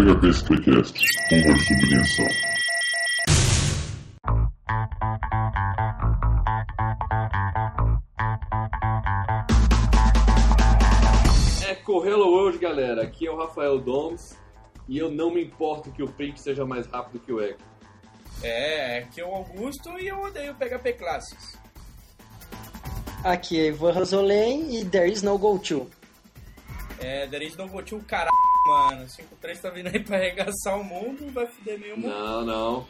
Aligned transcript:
PHP 0.00 0.32
Spycast, 0.32 0.98
uma 1.30 1.56
subvenção. 1.58 2.26
Echo 11.70 12.06
Hello 12.06 12.30
World, 12.30 12.56
galera. 12.56 13.02
Aqui 13.02 13.26
é 13.26 13.30
o 13.30 13.36
Rafael 13.36 13.78
Doms 13.78 14.38
e 14.88 14.96
eu 14.96 15.10
não 15.10 15.34
me 15.34 15.44
importo 15.44 15.90
que 15.90 16.02
o 16.02 16.08
print 16.08 16.40
seja 16.40 16.64
mais 16.64 16.86
rápido 16.86 17.20
que 17.20 17.30
o 17.30 17.42
Echo. 17.42 17.58
É, 18.42 19.00
aqui 19.00 19.20
é 19.20 19.26
o 19.26 19.34
Augusto 19.34 19.98
e 19.98 20.08
eu 20.08 20.18
odeio 20.22 20.54
PHP 20.54 20.94
Classes. 20.94 21.58
Aqui 23.22 23.60
é 23.60 23.66
Ivan 23.66 23.92
Rosolém 23.92 24.80
e 24.80 24.84
There 24.86 25.12
is 25.12 25.22
no 25.22 25.36
go 25.36 25.58
to. 25.58 25.90
É, 26.98 27.26
There 27.26 27.44
is 27.44 27.54
no 27.58 27.68
go 27.68 27.82
to, 27.82 28.00
caralho, 28.00 28.29
mano. 28.70 29.04
5-3 29.06 29.60
tá 29.60 29.70
vindo 29.70 29.88
aí 29.88 30.00
pra 30.00 30.16
arregaçar 30.16 30.78
o 30.78 30.84
mundo, 30.84 31.30
vai 31.32 31.46
foder 31.46 31.78
meio 31.78 31.98
mundo. 31.98 32.08
Não, 32.08 32.44
não. 32.44 32.86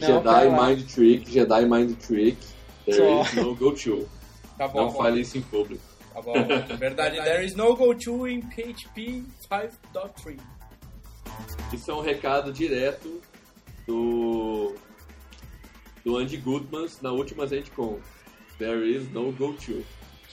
Não, 0.00 0.08
Jedi. 0.08 0.50
Mind 0.50 0.90
Trick, 0.90 1.30
Jedi 1.32 1.66
Mind 1.66 1.96
Trick. 1.98 2.38
There 2.84 2.96
Só. 2.96 3.22
is 3.22 3.34
no 3.34 3.54
go 3.54 3.72
to. 3.72 4.08
Tá 4.56 4.68
bom, 4.68 4.82
Não 4.82 4.90
fale 4.92 5.20
isso 5.20 5.36
em 5.36 5.42
público. 5.42 5.82
Tá 6.14 6.22
bom, 6.22 6.34
verdade. 6.78 7.16
There 7.16 7.44
is 7.44 7.54
no 7.54 7.76
go 7.76 7.94
to 7.94 8.28
in 8.28 8.42
PHP 8.42 9.24
5.3. 9.50 10.38
Isso 11.72 11.90
é 11.90 11.94
um 11.94 12.00
recado 12.00 12.52
direto 12.52 13.20
do 13.86 14.74
do 16.04 16.16
Andy 16.16 16.38
Goodmans 16.38 17.00
na 17.02 17.12
última 17.12 17.46
ZenCon. 17.46 17.98
There 18.58 18.88
is 18.88 19.10
no 19.10 19.32
go 19.32 19.52
to. 19.52 19.84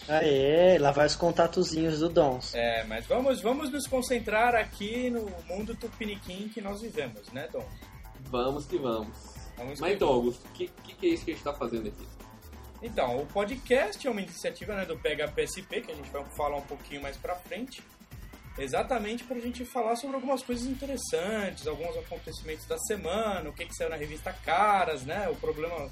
Aê, 0.08 0.78
lá 0.78 0.92
vai 0.92 1.08
os 1.08 1.16
contatozinhos 1.16 2.00
do 2.00 2.10
Dons. 2.10 2.54
É, 2.54 2.84
mas 2.84 3.06
vamos, 3.08 3.42
vamos 3.42 3.72
nos 3.72 3.88
concentrar 3.88 4.56
aqui 4.56 5.10
no 5.10 5.26
mundo 5.48 5.76
tupiniquim 5.76 6.50
que 6.50 6.62
nós 6.62 6.82
vivemos, 6.82 7.32
né, 7.32 7.48
Dom? 7.52 7.68
Vamos 8.30 8.66
que 8.66 8.78
vamos. 8.78 9.36
Vamos 9.58 9.80
Mas 9.80 9.90
que 9.90 9.96
então, 9.96 10.10
Augusto, 10.10 10.46
o 10.46 10.52
que, 10.52 10.68
que, 10.84 10.96
que 10.96 11.06
é 11.06 11.10
isso 11.10 11.26
que 11.26 11.32
a 11.32 11.34
gente 11.34 11.44
tá 11.44 11.54
fazendo 11.54 11.88
aqui? 11.88 12.06
Então, 12.82 13.18
o 13.18 13.26
podcast 13.26 14.06
é 14.06 14.12
uma 14.12 14.22
iniciativa 14.22 14.76
né, 14.76 14.86
do 14.86 14.98
PHPSP, 14.98 15.82
que 15.82 15.92
a 15.92 15.96
gente 15.96 16.10
vai 16.12 16.24
falar 16.36 16.58
um 16.58 16.62
pouquinho 16.62 17.02
mais 17.02 17.18
pra 17.18 17.36
frente. 17.36 17.82
Exatamente 18.58 19.24
pra 19.24 19.38
gente 19.40 19.66
falar 19.66 19.96
sobre 19.96 20.16
algumas 20.16 20.44
coisas 20.44 20.66
interessantes, 20.66 21.68
alguns 21.68 21.96
acontecimentos 21.98 22.66
da 22.66 22.78
semana, 22.78 23.50
o 23.50 23.54
que, 23.54 23.66
que 23.66 23.76
saiu 23.76 23.90
na 23.90 23.96
revista 23.96 24.32
Caras, 24.32 25.04
né? 25.04 25.28
O 25.30 25.36
problema 25.36 25.90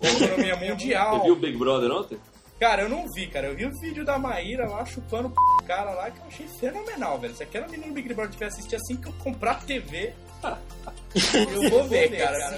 da 0.00 0.10
economia 0.10 0.56
mundial. 0.70 1.18
Você 1.18 1.24
viu 1.24 1.34
o 1.34 1.38
Big 1.38 1.56
Brother 1.56 1.90
ontem? 1.90 2.18
Cara, 2.60 2.82
eu 2.82 2.88
não 2.88 3.06
vi, 3.12 3.26
cara. 3.26 3.48
Eu 3.48 3.56
vi 3.56 3.66
o 3.66 3.80
vídeo 3.80 4.04
da 4.04 4.18
Maíra 4.18 4.68
lá 4.68 4.84
chupando 4.84 5.28
o 5.28 5.64
cara 5.64 5.90
lá 5.92 6.10
que 6.10 6.18
eu 6.20 6.26
achei 6.26 6.46
fenomenal, 6.46 7.18
velho. 7.18 7.34
Se 7.34 7.42
aquela 7.42 7.66
menina 7.68 7.88
do 7.88 7.94
Big 7.94 8.12
Brother 8.14 8.32
tiver 8.32 8.46
assistir 8.46 8.76
assim 8.76 8.96
que 8.96 9.08
eu 9.08 9.12
comprar 9.14 9.52
a 9.52 9.54
TV, 9.56 10.12
eu 11.62 11.70
vou 11.70 11.84
ver, 11.84 12.16
cara. 12.16 12.50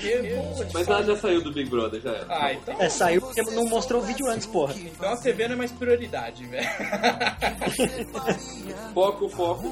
vou 0.55 0.65
te 0.67 0.75
Mas 0.75 0.89
ela 0.89 1.03
já 1.03 1.17
saiu 1.17 1.43
do 1.43 1.53
Big 1.53 1.69
Brother, 1.71 2.01
já 2.01 2.11
era. 2.13 2.27
Ah, 2.29 2.53
então. 2.53 2.81
É, 2.81 2.89
saiu 2.89 3.21
porque 3.21 3.43
não 3.43 3.65
mostrou 3.67 4.03
o 4.03 4.05
vídeo 4.05 4.27
antes, 4.29 4.47
porra. 4.47 4.75
Então 4.77 5.13
a 5.13 5.17
TV 5.17 5.49
não 5.49 5.55
é 5.55 5.59
mais 5.59 5.73
prioridade, 5.73 6.45
velho. 6.47 6.67
Foco, 8.93 9.29
foco. 9.29 9.65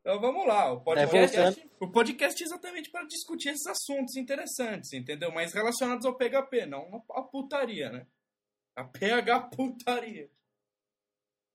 Então 0.00 0.20
vamos 0.20 0.46
lá, 0.46 0.72
o 0.72 0.76
É, 0.76 0.80
podcast, 0.80 1.36
voltando. 1.36 1.56
o 1.80 1.88
podcast 1.90 2.42
é 2.42 2.46
exatamente 2.46 2.90
para 2.90 3.04
discutir 3.06 3.50
esses 3.50 3.66
assuntos 3.66 4.16
interessantes, 4.16 4.92
entendeu? 4.92 5.30
Mas 5.32 5.52
relacionados 5.52 6.04
ao 6.06 6.14
PHP, 6.16 6.66
não 6.66 7.02
a 7.14 7.22
putaria, 7.22 7.90
né? 7.90 8.06
A 8.78 8.84
PH 8.84 9.40
putaria. 9.56 10.30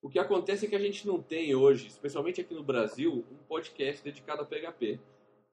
O 0.02 0.10
que 0.10 0.20
acontece 0.20 0.66
é 0.66 0.70
que 0.70 0.76
a 0.76 0.80
gente 0.80 1.08
não 1.08 1.22
tem 1.24 1.56
hoje, 1.56 1.88
especialmente 1.88 2.42
aqui 2.42 2.54
no 2.54 2.62
Brasil, 2.62 3.26
um 3.32 3.38
podcast 3.48 4.04
dedicado 4.04 4.42
a 4.42 4.46
PHP. 4.46 5.00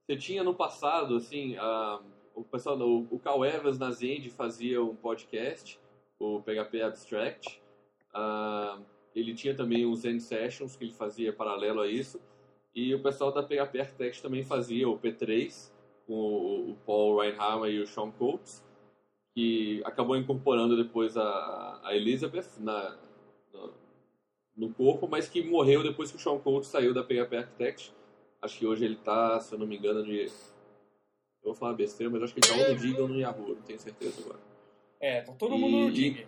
Você 0.04 0.16
tinha 0.16 0.42
no 0.42 0.52
passado, 0.52 1.14
assim, 1.14 1.56
a- 1.58 2.02
o 2.34 2.42
pessoal, 2.42 2.76
o, 2.76 3.06
o 3.08 3.20
Cal 3.20 3.44
Evans 3.44 3.78
na 3.78 3.92
Zend 3.92 4.28
fazia 4.30 4.82
um 4.82 4.96
podcast, 4.96 5.78
o 6.18 6.42
PHP 6.42 6.82
Abstract. 6.82 7.62
Ah, 8.12 8.80
ele 9.14 9.32
tinha 9.32 9.54
também 9.54 9.86
os 9.86 10.00
Zen 10.00 10.18
Sessions 10.18 10.74
que 10.74 10.82
ele 10.82 10.92
fazia 10.92 11.32
paralelo 11.32 11.80
a 11.82 11.86
isso. 11.86 12.20
E 12.74 12.92
o 12.92 13.00
pessoal 13.00 13.30
da 13.30 13.44
PHP 13.44 13.78
Architect 13.78 14.20
também 14.22 14.42
fazia 14.42 14.88
o 14.88 14.98
P3, 14.98 15.70
com 16.04 16.14
o, 16.14 16.70
o 16.72 16.76
Paul 16.84 17.20
Reinhardt 17.20 17.68
e 17.70 17.78
o 17.80 17.86
Sean 17.86 18.10
Coates, 18.10 18.64
que 19.34 19.82
acabou 19.84 20.16
incorporando 20.16 20.76
depois 20.76 21.16
a, 21.16 21.80
a 21.84 21.94
Elizabeth 21.94 22.48
na, 22.58 22.96
no, 23.52 23.72
no 24.56 24.74
corpo, 24.74 25.08
mas 25.08 25.28
que 25.28 25.42
morreu 25.42 25.82
depois 25.82 26.10
que 26.10 26.16
o 26.16 26.20
Sean 26.20 26.38
Coates 26.38 26.68
saiu 26.68 26.92
da 26.92 27.02
PHP 27.02 27.36
Architect. 27.36 27.94
Acho 28.42 28.58
que 28.58 28.66
hoje 28.66 28.84
ele 28.84 28.96
tá, 28.96 29.38
se 29.40 29.54
eu 29.54 29.58
não 29.58 29.66
me 29.66 29.76
engano, 29.76 30.04
de. 30.04 30.20
Eu 31.42 31.52
vou 31.52 31.54
falar 31.54 31.74
besteira, 31.74 32.12
mas 32.12 32.22
acho 32.22 32.34
que 32.34 32.40
ele 32.40 32.48
tá 32.48 32.68
ou 32.68 32.74
no 32.74 32.80
Dig 32.80 33.00
ou 33.00 33.08
no 33.08 33.18
Yahoo, 33.18 33.48
não 33.54 33.62
tenho 33.62 33.78
certeza 33.78 34.20
agora. 34.22 34.40
É, 35.00 35.22
tá 35.22 35.32
todo 35.32 35.56
mundo 35.56 35.76
no 35.78 35.90
dig. 35.90 36.26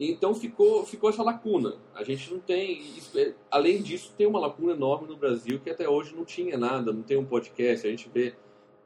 Então 0.00 0.34
ficou, 0.34 0.84
ficou 0.84 1.10
essa 1.10 1.22
lacuna. 1.22 1.76
A 1.94 2.04
gente 2.04 2.32
não 2.32 2.38
tem. 2.38 2.94
é- 3.16 3.34
Além 3.50 3.82
disso, 3.82 4.14
tem 4.16 4.26
uma 4.26 4.38
lacuna 4.38 4.72
enorme 4.72 5.08
no 5.08 5.16
Brasil 5.16 5.58
que 5.58 5.70
até 5.70 5.88
hoje 5.88 6.14
não 6.14 6.24
tinha 6.24 6.56
nada, 6.56 6.92
não 6.92 7.02
tem 7.02 7.16
um 7.16 7.24
podcast. 7.24 7.86
A 7.86 7.90
gente 7.90 8.08
vê 8.08 8.34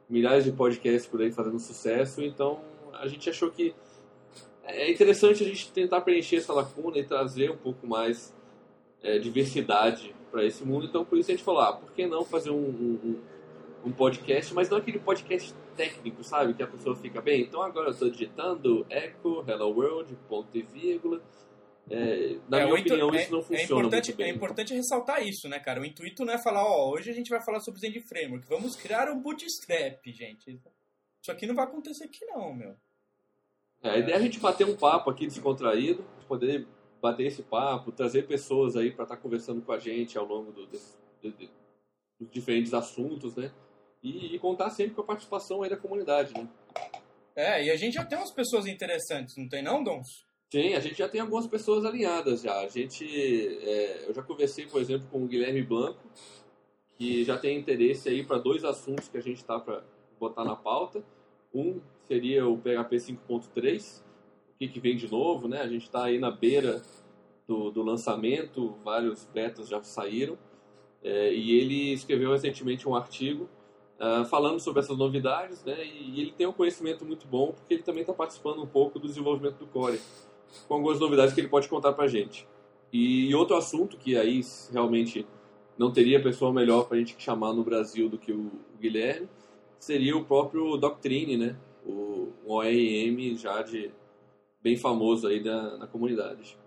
milhares 0.09 0.43
de 0.45 0.51
podcasts 0.51 1.05
por 1.05 1.21
aí 1.21 1.31
fazendo 1.31 1.59
sucesso, 1.59 2.23
então 2.23 2.61
a 3.03 3.07
gente 3.07 3.29
achou 3.29 3.49
que 3.51 3.73
é 4.63 4.89
interessante 4.91 5.43
a 5.43 5.47
gente 5.47 5.71
tentar 5.71 6.01
preencher 6.01 6.37
essa 6.37 6.53
lacuna 6.53 6.97
e 6.97 7.03
trazer 7.03 7.51
um 7.51 7.57
pouco 7.57 7.85
mais 7.85 8.33
é, 9.01 9.19
diversidade 9.19 10.15
para 10.31 10.43
esse 10.45 10.63
mundo. 10.63 10.85
Então 10.85 11.03
por 11.05 11.17
isso 11.17 11.29
a 11.31 11.35
gente 11.35 11.43
falou: 11.43 11.61
ah, 11.61 11.73
por 11.73 11.91
que 11.91 12.07
não 12.07 12.23
fazer 12.25 12.49
um, 12.49 12.55
um, 12.55 13.21
um- 13.85 13.91
podcast, 13.91 14.53
mas 14.53 14.69
não 14.69 14.77
aquele 14.77 14.99
podcast 14.99 15.53
técnico, 15.75 16.23
sabe? 16.23 16.53
Que 16.53 16.63
a 16.63 16.67
pessoa 16.67 16.95
fica 16.95 17.21
bem. 17.21 17.41
Então 17.41 17.61
agora 17.61 17.87
eu 17.89 17.91
estou 17.91 18.09
digitando 18.09 18.85
echo, 18.89 19.43
hello 19.47 19.69
world, 19.71 20.15
ponto 20.29 20.57
e 20.57 20.61
vírgula. 20.61 21.21
É, 21.89 22.37
na 22.47 22.61
É, 22.61 22.65
minha 22.65 22.79
intu- 22.79 22.93
opinião, 22.93 23.13
é- 23.13 23.21
isso 23.23 23.31
não 23.33 23.39
é 23.39 23.43
funciona 23.43 23.63
importante, 23.63 24.07
muito 24.07 24.17
bem. 24.17 24.27
É 24.27 24.33
importante 24.33 24.73
ressaltar 24.73 25.27
isso, 25.27 25.49
né, 25.49 25.59
cara? 25.59 25.81
O 25.81 25.85
intuito 25.85 26.23
não 26.23 26.33
é 26.33 26.41
falar, 26.41 26.63
ó, 26.65 26.89
hoje 26.91 27.09
a 27.09 27.13
gente 27.13 27.29
vai 27.29 27.43
falar 27.43 27.59
sobre 27.59 27.81
Zend 27.81 27.99
Framework. 28.07 28.47
Vamos 28.47 28.77
criar 28.77 29.09
um 29.11 29.19
bootstrap, 29.19 29.99
gente. 30.05 30.61
Isso 31.21 31.29
aqui 31.31 31.45
não 31.45 31.53
vai 31.53 31.65
acontecer 31.65 32.05
aqui 32.05 32.25
não, 32.27 32.53
meu. 32.53 32.75
É, 33.83 33.89
a 33.89 33.97
ideia 33.97 34.15
é 34.15 34.17
a 34.17 34.21
gente 34.21 34.39
bater 34.39 34.65
um 34.65 34.75
papo 34.75 35.09
aqui 35.09 35.27
descontraído, 35.27 36.03
poder 36.27 36.65
bater 37.01 37.25
esse 37.27 37.43
papo, 37.43 37.91
trazer 37.91 38.25
pessoas 38.25 38.77
aí 38.77 38.89
para 38.91 39.03
estar 39.03 39.17
conversando 39.17 39.61
com 39.61 39.73
a 39.73 39.77
gente 39.77 40.17
ao 40.17 40.25
longo 40.25 40.51
do- 40.53 40.65
desse- 40.67 40.97
de- 41.21 41.31
de- 41.31 41.49
dos 42.19 42.31
diferentes 42.31 42.73
assuntos, 42.73 43.35
né? 43.35 43.51
E, 44.01 44.35
e 44.35 44.39
contar 44.39 44.69
sempre 44.69 44.95
com 44.95 45.01
a 45.01 45.05
participação 45.05 45.61
aí 45.63 45.69
da 45.69 45.75
comunidade, 45.77 46.33
né? 46.33 46.47
É, 47.35 47.65
e 47.65 47.71
a 47.71 47.75
gente 47.75 47.93
já 47.95 48.05
tem 48.05 48.17
umas 48.17 48.31
pessoas 48.31 48.67
interessantes, 48.67 49.35
não 49.35 49.49
tem 49.49 49.61
não, 49.61 49.83
Dons? 49.83 50.25
Sim, 50.51 50.75
a 50.75 50.79
gente 50.79 50.95
já 50.95 51.09
tem 51.09 51.19
algumas 51.19 51.47
pessoas 51.47 51.83
alinhadas 51.83 52.41
já. 52.41 52.59
A 52.61 52.67
gente, 52.67 53.03
é, 53.63 54.05
eu 54.07 54.13
já 54.13 54.21
conversei, 54.21 54.67
por 54.67 54.79
exemplo, 54.79 55.07
com 55.11 55.23
o 55.23 55.27
Guilherme 55.27 55.63
Blanco, 55.63 55.99
que 56.95 57.23
já 57.23 57.37
tem 57.37 57.57
interesse 57.57 58.07
aí 58.07 58.23
para 58.23 58.37
dois 58.37 58.63
assuntos 58.63 59.09
que 59.09 59.17
a 59.17 59.21
gente 59.21 59.37
está 59.37 59.59
para 59.59 59.83
botar 60.19 60.45
na 60.45 60.55
pauta. 60.55 61.03
Um 61.53 61.81
seria 62.07 62.47
o 62.47 62.57
PHP 62.57 62.97
5.3, 62.97 64.01
o 64.01 64.57
que, 64.59 64.67
que 64.67 64.79
vem 64.79 64.95
de 64.95 65.09
novo, 65.09 65.47
né? 65.47 65.61
A 65.61 65.67
gente 65.67 65.83
está 65.83 66.05
aí 66.05 66.19
na 66.19 66.31
beira 66.31 66.81
do, 67.47 67.71
do 67.71 67.83
lançamento, 67.83 68.75
vários 68.83 69.25
betas 69.25 69.67
já 69.67 69.81
saíram. 69.83 70.37
É, 71.03 71.33
e 71.33 71.59
ele 71.59 71.93
escreveu 71.93 72.31
recentemente 72.31 72.87
um 72.87 72.95
artigo 72.95 73.49
ah, 73.99 74.25
falando 74.25 74.59
sobre 74.59 74.81
essas 74.81 74.97
novidades, 74.97 75.63
né? 75.63 75.85
E, 75.85 76.19
ele 76.19 76.33
tem 76.33 76.45
um 76.45 76.51
conhecimento 76.51 77.05
muito 77.05 77.25
bom 77.25 77.53
porque 77.53 77.73
ele 77.73 77.83
também 77.83 78.01
está 78.01 78.13
participando 78.13 78.61
um 78.61 78.67
pouco 78.67 78.99
do 78.99 79.07
desenvolvimento 79.07 79.57
do 79.57 79.67
Core, 79.67 79.99
com 80.67 80.73
algumas 80.73 80.99
novidades 80.99 81.33
que 81.33 81.39
ele 81.39 81.47
pode 81.47 81.69
contar 81.69 81.93
para 81.93 82.05
gente. 82.07 82.45
E 82.91 83.33
outro 83.33 83.55
assunto 83.55 83.97
que 83.97 84.17
aí 84.17 84.41
realmente 84.71 85.25
não 85.77 85.91
teria 85.91 86.21
pessoa 86.21 86.51
melhor 86.51 86.85
para 86.85 86.97
a 86.97 86.99
gente 86.99 87.15
chamar 87.17 87.53
no 87.53 87.63
Brasil 87.63 88.09
do 88.09 88.17
que 88.17 88.33
o 88.33 88.51
Guilherme 88.79 89.29
seria 89.79 90.15
o 90.17 90.25
próprio 90.25 90.75
Doctrine, 90.77 91.37
né? 91.37 91.55
O, 91.85 92.33
um 92.45 92.51
ORM 92.51 93.35
já 93.37 93.61
de 93.61 93.91
bem 94.61 94.77
famoso 94.77 95.27
aí 95.27 95.43
na, 95.43 95.77
na 95.77 95.87
comunidade. 95.87 96.57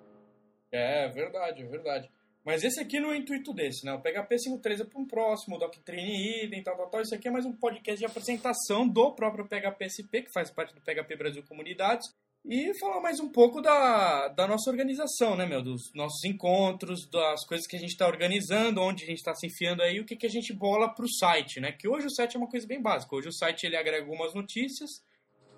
É, 0.71 1.09
verdade, 1.09 1.63
é 1.63 1.67
verdade. 1.67 2.11
Mas 2.45 2.63
esse 2.63 2.79
aqui 2.79 3.01
não 3.01 3.11
é 3.11 3.15
o 3.15 3.17
intuito 3.17 3.53
desse, 3.53 3.85
né? 3.85 3.93
O 3.93 4.01
PHP 4.01 4.37
5.3 4.37 4.81
é 4.83 4.85
para 4.85 5.01
um 5.01 5.07
próximo, 5.07 5.57
o 5.57 5.59
Doctrine 5.59 6.45
Idem, 6.45 6.63
tal, 6.63 6.77
tal, 6.77 6.89
tal. 6.89 7.01
Isso 7.01 7.15
aqui 7.15 7.27
é 7.27 7.31
mais 7.31 7.45
um 7.45 7.53
podcast 7.53 7.99
de 7.99 8.05
apresentação 8.07 8.87
do 8.87 9.13
próprio 9.13 9.49
PHPSP, 9.49 10.23
que 10.23 10.33
faz 10.33 10.49
parte 10.49 10.73
do 10.73 10.81
PHP 10.81 11.17
Brasil 11.17 11.43
Comunidades. 11.43 12.07
E 12.49 12.73
falar 12.79 13.01
mais 13.01 13.19
um 13.19 13.29
pouco 13.29 13.61
da, 13.61 14.29
da 14.29 14.47
nossa 14.47 14.71
organização, 14.71 15.35
né, 15.35 15.45
meu? 15.45 15.61
Dos 15.61 15.93
nossos 15.93 16.23
encontros, 16.23 17.11
das 17.11 17.45
coisas 17.45 17.67
que 17.67 17.75
a 17.75 17.79
gente 17.79 17.91
está 17.91 18.07
organizando, 18.07 18.81
onde 18.81 19.03
a 19.03 19.07
gente 19.07 19.19
está 19.19 19.35
se 19.35 19.49
enfiando 19.49 19.83
aí, 19.83 19.99
o 19.99 20.05
que, 20.05 20.15
que 20.15 20.27
a 20.27 20.31
gente 20.31 20.53
bola 20.53 20.95
para 20.95 21.05
o 21.05 21.13
site, 21.13 21.59
né? 21.59 21.73
Que 21.73 21.89
hoje 21.89 22.07
o 22.07 22.11
site 22.11 22.37
é 22.37 22.39
uma 22.39 22.49
coisa 22.49 22.65
bem 22.65 22.81
básica. 22.81 23.17
Hoje 23.17 23.27
o 23.27 23.33
site 23.33 23.65
ele 23.65 23.77
agrega 23.77 24.05
algumas 24.05 24.33
notícias. 24.33 25.05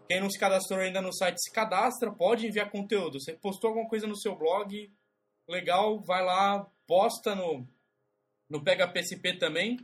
Quem 0.09 0.19
não 0.19 0.31
se 0.31 0.39
cadastrou 0.39 0.81
ainda 0.81 1.03
no 1.03 1.13
site 1.13 1.37
se 1.43 1.53
cadastra, 1.53 2.11
pode 2.11 2.47
enviar 2.47 2.71
conteúdo. 2.71 3.21
Você 3.21 3.35
postou 3.35 3.69
alguma 3.69 3.87
coisa 3.87 4.07
no 4.07 4.17
seu 4.17 4.35
blog, 4.35 4.91
legal, 5.47 6.03
vai 6.03 6.25
lá, 6.25 6.67
posta 6.87 7.35
no, 7.35 7.69
no 8.49 8.65
PHPSP 8.65 9.35
também. 9.35 9.77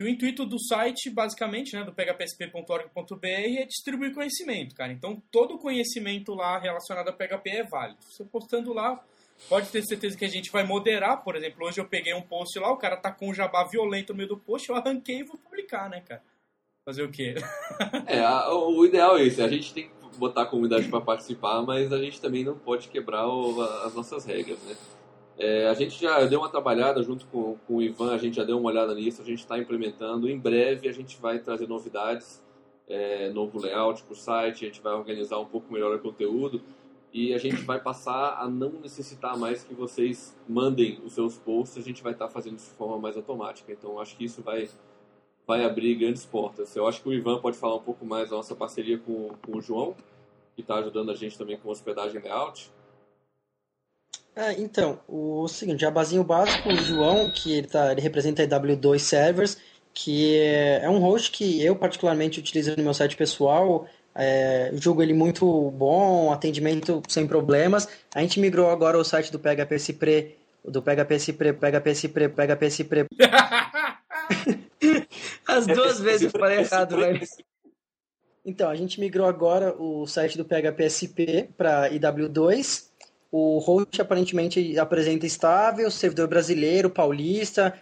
E 0.00 0.04
o 0.04 0.08
intuito 0.08 0.46
do 0.46 0.60
site, 0.60 1.10
basicamente, 1.10 1.74
né, 1.74 1.82
do 1.82 1.92
phpsp.org.br 1.92 3.26
é 3.26 3.64
distribuir 3.64 4.14
conhecimento, 4.14 4.72
cara. 4.72 4.92
Então, 4.92 5.20
todo 5.32 5.58
conhecimento 5.58 6.34
lá 6.34 6.56
relacionado 6.56 7.08
a 7.08 7.12
PHP 7.12 7.50
é 7.50 7.64
válido. 7.64 7.98
Você 8.04 8.24
postando 8.24 8.72
lá, 8.72 9.04
pode 9.48 9.70
ter 9.70 9.82
certeza 9.82 10.16
que 10.16 10.24
a 10.24 10.28
gente 10.28 10.52
vai 10.52 10.64
moderar. 10.64 11.24
Por 11.24 11.34
exemplo, 11.34 11.66
hoje 11.66 11.80
eu 11.80 11.84
peguei 11.84 12.14
um 12.14 12.22
post 12.22 12.56
lá, 12.60 12.70
o 12.70 12.76
cara 12.76 12.96
tá 12.96 13.10
com 13.10 13.28
um 13.28 13.34
jabá 13.34 13.64
violento 13.64 14.12
no 14.12 14.18
meio 14.18 14.28
do 14.28 14.38
post, 14.38 14.68
eu 14.68 14.76
arranquei 14.76 15.18
e 15.18 15.24
vou 15.24 15.36
publicar, 15.36 15.90
né, 15.90 16.00
cara? 16.00 16.22
Fazer 16.84 17.02
o 17.02 17.10
quê? 17.10 17.34
É, 18.06 18.20
a, 18.20 18.54
o 18.54 18.86
ideal 18.86 19.18
é 19.18 19.24
esse. 19.24 19.42
A 19.42 19.48
gente 19.48 19.74
tem 19.74 19.88
que 19.88 20.16
botar 20.16 20.42
a 20.42 20.46
comunidade 20.46 20.88
para 20.88 21.00
participar, 21.00 21.60
mas 21.62 21.92
a 21.92 21.98
gente 21.98 22.20
também 22.20 22.44
não 22.44 22.56
pode 22.56 22.86
quebrar 22.86 23.26
o, 23.26 23.60
as 23.84 23.94
nossas 23.94 24.24
regras, 24.24 24.62
né? 24.62 24.76
É, 25.38 25.68
a 25.68 25.74
gente 25.74 26.00
já 26.00 26.24
deu 26.24 26.40
uma 26.40 26.48
trabalhada 26.48 27.00
junto 27.00 27.24
com, 27.26 27.56
com 27.66 27.76
o 27.76 27.82
Ivan, 27.82 28.12
a 28.12 28.18
gente 28.18 28.34
já 28.36 28.44
deu 28.44 28.58
uma 28.58 28.68
olhada 28.70 28.92
nisso, 28.92 29.22
a 29.22 29.24
gente 29.24 29.38
está 29.38 29.56
implementando. 29.56 30.28
Em 30.28 30.36
breve 30.36 30.88
a 30.88 30.92
gente 30.92 31.16
vai 31.20 31.38
trazer 31.38 31.68
novidades, 31.68 32.42
é, 32.88 33.30
novo 33.30 33.60
layout 33.60 34.02
para 34.02 34.12
o 34.12 34.16
site, 34.16 34.64
a 34.64 34.68
gente 34.68 34.80
vai 34.80 34.94
organizar 34.94 35.38
um 35.38 35.44
pouco 35.44 35.72
melhor 35.72 35.94
o 35.94 36.00
conteúdo 36.00 36.60
e 37.12 37.32
a 37.32 37.38
gente 37.38 37.62
vai 37.62 37.80
passar 37.80 38.36
a 38.38 38.48
não 38.48 38.70
necessitar 38.70 39.36
mais 39.36 39.62
que 39.62 39.74
vocês 39.74 40.36
mandem 40.48 41.00
os 41.04 41.14
seus 41.14 41.36
posts, 41.38 41.78
a 41.78 41.86
gente 41.86 42.02
vai 42.02 42.12
estar 42.12 42.26
tá 42.26 42.30
fazendo 42.30 42.56
isso 42.56 42.70
de 42.70 42.76
forma 42.76 42.98
mais 42.98 43.16
automática. 43.16 43.72
Então 43.72 44.00
acho 44.00 44.16
que 44.16 44.24
isso 44.24 44.42
vai, 44.42 44.68
vai 45.46 45.64
abrir 45.64 45.94
grandes 45.94 46.26
portas. 46.26 46.74
Eu 46.74 46.86
acho 46.86 47.00
que 47.00 47.08
o 47.08 47.12
Ivan 47.12 47.40
pode 47.40 47.56
falar 47.56 47.76
um 47.76 47.82
pouco 47.82 48.04
mais 48.04 48.30
da 48.30 48.36
nossa 48.36 48.56
parceria 48.56 48.98
com, 48.98 49.30
com 49.40 49.56
o 49.56 49.60
João, 49.60 49.94
que 50.56 50.62
está 50.62 50.76
ajudando 50.76 51.10
a 51.10 51.14
gente 51.14 51.38
também 51.38 51.56
com 51.56 51.70
hospedagem 51.70 52.20
layout. 52.20 52.70
É, 54.38 54.52
então, 54.52 55.00
o 55.08 55.48
seguinte, 55.48 55.80
jabazinho 55.80 56.22
básico, 56.22 56.68
o 56.68 56.76
João, 56.76 57.28
que 57.28 57.58
ele, 57.58 57.66
tá, 57.66 57.90
ele 57.90 58.00
representa 58.00 58.44
a 58.44 58.46
W2 58.46 59.00
Servers, 59.00 59.58
que 59.92 60.38
é, 60.38 60.84
é 60.84 60.88
um 60.88 61.00
host 61.00 61.32
que 61.32 61.60
eu 61.60 61.74
particularmente 61.74 62.38
utilizo 62.38 62.76
no 62.76 62.84
meu 62.84 62.94
site 62.94 63.16
pessoal, 63.16 63.88
é, 64.14 64.70
julgo 64.74 65.02
ele 65.02 65.12
muito 65.12 65.72
bom, 65.72 66.32
atendimento 66.32 67.02
sem 67.08 67.26
problemas. 67.26 67.88
A 68.14 68.20
gente 68.20 68.38
migrou 68.38 68.70
agora 68.70 68.96
o 68.96 69.02
site 69.02 69.32
do 69.32 69.40
PHP 69.40 69.92
Pre, 69.94 70.36
do 70.64 70.80
PHP 70.80 71.32
Pre, 71.32 71.52
PHP 71.54 72.08
Pre, 72.08 72.28
PHP 72.28 72.84
Pre. 72.84 73.06
As 75.48 75.66
duas 75.66 75.98
vezes 75.98 76.32
eu 76.32 76.38
falei 76.38 76.58
errado, 76.58 76.96
velho. 76.96 77.26
Então, 78.46 78.70
a 78.70 78.76
gente 78.76 79.00
migrou 79.00 79.26
agora 79.26 79.74
o 79.76 80.06
site 80.06 80.38
do 80.38 80.44
PHP 80.44 81.48
para 81.56 81.90
IW2 81.90 82.87
o 83.30 83.58
host 83.58 84.00
aparentemente 84.00 84.78
apresenta 84.78 85.26
estável, 85.26 85.90
servidor 85.90 86.28
brasileiro, 86.28 86.88
paulista, 86.88 87.74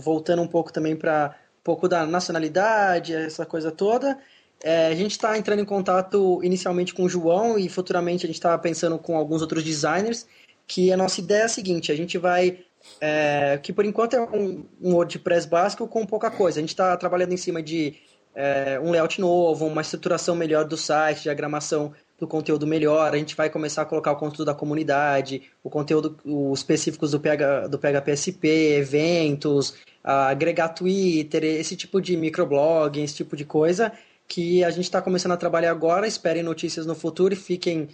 voltando 0.00 0.42
um 0.42 0.46
pouco 0.46 0.72
também 0.72 0.94
para 0.94 1.36
um 1.60 1.64
pouco 1.64 1.88
da 1.88 2.06
nacionalidade, 2.06 3.12
essa 3.12 3.44
coisa 3.44 3.72
toda. 3.72 4.18
É, 4.62 4.86
a 4.86 4.94
gente 4.94 5.12
está 5.12 5.36
entrando 5.36 5.60
em 5.60 5.64
contato 5.64 6.40
inicialmente 6.42 6.94
com 6.94 7.04
o 7.04 7.08
João 7.08 7.58
e 7.58 7.68
futuramente 7.68 8.24
a 8.24 8.28
gente 8.28 8.36
está 8.36 8.56
pensando 8.56 8.98
com 8.98 9.16
alguns 9.16 9.42
outros 9.42 9.62
designers, 9.62 10.26
que 10.66 10.92
a 10.92 10.96
nossa 10.96 11.20
ideia 11.20 11.42
é 11.42 11.44
a 11.44 11.48
seguinte, 11.48 11.92
a 11.92 11.96
gente 11.96 12.16
vai, 12.16 12.60
é, 13.00 13.58
que 13.62 13.72
por 13.72 13.84
enquanto 13.84 14.14
é 14.14 14.20
um, 14.20 14.64
um 14.80 14.94
WordPress 14.94 15.46
básico 15.46 15.86
com 15.86 16.06
pouca 16.06 16.30
coisa, 16.30 16.58
a 16.58 16.62
gente 16.62 16.70
está 16.70 16.96
trabalhando 16.96 17.32
em 17.32 17.36
cima 17.36 17.62
de 17.62 17.96
é, 18.34 18.80
um 18.80 18.90
layout 18.90 19.20
novo, 19.20 19.66
uma 19.66 19.82
estruturação 19.82 20.34
melhor 20.34 20.64
do 20.64 20.76
site, 20.76 21.24
diagramação 21.24 21.92
do 22.18 22.26
conteúdo 22.26 22.66
melhor, 22.66 23.12
a 23.12 23.18
gente 23.18 23.36
vai 23.36 23.50
começar 23.50 23.82
a 23.82 23.86
colocar 23.86 24.12
o 24.12 24.16
conteúdo 24.16 24.46
da 24.46 24.54
comunidade, 24.54 25.42
o 25.62 25.68
conteúdo 25.68 26.16
os 26.24 26.60
específicos 26.60 27.10
do, 27.10 27.20
PH, 27.20 27.68
do 27.68 27.78
PHPSP, 27.78 28.48
eventos, 28.78 29.74
agregar 30.02 30.70
Twitter, 30.70 31.44
esse 31.44 31.76
tipo 31.76 32.00
de 32.00 32.16
microblog, 32.16 32.98
esse 33.00 33.16
tipo 33.16 33.36
de 33.36 33.44
coisa, 33.44 33.92
que 34.26 34.64
a 34.64 34.70
gente 34.70 34.84
está 34.84 35.02
começando 35.02 35.32
a 35.32 35.36
trabalhar 35.36 35.70
agora, 35.70 36.06
esperem 36.06 36.42
notícias 36.42 36.86
no 36.86 36.94
futuro 36.94 37.34
e 37.34 37.36
fiquem 37.36 37.88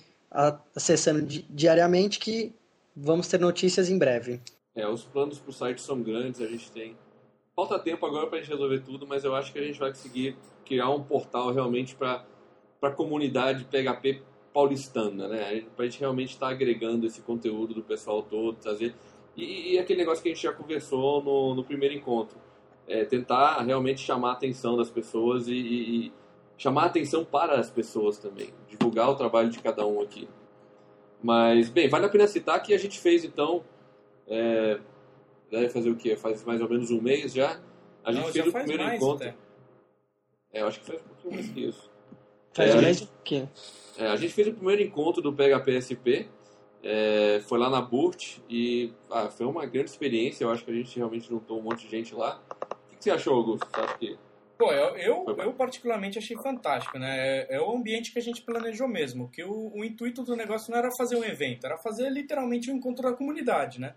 acessando 0.74 1.26
diariamente 1.50 2.18
que 2.18 2.52
vamos 2.96 3.26
ter 3.26 3.40
notícias 3.40 3.90
em 3.90 3.98
breve. 3.98 4.40
É, 4.74 4.86
os 4.86 5.04
planos 5.04 5.38
para 5.38 5.50
o 5.50 5.52
site 5.52 5.80
são 5.80 6.00
grandes, 6.00 6.40
a 6.40 6.46
gente 6.46 6.70
tem... 6.70 6.96
Falta 7.54 7.78
tempo 7.78 8.06
agora 8.06 8.26
para 8.28 8.38
a 8.38 8.40
gente 8.40 8.50
resolver 8.50 8.80
tudo, 8.80 9.06
mas 9.06 9.24
eu 9.24 9.34
acho 9.34 9.52
que 9.52 9.58
a 9.58 9.62
gente 9.62 9.78
vai 9.78 9.90
conseguir 9.90 10.36
criar 10.64 10.88
um 10.88 11.02
portal 11.02 11.52
realmente 11.52 11.94
para 11.94 12.24
para 12.82 12.90
a 12.90 12.92
comunidade 12.92 13.64
PHP 13.66 14.22
paulistana, 14.52 15.28
né? 15.28 15.64
Para 15.76 15.84
a 15.84 15.88
gente 15.88 16.00
realmente 16.00 16.30
estar 16.30 16.46
tá 16.46 16.52
agregando 16.52 17.06
esse 17.06 17.22
conteúdo 17.22 17.72
do 17.72 17.82
pessoal 17.82 18.24
todo, 18.24 18.56
trazer. 18.56 18.92
E, 19.36 19.74
e, 19.74 19.78
aquele 19.78 20.00
negócio 20.00 20.20
que 20.20 20.28
a 20.28 20.34
gente 20.34 20.42
já 20.42 20.52
conversou 20.52 21.22
no, 21.22 21.54
no 21.54 21.62
primeiro 21.62 21.94
encontro. 21.94 22.36
É 22.88 23.04
tentar 23.04 23.62
realmente 23.62 24.00
chamar 24.00 24.30
a 24.30 24.32
atenção 24.32 24.76
das 24.76 24.90
pessoas 24.90 25.46
e, 25.46 25.54
e, 25.54 26.12
chamar 26.58 26.82
a 26.82 26.86
atenção 26.86 27.24
para 27.24 27.54
as 27.54 27.70
pessoas 27.70 28.18
também. 28.18 28.52
Divulgar 28.68 29.08
o 29.10 29.14
trabalho 29.14 29.48
de 29.48 29.60
cada 29.60 29.86
um 29.86 30.02
aqui. 30.02 30.28
Mas, 31.22 31.70
bem, 31.70 31.88
vale 31.88 32.06
a 32.06 32.08
pena 32.08 32.26
citar 32.26 32.60
que 32.60 32.74
a 32.74 32.78
gente 32.78 32.98
fez 32.98 33.24
então. 33.24 33.62
É, 34.26 34.80
deve 35.48 35.68
fazer 35.68 35.88
o 35.88 35.94
quê? 35.94 36.16
Faz 36.16 36.44
mais 36.44 36.60
ou 36.60 36.68
menos 36.68 36.90
um 36.90 37.00
mês 37.00 37.32
já. 37.32 37.60
A 38.04 38.10
gente 38.10 38.24
Não, 38.26 38.32
fez 38.32 38.46
o 38.48 38.52
primeiro 38.52 38.82
encontro. 38.92 39.28
Até. 39.28 39.36
É, 40.52 40.62
eu 40.62 40.66
acho 40.66 40.80
que 40.80 40.86
faz 40.86 41.00
um 41.00 41.04
pouquinho 41.04 41.34
mais 41.34 41.48
que 41.48 41.60
isso. 41.60 41.91
Faz 42.54 43.00
é, 43.00 43.04
o 43.04 43.08
quê? 43.24 43.48
É, 43.98 44.06
a 44.06 44.16
gente 44.16 44.32
fez 44.32 44.48
o 44.48 44.54
primeiro 44.54 44.82
encontro 44.82 45.22
do 45.22 45.32
PHPSP, 45.32 46.28
é, 46.82 47.40
foi 47.46 47.58
lá 47.58 47.70
na 47.70 47.80
Burt 47.80 48.38
e 48.48 48.92
ah, 49.10 49.28
foi 49.28 49.46
uma 49.46 49.64
grande 49.66 49.90
experiência. 49.90 50.44
Eu 50.44 50.50
acho 50.50 50.64
que 50.64 50.70
a 50.70 50.74
gente 50.74 50.96
realmente 50.96 51.28
juntou 51.28 51.58
um 51.58 51.62
monte 51.62 51.84
de 51.84 51.90
gente 51.90 52.14
lá. 52.14 52.42
O 52.50 52.90
que, 52.90 52.96
que 52.96 53.04
você 53.04 53.10
achou, 53.10 53.34
Augusto? 53.34 53.66
Você 53.70 53.80
acha 53.80 53.98
que 53.98 54.18
Pô, 54.58 54.70
eu, 54.70 54.96
eu, 54.96 55.36
eu, 55.38 55.52
particularmente 55.54 56.18
achei 56.18 56.36
fantástico, 56.36 56.96
né? 56.96 57.18
É, 57.18 57.56
é, 57.56 57.60
o 57.60 57.74
ambiente 57.74 58.12
que 58.12 58.18
a 58.20 58.22
gente 58.22 58.42
planejou 58.42 58.86
mesmo. 58.86 59.28
Que 59.28 59.42
o, 59.42 59.72
o, 59.74 59.84
intuito 59.84 60.22
do 60.22 60.36
negócio 60.36 60.70
não 60.70 60.78
era 60.78 60.88
fazer 60.96 61.16
um 61.16 61.24
evento, 61.24 61.66
era 61.66 61.76
fazer 61.78 62.08
literalmente 62.10 62.70
um 62.70 62.76
encontro 62.76 63.02
da 63.02 63.16
comunidade, 63.16 63.80
né? 63.80 63.96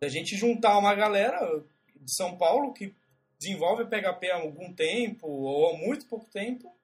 A 0.00 0.08
gente 0.08 0.34
juntar 0.34 0.76
uma 0.76 0.92
galera 0.92 1.62
de 1.94 2.12
São 2.16 2.36
Paulo 2.36 2.72
que 2.72 2.92
desenvolve 3.38 3.84
PHP 3.84 4.30
há 4.32 4.38
algum 4.38 4.72
tempo 4.72 5.28
ou 5.28 5.70
há 5.70 5.78
muito 5.78 6.06
pouco 6.06 6.26
tempo 6.26 6.74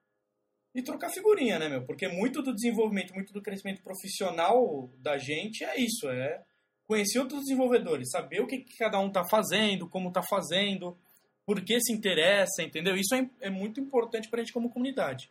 e 0.79 0.83
trocar 0.83 1.11
figurinha, 1.11 1.59
né, 1.59 1.69
meu? 1.69 1.83
Porque 1.85 2.07
muito 2.09 2.41
do 2.43 2.55
desenvolvimento, 2.55 3.13
muito 3.13 3.33
do 3.33 3.43
crescimento 3.43 3.83
profissional 3.83 4.89
da 4.99 5.19
gente 5.19 5.65
é 5.65 5.79
isso, 5.79 6.09
é 6.09 6.43
conhecer 6.87 7.19
outros 7.19 7.41
desenvolvedores, 7.41 8.11
saber 8.11 8.41
o 8.41 8.47
que, 8.47 8.59
que 8.59 8.77
cada 8.79 8.99
um 8.99 9.09
está 9.09 9.23
fazendo, 9.29 9.89
como 9.89 10.09
está 10.09 10.23
fazendo, 10.23 10.97
por 11.45 11.61
que 11.63 11.81
se 11.81 11.93
interessa, 11.93 12.63
entendeu? 12.63 12.97
Isso 12.97 13.15
é, 13.15 13.29
é 13.41 13.51
muito 13.51 13.81
importante 13.81 14.29
para 14.29 14.41
a 14.41 14.45
gente 14.45 14.53
como 14.53 14.71
comunidade. 14.71 15.31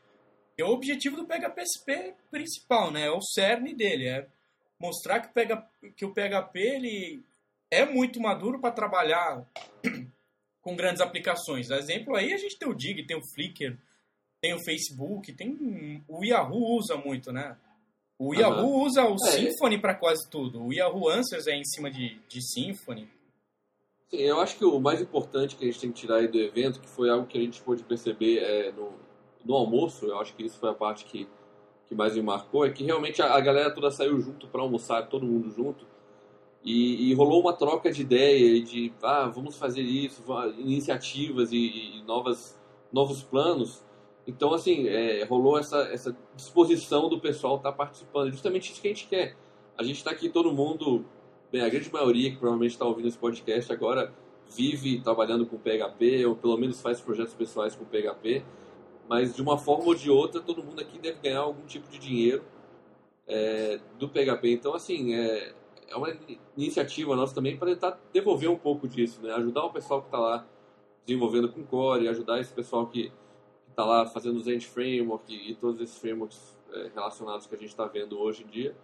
E 0.58 0.62
é 0.62 0.66
o 0.66 0.70
objetivo 0.70 1.16
do 1.16 1.26
PHPSP 1.26 2.16
principal, 2.30 2.92
né? 2.92 3.06
É 3.06 3.12
o 3.12 3.22
cerne 3.22 3.74
dele, 3.74 4.08
é 4.08 4.28
mostrar 4.80 5.22
que, 5.22 5.34
pega, 5.34 5.66
que 5.96 6.06
o 6.06 6.14
PHP 6.14 6.60
ele 6.60 7.24
é 7.72 7.86
muito 7.86 8.20
maduro 8.20 8.60
para 8.60 8.74
trabalhar 8.74 9.46
com 10.62 10.76
grandes 10.76 11.02
aplicações. 11.02 11.70
Exemplo 11.70 12.16
aí 12.16 12.34
a 12.34 12.38
gente 12.38 12.58
tem 12.60 12.68
o 12.68 12.76
Dig, 12.76 13.06
tem 13.06 13.18
o 13.18 13.34
Flickr, 13.34 13.78
tem 14.42 14.54
o 14.54 14.64
Facebook, 14.64 15.34
tem 15.34 16.04
o 16.08 16.24
Yahoo 16.24 16.78
usa 16.78 16.96
muito, 16.96 17.32
né? 17.32 17.58
O 18.20 18.34
Yahoo 18.34 18.66
uhum. 18.66 18.86
usa 18.86 19.04
o 19.06 19.14
é, 19.14 19.18
Symfony 19.18 19.80
para 19.80 19.94
quase 19.94 20.28
tudo. 20.30 20.64
O 20.64 20.74
Yahoo 20.74 21.10
Answers 21.10 21.46
é 21.48 21.56
em 21.56 21.64
cima 21.64 21.92
de, 21.92 22.20
de 22.28 22.42
Symfony. 22.42 23.08
Sim, 24.10 24.18
eu 24.18 24.40
acho 24.40 24.58
que 24.58 24.66
o 24.66 24.80
mais 24.80 25.02
importante 25.02 25.56
que 25.56 25.66
a 25.66 25.68
gente 25.68 25.80
tem 25.80 25.92
que 25.92 26.00
tirar 26.00 26.18
aí 26.18 26.28
do 26.28 26.40
evento, 26.40 26.80
que 26.80 26.88
foi 26.88 27.10
algo 27.10 27.28
que 27.28 27.38
a 27.38 27.42
gente 27.42 27.62
pôde 27.62 27.84
perceber 27.84 28.38
é, 28.40 28.72
no, 28.72 28.94
no 29.46 29.54
almoço, 29.54 30.06
eu 30.06 30.20
acho 30.20 30.34
que 30.34 30.44
isso 30.44 30.58
foi 30.58 30.70
a 30.70 30.74
parte 30.74 31.06
que, 31.06 31.28
que 31.86 31.94
mais 31.94 32.16
me 32.16 32.22
marcou, 32.22 32.66
é 32.66 32.70
que 32.72 32.84
realmente 32.84 33.22
a, 33.22 33.36
a 33.36 33.42
galera 33.42 33.74
toda 33.74 33.92
saiu 33.92 34.20
junto 34.20 34.48
para 34.48 34.62
almoçar, 34.62 35.10
todo 35.10 35.26
mundo 35.26 35.52
junto, 35.52 35.86
e, 36.64 37.10
e, 37.10 37.14
rolou 37.14 37.42
uma 37.42 37.54
troca 37.54 37.92
de 37.92 38.02
ideia 38.02 38.62
de, 38.62 38.92
ah, 39.02 39.28
vamos 39.28 39.58
fazer 39.58 39.82
isso, 39.82 40.24
iniciativas 40.58 41.52
e, 41.52 42.00
e 42.00 42.04
novas, 42.04 42.60
novos 42.92 43.24
planos, 43.24 43.84
então, 44.28 44.54
assim, 44.54 44.90
é, 44.90 45.24
rolou 45.24 45.58
essa, 45.58 45.78
essa 45.84 46.16
disposição 46.36 47.08
do 47.08 47.18
pessoal 47.18 47.56
estar 47.56 47.72
tá 47.72 47.78
participando. 47.78 48.30
Justamente 48.30 48.74
isso 48.74 48.82
que 48.82 48.88
a 48.88 48.92
gente 48.92 49.08
quer. 49.08 49.38
A 49.78 49.84
gente 49.84 49.98
está 49.98 50.12
aqui, 50.12 50.28
todo 50.28 50.52
mundo, 50.52 51.06
bem, 51.50 51.62
a 51.62 51.70
grande 51.70 51.92
maioria 51.92 52.30
que 52.32 52.38
provavelmente 52.38 52.72
está 52.72 52.86
ouvindo 52.86 53.08
esse 53.08 53.18
podcast 53.18 53.72
agora 53.72 54.14
vive 54.54 55.00
trabalhando 55.02 55.46
com 55.46 55.58
PHP, 55.58 56.26
ou 56.26 56.36
pelo 56.36 56.58
menos 56.58 56.82
faz 56.82 57.00
projetos 57.00 57.34
pessoais 57.34 57.74
com 57.74 57.86
PHP. 57.86 58.44
Mas, 59.08 59.34
de 59.34 59.42
uma 59.42 59.58
forma 59.58 59.86
ou 59.86 59.96
de 59.96 60.10
outra, 60.12 60.42
todo 60.42 60.62
mundo 60.62 60.82
aqui 60.82 61.00
deve 61.00 61.20
ganhar 61.22 61.40
algum 61.40 61.66
tipo 61.66 61.90
de 61.90 61.98
dinheiro 61.98 62.44
é, 63.26 63.80
do 63.98 64.10
PHP. 64.10 64.52
Então, 64.52 64.74
assim, 64.74 65.16
é, 65.16 65.54
é 65.88 65.96
uma 65.96 66.14
iniciativa 66.58 67.16
nossa 67.16 67.34
também 67.34 67.56
para 67.56 67.70
tentar 67.70 67.98
devolver 68.12 68.50
um 68.50 68.58
pouco 68.58 68.90
disso, 68.90 69.22
né? 69.22 69.34
Ajudar 69.36 69.64
o 69.64 69.72
pessoal 69.72 70.02
que 70.02 70.08
está 70.08 70.20
lá 70.20 70.46
desenvolvendo 71.06 71.48
com 71.48 71.64
Core, 71.64 72.10
ajudar 72.10 72.42
esse 72.42 72.52
pessoal 72.52 72.88
que 72.88 73.10
está 73.78 73.86
lá 73.86 74.08
fazendo 74.08 74.38
os 74.38 74.48
End 74.48 74.66
Framework 74.66 75.32
e, 75.32 75.54
todos 75.54 75.80
esses 75.80 76.00
frameworks 76.00 76.58
é, 76.74 76.90
relacionados 76.96 77.46
que 77.46 77.54
a 77.54 77.58
gente 77.60 77.70
está 77.70 77.86
vendo 77.86 78.20
hoje 78.20 78.44
em 78.44 78.48
dia. 78.48 78.76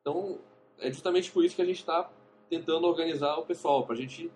Então, 0.00 0.40
é 0.80 0.90
justamente 0.90 1.30
por 1.30 1.44
isso 1.44 1.54
que 1.54 1.62
a 1.62 1.64
gente 1.64 1.78
está 1.78 2.10
tentando 2.50 2.84
organizar 2.84 3.36
o 3.36 3.46
pessoal, 3.46 3.86
para 3.86 3.94
a 3.94 3.96
gente 3.96 4.32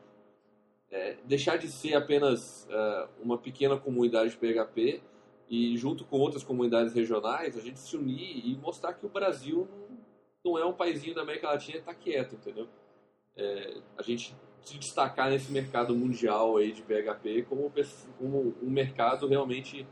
é, 0.88 1.16
deixar 1.24 1.58
de 1.58 1.66
ser 1.66 1.94
apenas 1.94 2.68
uh, 2.70 3.08
uma 3.20 3.36
pequena 3.36 3.76
comunidade 3.76 4.30
de 4.30 4.36
PHP 4.36 5.02
e 5.50 5.76
junto 5.76 6.04
com 6.04 6.18
outras 6.20 6.44
comunidades 6.44 6.94
regionais 6.94 7.56
a 7.56 7.60
gente 7.60 7.80
se 7.80 7.96
unir 7.96 8.46
e 8.46 8.56
mostrar 8.56 8.94
que 8.94 9.04
o 9.04 9.08
Brasil 9.08 9.68
não, 10.44 10.52
não 10.52 10.58
é 10.58 10.64
um 10.64 10.72
paísinho 10.72 11.14
da 11.14 11.22
América 11.22 11.48
Latina 11.48 11.78
e 11.78 11.80
está 11.80 11.92
quieto, 11.92 12.36
entendeu? 12.36 12.68
É, 13.36 13.78
a 13.96 14.02
gente 14.02 14.34
se 14.62 14.78
destacar 14.78 15.30
nesse 15.30 15.50
mercado 15.50 15.94
mundial 15.94 16.56
aí 16.56 16.72
de 16.72 16.82
PHP 16.82 17.46
como, 17.48 17.72
como 18.18 18.54
um 18.62 18.70
mercado 18.70 19.26
realmente 19.26 19.86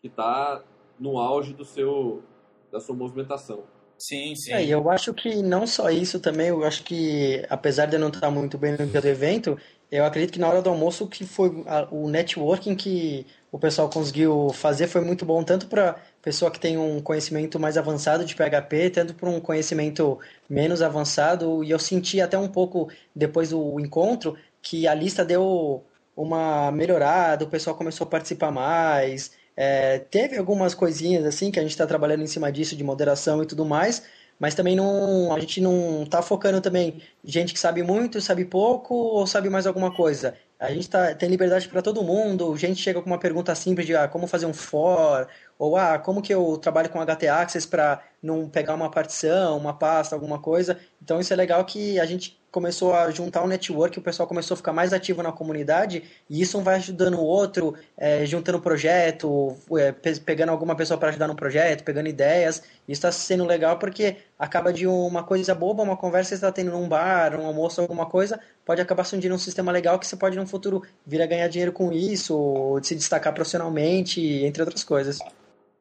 que 0.00 0.08
está 0.08 0.62
no 0.98 1.18
auge 1.18 1.52
do 1.52 1.64
seu 1.64 2.22
da 2.70 2.80
sua 2.80 2.94
movimentação. 2.94 3.64
Sim, 3.98 4.34
sim. 4.36 4.52
É, 4.52 4.64
eu 4.64 4.88
acho 4.90 5.12
que 5.12 5.42
não 5.42 5.66
só 5.66 5.90
isso 5.90 6.20
também, 6.20 6.48
eu 6.48 6.64
acho 6.64 6.84
que 6.84 7.44
apesar 7.50 7.86
de 7.86 7.96
eu 7.96 8.00
não 8.00 8.08
estar 8.08 8.30
muito 8.30 8.56
bem 8.56 8.72
no 8.72 8.86
dia 8.86 9.00
do 9.00 9.08
evento, 9.08 9.58
eu 9.90 10.04
acredito 10.04 10.32
que 10.34 10.38
na 10.38 10.48
hora 10.48 10.62
do 10.62 10.70
almoço 10.70 11.08
que 11.08 11.26
foi 11.26 11.64
a, 11.66 11.88
o 11.92 12.08
networking 12.08 12.76
que 12.76 13.26
o 13.50 13.58
pessoal 13.58 13.90
conseguiu 13.90 14.50
fazer 14.52 14.86
foi 14.86 15.00
muito 15.00 15.24
bom, 15.24 15.42
tanto 15.42 15.66
para 15.66 16.00
pessoa 16.22 16.50
que 16.50 16.60
tem 16.60 16.76
um 16.78 17.00
conhecimento 17.02 17.58
mais 17.58 17.76
avançado 17.76 18.24
de 18.24 18.34
PHP, 18.36 18.90
tanto 18.90 19.14
para 19.14 19.28
um 19.28 19.40
conhecimento 19.40 20.18
menos 20.48 20.80
avançado, 20.80 21.64
e 21.64 21.70
eu 21.70 21.78
senti 21.78 22.20
até 22.20 22.38
um 22.38 22.48
pouco 22.48 22.88
depois 23.14 23.50
do 23.50 23.80
encontro 23.80 24.36
que 24.62 24.86
a 24.86 24.94
lista 24.94 25.24
deu 25.24 25.84
uma 26.14 26.70
melhorada, 26.70 27.44
o 27.44 27.48
pessoal 27.50 27.76
começou 27.76 28.06
a 28.06 28.10
participar 28.10 28.50
mais, 28.52 29.32
é, 29.56 29.98
teve 29.98 30.36
algumas 30.36 30.74
coisinhas 30.74 31.24
assim 31.24 31.50
que 31.50 31.58
a 31.58 31.62
gente 31.62 31.72
está 31.72 31.86
trabalhando 31.86 32.22
em 32.22 32.26
cima 32.26 32.52
disso, 32.52 32.76
de 32.76 32.84
moderação 32.84 33.42
e 33.42 33.46
tudo 33.46 33.64
mais, 33.64 34.02
mas 34.38 34.54
também 34.54 34.76
não 34.76 35.32
a 35.34 35.40
gente 35.40 35.60
não 35.60 36.02
está 36.02 36.22
focando 36.22 36.60
também 36.60 37.00
gente 37.24 37.54
que 37.54 37.60
sabe 37.60 37.82
muito, 37.82 38.20
sabe 38.20 38.44
pouco 38.44 38.94
ou 38.94 39.26
sabe 39.26 39.48
mais 39.48 39.66
alguma 39.66 39.94
coisa. 39.94 40.36
A 40.58 40.72
gente 40.72 40.88
tá, 40.88 41.14
tem 41.14 41.28
liberdade 41.28 41.68
para 41.68 41.82
todo 41.82 42.02
mundo, 42.02 42.56
gente 42.56 42.80
chega 42.80 43.02
com 43.02 43.06
uma 43.06 43.18
pergunta 43.18 43.54
simples 43.54 43.86
de 43.86 43.94
ah, 43.94 44.08
como 44.08 44.26
fazer 44.26 44.46
um 44.46 44.54
for, 44.54 45.28
ou 45.58 45.76
ah, 45.76 45.98
como 45.98 46.22
que 46.22 46.32
eu 46.32 46.56
trabalho 46.56 46.88
com 46.88 46.98
HT 46.98 47.28
Access 47.28 47.68
para 47.68 48.02
não 48.22 48.48
pegar 48.48 48.74
uma 48.74 48.90
partição, 48.90 49.58
uma 49.58 49.74
pasta, 49.74 50.14
alguma 50.16 50.38
coisa. 50.38 50.78
Então 51.02 51.20
isso 51.20 51.32
é 51.32 51.36
legal 51.36 51.62
que 51.66 52.00
a 52.00 52.06
gente 52.06 52.40
começou 52.50 52.94
a 52.94 53.10
juntar 53.10 53.44
um 53.44 53.46
network, 53.46 53.98
o 53.98 54.02
pessoal 54.02 54.26
começou 54.26 54.54
a 54.54 54.56
ficar 54.56 54.72
mais 54.72 54.94
ativo 54.94 55.22
na 55.22 55.30
comunidade, 55.30 56.02
e 56.28 56.40
isso 56.40 56.58
um 56.58 56.62
vai 56.62 56.76
ajudando 56.76 57.18
o 57.18 57.22
outro, 57.22 57.74
é, 57.98 58.24
juntando 58.24 58.58
projeto, 58.58 59.54
é, 59.78 59.92
pegando 60.24 60.48
alguma 60.52 60.74
pessoa 60.74 60.96
para 60.98 61.10
ajudar 61.10 61.28
no 61.28 61.36
projeto, 61.36 61.84
pegando 61.84 62.08
ideias. 62.08 62.62
Isso 62.88 63.00
está 63.00 63.12
sendo 63.12 63.44
legal 63.44 63.78
porque 63.78 64.16
acaba 64.38 64.72
de 64.72 64.86
uma 64.86 65.22
coisa 65.22 65.54
boba, 65.54 65.82
uma 65.82 65.96
conversa 65.96 66.30
que 66.30 66.36
você 66.38 66.46
está 66.46 66.52
tendo 66.52 66.70
num 66.70 66.88
bar, 66.88 67.38
um 67.38 67.46
almoço, 67.46 67.80
alguma 67.80 68.06
coisa, 68.06 68.38
pode 68.64 68.80
acabar 68.80 69.04
surgindo 69.04 69.34
um 69.34 69.38
sistema 69.38 69.72
legal 69.72 69.98
que 69.98 70.06
você 70.06 70.16
pode 70.16 70.36
no 70.36 70.46
futuro 70.46 70.82
vir 71.06 71.22
a 71.22 71.26
ganhar 71.26 71.48
dinheiro 71.48 71.72
com 71.72 71.92
isso, 71.92 72.36
ou 72.36 72.82
se 72.82 72.94
destacar 72.94 73.32
profissionalmente, 73.32 74.20
entre 74.20 74.62
outras 74.62 74.84
coisas. 74.84 75.18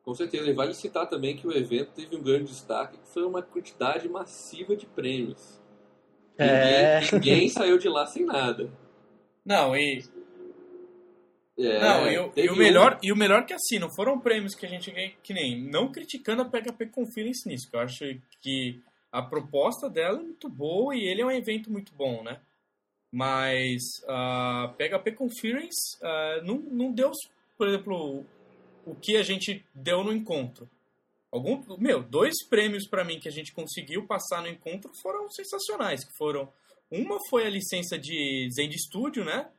Com 0.04 0.14
certeza, 0.14 0.50
e 0.50 0.54
vale 0.54 0.74
citar 0.74 1.10
também 1.10 1.36
que 1.36 1.48
o 1.48 1.52
evento 1.52 1.90
teve 1.96 2.16
um 2.16 2.22
grande 2.22 2.46
destaque, 2.46 2.98
que 2.98 3.10
foi 3.12 3.26
uma 3.26 3.42
quantidade 3.42 4.08
massiva 4.08 4.76
de 4.76 4.86
prêmios. 4.86 5.60
É... 6.38 7.00
Ninguém, 7.00 7.12
ninguém 7.14 7.50
saiu 7.50 7.78
de 7.78 7.90
lá 7.90 8.06
sem 8.06 8.26
nada. 8.26 8.70
Não, 9.44 9.76
e. 9.76 10.04
É, 11.58 11.80
não, 11.80 12.08
e, 12.36 12.44
e 12.44 12.50
o 12.50 12.56
melhor, 12.56 12.96
um... 12.96 13.00
e 13.02 13.12
o 13.12 13.16
melhor 13.16 13.46
que 13.46 13.54
assim, 13.54 13.80
não 13.80 13.90
foram 13.96 14.20
prêmios 14.20 14.54
que 14.54 14.66
a 14.66 14.70
gente 14.70 14.92
ganha, 14.92 15.14
que 15.24 15.34
nem. 15.34 15.62
Não 15.62 15.92
criticando 15.92 16.42
a 16.42 16.46
PHP 16.46 16.88
Conference 16.88 17.48
nisso, 17.48 17.70
que 17.70 17.76
eu 17.76 17.80
acho 17.80 18.04
que 18.42 18.82
a 19.12 19.22
proposta 19.22 19.90
dela 19.90 20.20
é 20.20 20.24
muito 20.24 20.50
boa 20.50 20.96
e 20.96 21.08
ele 21.08 21.22
é 21.22 21.26
um 21.26 21.32
evento 21.32 21.72
muito 21.72 21.94
bom, 21.94 22.22
né? 22.24 22.40
Mas 23.10 23.82
a 24.08 24.74
PHP 24.78 25.14
Conference 25.14 25.98
uh, 26.02 26.44
não, 26.44 26.58
não 26.58 26.92
deu, 26.92 27.12
por 27.58 27.70
exemplo, 27.70 28.26
o 28.86 28.94
que 28.94 29.16
a 29.16 29.24
gente 29.24 29.66
deu 29.74 30.04
no 30.04 30.12
encontro. 30.12 30.70
Algum, 31.32 31.62
meu, 31.78 32.04
dois 32.04 32.46
prêmios 32.50 32.88
para 32.88 33.06
mim 33.06 33.20
que 33.20 33.28
a 33.28 33.32
gente 33.32 33.54
conseguiu 33.54 34.06
passar 34.06 34.42
no 34.42 34.50
encontro 34.50 34.92
foram 35.02 35.30
sensacionais, 35.30 36.04
que 36.04 36.16
foram 36.18 36.52
uma 36.92 37.18
foi 37.30 37.46
a 37.46 37.50
licença 37.50 37.98
de 37.98 38.50
Zen 38.54 38.72
Studio, 38.74 39.24
né, 39.24 39.50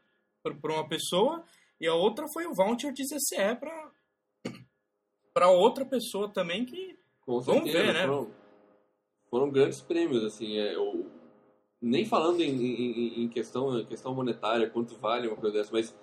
para 0.42 0.72
uma 0.72 0.88
pessoa, 0.88 1.44
e 1.80 1.86
a 1.86 1.94
outra 1.94 2.26
foi 2.28 2.46
o 2.46 2.54
voucher 2.54 2.92
de 2.92 3.04
ZCE 3.04 3.56
para 3.58 3.90
para 5.32 5.50
outra 5.50 5.84
pessoa 5.84 6.30
também 6.30 6.64
que 6.64 6.98
Com 7.20 7.40
vamos 7.40 7.70
ver, 7.70 7.92
né? 7.92 8.06
Foram, 8.06 8.30
foram, 9.30 9.50
grandes 9.50 9.82
prêmios 9.82 10.24
assim, 10.24 10.56
é, 10.56 10.74
eu, 10.74 11.04
nem 11.80 12.06
falando 12.06 12.40
em, 12.40 12.50
em, 12.50 13.24
em, 13.24 13.28
questão 13.28 13.84
questão 13.84 14.14
monetária, 14.14 14.70
quanto 14.70 14.96
vale 14.96 15.28
uma 15.28 15.36
coisa 15.36 15.58
dessa, 15.58 15.70
mas 15.72 15.94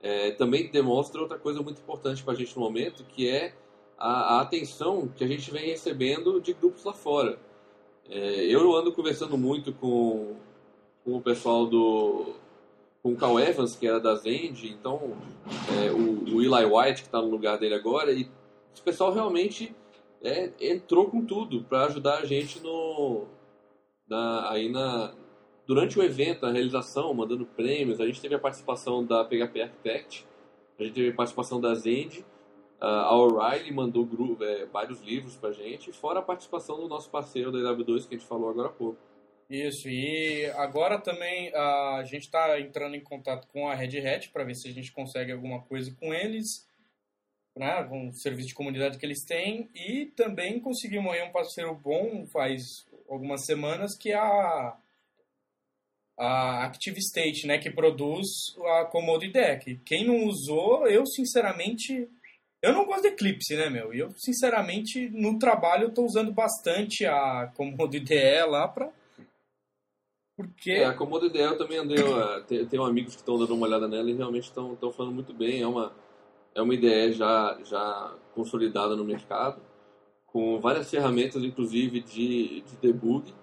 é, 0.00 0.30
também 0.32 0.70
demonstra 0.70 1.20
outra 1.20 1.36
coisa 1.38 1.60
muito 1.62 1.80
importante 1.80 2.22
para 2.22 2.34
a 2.34 2.36
gente 2.36 2.54
no 2.54 2.62
momento, 2.62 3.04
que 3.04 3.28
é 3.28 3.54
a, 3.98 4.36
a, 4.36 4.40
atenção 4.42 5.08
que 5.08 5.24
a 5.24 5.26
gente 5.26 5.50
vem 5.50 5.66
recebendo 5.66 6.40
de 6.40 6.52
grupos 6.52 6.84
lá 6.84 6.92
fora. 6.92 7.38
É, 8.08 8.44
eu 8.44 8.74
ando 8.76 8.92
conversando 8.92 9.36
muito 9.36 9.72
com, 9.72 10.36
com 11.04 11.16
o 11.16 11.20
pessoal 11.20 11.66
do. 11.66 12.34
Com 13.06 13.12
o 13.12 13.16
Cal 13.16 13.38
Evans, 13.38 13.76
que 13.76 13.86
era 13.86 14.00
da 14.00 14.16
Zend, 14.16 14.68
então 14.68 15.16
é, 15.80 15.92
o, 15.92 16.24
o, 16.34 16.42
Eli 16.42 16.64
White, 16.64 17.02
que 17.02 17.08
está 17.08 17.22
no 17.22 17.28
lugar 17.28 17.56
dele 17.56 17.76
agora, 17.76 18.10
e 18.10 18.28
esse 18.74 18.82
pessoal 18.82 19.12
realmente 19.12 19.72
é, 20.20 20.50
entrou 20.60 21.08
com 21.08 21.24
tudo 21.24 21.62
para 21.62 21.84
ajudar 21.84 22.18
a 22.18 22.24
gente 22.24 22.58
no, 22.60 23.26
na, 24.08 24.50
aí 24.50 24.68
na, 24.68 25.14
durante 25.68 25.96
o 25.96 26.02
evento, 26.02 26.46
a 26.46 26.50
realização, 26.50 27.14
mandando 27.14 27.46
prêmios. 27.46 28.00
A 28.00 28.06
gente 28.06 28.20
teve 28.20 28.34
a 28.34 28.40
participação 28.40 29.04
da 29.04 29.24
PHP 29.24 29.62
Architect, 29.62 30.26
a 30.76 30.82
gente 30.82 30.94
teve 30.94 31.10
a 31.10 31.14
participação 31.14 31.60
da 31.60 31.74
Zend 31.74 32.24
a 32.78 33.16
O'Reilly 33.16 33.72
mandou 33.72 34.06
é, 34.40 34.66
vários 34.66 35.00
livros 35.00 35.34
pra 35.36 35.50
gente, 35.50 35.92
fora 35.92 36.18
a 36.18 36.22
participação 36.22 36.78
do 36.78 36.88
nosso 36.88 37.08
parceiro 37.08 37.50
da 37.50 37.58
EW2 37.58 38.06
que 38.06 38.14
a 38.14 38.18
gente 38.18 38.28
falou 38.28 38.50
agora 38.50 38.68
há 38.68 38.72
pouco. 38.72 38.98
Isso, 39.48 39.88
e 39.88 40.46
agora 40.56 40.98
também 40.98 41.54
a 41.54 42.02
gente 42.04 42.24
está 42.24 42.58
entrando 42.58 42.96
em 42.96 43.00
contato 43.00 43.46
com 43.48 43.68
a 43.68 43.74
Red 43.74 43.98
Hat 44.04 44.30
para 44.30 44.44
ver 44.44 44.56
se 44.56 44.68
a 44.68 44.72
gente 44.72 44.90
consegue 44.90 45.30
alguma 45.30 45.62
coisa 45.62 45.94
com 46.00 46.12
eles, 46.12 46.66
né, 47.56 47.84
com 47.84 48.08
o 48.08 48.12
serviço 48.12 48.48
de 48.48 48.54
comunidade 48.54 48.98
que 48.98 49.06
eles 49.06 49.24
têm, 49.24 49.70
e 49.72 50.06
também 50.16 50.58
conseguimos 50.58 51.12
aí 51.12 51.22
um 51.22 51.30
parceiro 51.30 51.74
bom 51.74 52.26
faz 52.26 52.86
algumas 53.08 53.46
semanas 53.46 53.96
que 53.96 54.10
é 54.10 54.16
a, 54.16 54.76
a 56.18 56.64
Active 56.64 56.98
State, 56.98 57.46
né, 57.46 57.58
que 57.58 57.70
produz 57.70 58.26
a 58.80 58.84
Commodity 58.86 59.32
Deck. 59.32 59.80
Quem 59.84 60.04
não 60.04 60.24
usou, 60.24 60.88
eu 60.88 61.06
sinceramente 61.06 62.08
eu 62.62 62.72
não 62.72 62.84
gosto 62.84 63.02
de 63.02 63.08
Eclipse, 63.08 63.54
né, 63.54 63.70
meu? 63.70 63.94
E 63.94 64.00
eu, 64.00 64.10
sinceramente, 64.16 65.08
no 65.10 65.38
trabalho, 65.38 65.92
tô 65.92 66.04
usando 66.04 66.32
bastante 66.32 67.06
a 67.06 67.46
Comodo 67.54 67.96
IDE 67.96 68.42
lá 68.48 68.66
pra. 68.66 68.90
Porque. 70.36 70.70
É, 70.70 70.84
a 70.84 70.92
Comodo 70.92 71.26
IDE 71.26 71.38
eu 71.38 71.56
também 71.56 71.78
andei. 71.78 71.96
Tenho 72.68 72.84
amigos 72.84 73.14
que 73.14 73.22
estão 73.22 73.38
dando 73.38 73.54
uma 73.54 73.66
olhada 73.66 73.88
nela 73.88 74.10
e 74.10 74.14
realmente 74.14 74.44
estão 74.44 74.76
falando 74.92 75.14
muito 75.14 75.32
bem. 75.32 75.62
É 75.62 75.66
uma, 75.66 75.92
é 76.54 76.60
uma 76.60 76.74
IDE 76.74 77.12
já, 77.12 77.58
já 77.64 78.14
consolidada 78.34 78.94
no 78.94 79.04
mercado, 79.04 79.60
com 80.26 80.60
várias 80.60 80.90
ferramentas, 80.90 81.42
inclusive, 81.42 82.00
de, 82.00 82.60
de 82.60 82.76
debug. 82.80 83.34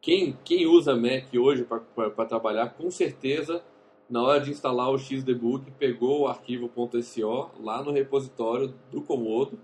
Quem, 0.00 0.38
quem 0.44 0.66
usa 0.66 0.94
Mac 0.94 1.34
hoje 1.34 1.64
para 1.64 2.26
trabalhar, 2.26 2.74
com 2.74 2.90
certeza 2.90 3.64
na 4.08 4.22
hora 4.22 4.40
de 4.40 4.50
instalar 4.50 4.90
o 4.90 4.98
Xdebug, 4.98 5.70
pegou 5.72 6.20
o 6.20 6.26
arquivo 6.28 6.70
.so 7.02 7.50
lá 7.58 7.82
no 7.82 7.90
repositório 7.90 8.72
do 8.90 9.02
Comodo. 9.02 9.58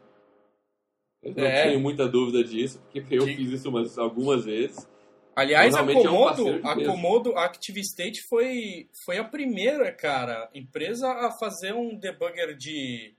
Eu 1.23 1.35
não 1.37 1.45
é. 1.45 1.69
tenho 1.69 1.81
muita 1.81 2.09
dúvida 2.09 2.43
disso, 2.43 2.81
porque 2.81 3.15
eu 3.15 3.25
fiz 3.25 3.53
isso 3.53 3.69
umas, 3.69 3.97
algumas 3.97 4.45
vezes. 4.45 4.91
Aliás, 5.35 5.75
a 5.75 5.85
Comodo, 5.85 6.49
é 6.49 6.53
um 6.53 6.69
a 6.69 6.85
Comodo 6.85 7.39
Active 7.39 7.81
State 7.81 8.23
foi, 8.29 8.89
foi 9.05 9.19
a 9.19 9.25
primeira, 9.25 9.91
cara, 9.91 10.51
empresa 10.55 11.09
a 11.11 11.31
fazer 11.31 11.73
um 11.73 11.99
debugger 11.99 12.55
de, 12.55 13.15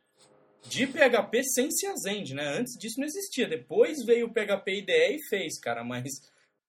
de 0.67 0.85
PHP 0.85 1.43
sem 1.43 1.69
CSEND, 1.69 2.35
né? 2.35 2.55
Antes 2.57 2.77
disso 2.77 2.99
não 2.99 3.07
existia. 3.07 3.47
Depois 3.47 4.05
veio 4.05 4.27
o 4.27 4.33
PHP 4.33 4.79
IDE 4.79 5.15
e 5.15 5.23
fez, 5.27 5.59
cara, 5.59 5.83
mas 5.83 6.11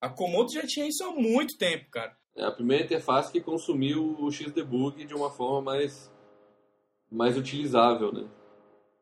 a 0.00 0.08
Comodo 0.08 0.50
já 0.50 0.66
tinha 0.66 0.86
isso 0.86 1.04
há 1.04 1.12
muito 1.12 1.58
tempo, 1.58 1.90
cara. 1.90 2.16
É 2.36 2.44
a 2.44 2.50
primeira 2.50 2.84
interface 2.84 3.30
que 3.30 3.40
consumiu 3.40 4.16
o 4.18 4.30
Xdebug 4.30 5.04
de 5.04 5.14
uma 5.14 5.30
forma 5.30 5.60
mais, 5.60 6.10
mais 7.10 7.36
utilizável, 7.36 8.12
né? 8.12 8.28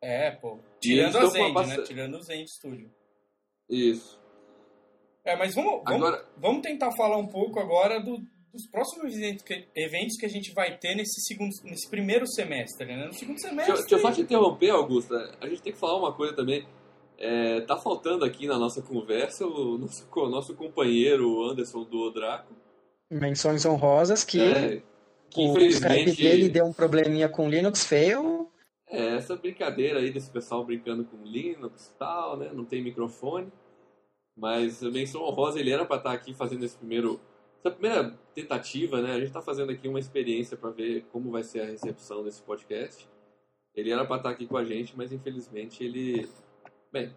É, 0.01 0.33
pô. 0.33 0.59
Tirando 0.81 1.19
a 1.19 1.27
Zend, 1.27 1.67
né? 1.67 1.83
Tirando 1.83 2.15
o 2.17 2.23
Zend 2.23 2.51
Studio. 2.51 2.91
Isso. 3.71 4.22
É, 5.25 5.37
mas 5.37 5.55
vamos, 5.55 5.83
vamos, 5.85 6.09
agora... 6.09 6.27
vamos 6.37 6.63
tentar 6.63 6.93
falar 6.93 7.17
um 7.17 7.27
pouco 7.27 7.61
agora 7.61 8.01
do, 8.01 8.19
dos 8.53 8.69
próximos 8.71 9.15
eventos 9.15 9.45
que, 9.45 9.69
eventos 9.75 10.17
que 10.19 10.27
a 10.27 10.29
gente 10.29 10.53
vai 10.53 10.77
ter 10.79 10.95
nesse, 10.95 11.21
segundo, 11.23 11.51
nesse 11.65 11.89
primeiro 11.89 12.27
semestre, 12.27 12.87
né? 12.87 13.07
No 13.07 13.13
segundo 13.13 13.41
semestre... 13.41 13.73
Deixa, 13.73 13.81
deixa 13.83 13.95
eu 13.95 14.01
só 14.01 14.13
te 14.13 14.23
interromper, 14.23 14.71
Augusta. 14.71 15.37
A 15.41 15.49
gente 15.49 15.63
tem 15.63 15.73
que 15.73 15.79
falar 15.79 15.99
uma 15.99 16.13
coisa 16.13 16.35
também. 16.35 16.67
É, 17.19 17.61
tá 17.61 17.77
faltando 17.77 18.25
aqui 18.25 18.47
na 18.47 18.59
nossa 18.59 18.83
conversa 18.83 19.47
o 19.47 19.79
nosso, 19.79 20.09
o 20.13 20.29
nosso 20.29 20.57
companheiro 20.57 21.45
Anderson 21.45 21.85
do 21.85 22.01
Odraco 22.01 22.53
menções 23.13 23.67
honrosas 23.67 24.25
que. 24.25 24.41
É, 24.41 24.83
que 25.31 25.41
o 25.41 25.53
infelizmente 25.53 26.11
Skype 26.11 26.23
dele 26.23 26.49
deu 26.49 26.65
um 26.67 26.73
probleminha 26.73 27.29
com 27.29 27.49
Linux 27.49 27.85
feio. 27.85 28.49
É, 28.89 29.17
essa 29.17 29.35
brincadeira 29.35 29.99
aí 29.99 30.11
desse 30.11 30.31
pessoal 30.31 30.65
brincando 30.65 31.05
com 31.05 31.25
Linux 31.25 31.87
e 31.87 31.99
tal, 31.99 32.37
né? 32.37 32.51
Não 32.53 32.65
tem 32.65 32.83
microfone. 32.83 33.51
Mas 34.43 34.83
menção 34.83 35.23
honrosa, 35.23 35.61
ele 35.61 35.71
era 35.71 35.85
para 35.85 35.99
estar 35.99 36.13
aqui 36.13 36.35
fazendo 36.35 36.65
esse 36.65 36.77
primeiro, 36.77 37.21
essa 37.61 37.71
primeira 37.71 38.13
tentativa, 38.35 39.01
né? 39.01 39.13
A 39.13 39.19
gente 39.19 39.29
está 39.29 39.41
fazendo 39.41 39.71
aqui 39.71 39.87
uma 39.87 40.01
experiência 40.01 40.57
para 40.57 40.71
ver 40.71 41.05
como 41.13 41.31
vai 41.31 41.45
ser 41.45 41.61
a 41.61 41.67
recepção 41.67 42.25
desse 42.25 42.43
podcast. 42.43 43.09
Ele 43.73 43.93
era 43.93 44.05
para 44.05 44.17
estar 44.17 44.31
aqui 44.31 44.49
com 44.49 44.57
a 44.57 44.65
gente, 44.65 44.97
mas 44.97 45.13
infelizmente 45.13 45.85
ele. 45.85 46.29
Bem, 46.93 47.15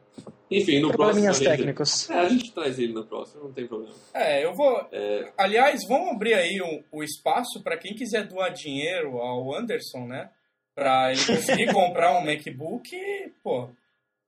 enfim, 0.51 0.75
no 0.79 0.89
próximo. 0.89 0.97
Probleminhas 0.97 1.35
a 1.37 1.39
gente- 1.43 1.49
técnicos. 1.57 2.09
É, 2.11 2.19
a 2.19 2.29
gente 2.29 2.53
traz 2.53 2.77
ele 2.77 2.93
no 2.93 3.03
próximo, 3.07 3.45
não 3.45 3.51
tem 3.53 3.67
problema. 3.67 3.95
É, 4.13 4.45
eu 4.45 4.53
vou. 4.53 4.87
É, 4.91 5.33
Aliás, 5.35 5.81
vamos 5.89 6.11
abrir 6.11 6.35
aí 6.35 6.61
o, 6.61 6.97
o 6.99 7.03
espaço 7.03 7.63
para 7.63 7.75
quem 7.75 7.95
quiser 7.95 8.27
doar 8.27 8.53
dinheiro 8.53 9.17
ao 9.17 9.51
Anderson, 9.53 10.05
né? 10.05 10.29
Pra 10.75 11.11
ele 11.11 11.25
conseguir 11.25 11.73
comprar 11.73 12.17
um 12.19 12.23
MacBook, 12.23 12.89
pô, 13.43 13.67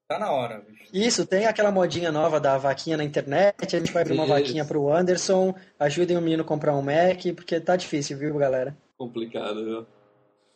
tá 0.08 0.18
na 0.18 0.32
hora, 0.32 0.60
bicho. 0.60 0.84
Isso, 0.94 1.26
tem 1.28 1.46
aquela 1.46 1.72
modinha 1.72 2.12
nova 2.12 2.40
da 2.40 2.58
vaquinha 2.58 2.96
na 2.98 3.04
internet. 3.04 3.76
A 3.76 3.80
gente 3.80 3.92
vai 3.92 4.04
abrir 4.04 4.16
uma 4.16 4.26
vaquinha 4.26 4.64
pro 4.66 4.92
Anderson. 4.92 5.54
Ajudem 5.80 6.18
o 6.18 6.22
menino 6.22 6.44
a 6.44 6.46
comprar 6.46 6.74
um 6.76 6.82
Mac, 6.82 7.22
porque 7.36 7.60
tá 7.60 7.76
difícil, 7.76 8.18
viu, 8.18 8.36
galera? 8.38 8.76
complicado, 8.98 9.64
viu? 9.64 9.86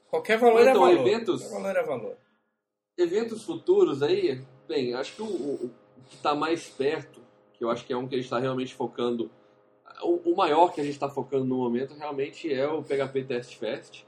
Qualquer 0.10 0.38
valor 0.39 0.62
Então, 0.62 0.88
é 0.88 0.96
valor. 0.96 1.08
eventos- 1.08 1.41
Qualquer 1.43 1.62
valor 1.62 1.77
é 1.77 1.84
valor. 1.84 2.17
Eventos 2.98 3.43
futuros 3.43 4.01
aí, 4.01 4.41
bem, 4.67 4.93
acho 4.96 5.15
que 5.15 5.22
o, 5.22 5.25
o- 5.25 5.65
o 5.98 6.01
que 6.10 6.15
está 6.15 6.34
mais 6.34 6.67
perto, 6.67 7.22
que 7.53 7.63
eu 7.63 7.70
acho 7.70 7.86
que 7.86 7.93
é 7.93 7.98
um 7.98 8.08
que 8.08 8.15
a 8.15 8.17
gente 8.17 8.25
está 8.25 8.39
realmente 8.39 8.74
focando, 8.74 9.29
o, 10.01 10.31
o 10.31 10.36
maior 10.36 10.74
que 10.74 10.81
a 10.81 10.84
gente 10.84 10.93
está 10.93 11.08
focando 11.08 11.46
no 11.46 11.58
momento 11.58 11.93
realmente 11.93 12.51
é 12.51 12.67
o 12.67 12.81
PHP 12.84 13.24
Test 13.25 13.55
Fest, 13.58 14.03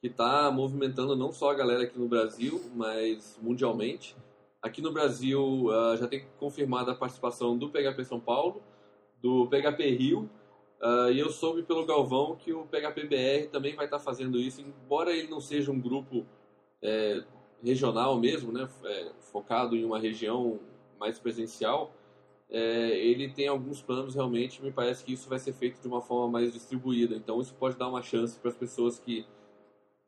que 0.00 0.08
está 0.08 0.50
movimentando 0.50 1.14
não 1.16 1.30
só 1.32 1.50
a 1.50 1.54
galera 1.54 1.84
aqui 1.84 1.96
no 1.98 2.08
Brasil, 2.08 2.60
mas 2.74 3.38
mundialmente. 3.40 4.16
Aqui 4.62 4.82
no 4.82 4.92
Brasil 4.92 5.70
ah, 5.70 5.96
já 5.96 6.08
tem 6.08 6.26
confirmada 6.38 6.92
a 6.92 6.94
participação 6.94 7.56
do 7.56 7.70
PHP 7.70 8.04
São 8.04 8.18
Paulo, 8.18 8.62
do 9.22 9.46
PHP 9.46 9.90
Rio, 9.90 10.30
ah, 10.80 11.10
e 11.10 11.18
eu 11.18 11.30
soube 11.30 11.62
pelo 11.62 11.86
Galvão 11.86 12.36
que 12.36 12.52
o 12.52 12.66
PHP 12.66 13.04
BR 13.04 13.50
também 13.50 13.74
vai 13.74 13.84
estar 13.84 13.98
fazendo 13.98 14.38
isso, 14.38 14.60
embora 14.60 15.12
ele 15.12 15.28
não 15.28 15.40
seja 15.40 15.70
um 15.70 15.80
grupo 15.80 16.26
é, 16.82 17.22
regional 17.62 18.18
mesmo, 18.18 18.52
né, 18.52 18.68
é, 18.84 19.12
focado 19.32 19.76
em 19.76 19.84
uma 19.84 19.98
região 19.98 20.60
mais 20.98 21.18
presencial, 21.18 21.92
é, 22.50 22.98
ele 22.98 23.28
tem 23.28 23.46
alguns 23.46 23.82
planos 23.82 24.14
realmente, 24.14 24.62
me 24.62 24.72
parece 24.72 25.04
que 25.04 25.12
isso 25.12 25.28
vai 25.28 25.38
ser 25.38 25.52
feito 25.52 25.80
de 25.80 25.86
uma 25.86 26.00
forma 26.00 26.28
mais 26.28 26.52
distribuída. 26.52 27.14
Então 27.14 27.40
isso 27.40 27.54
pode 27.54 27.76
dar 27.76 27.88
uma 27.88 28.02
chance 28.02 28.38
para 28.38 28.50
as 28.50 28.56
pessoas 28.56 28.98
que 28.98 29.26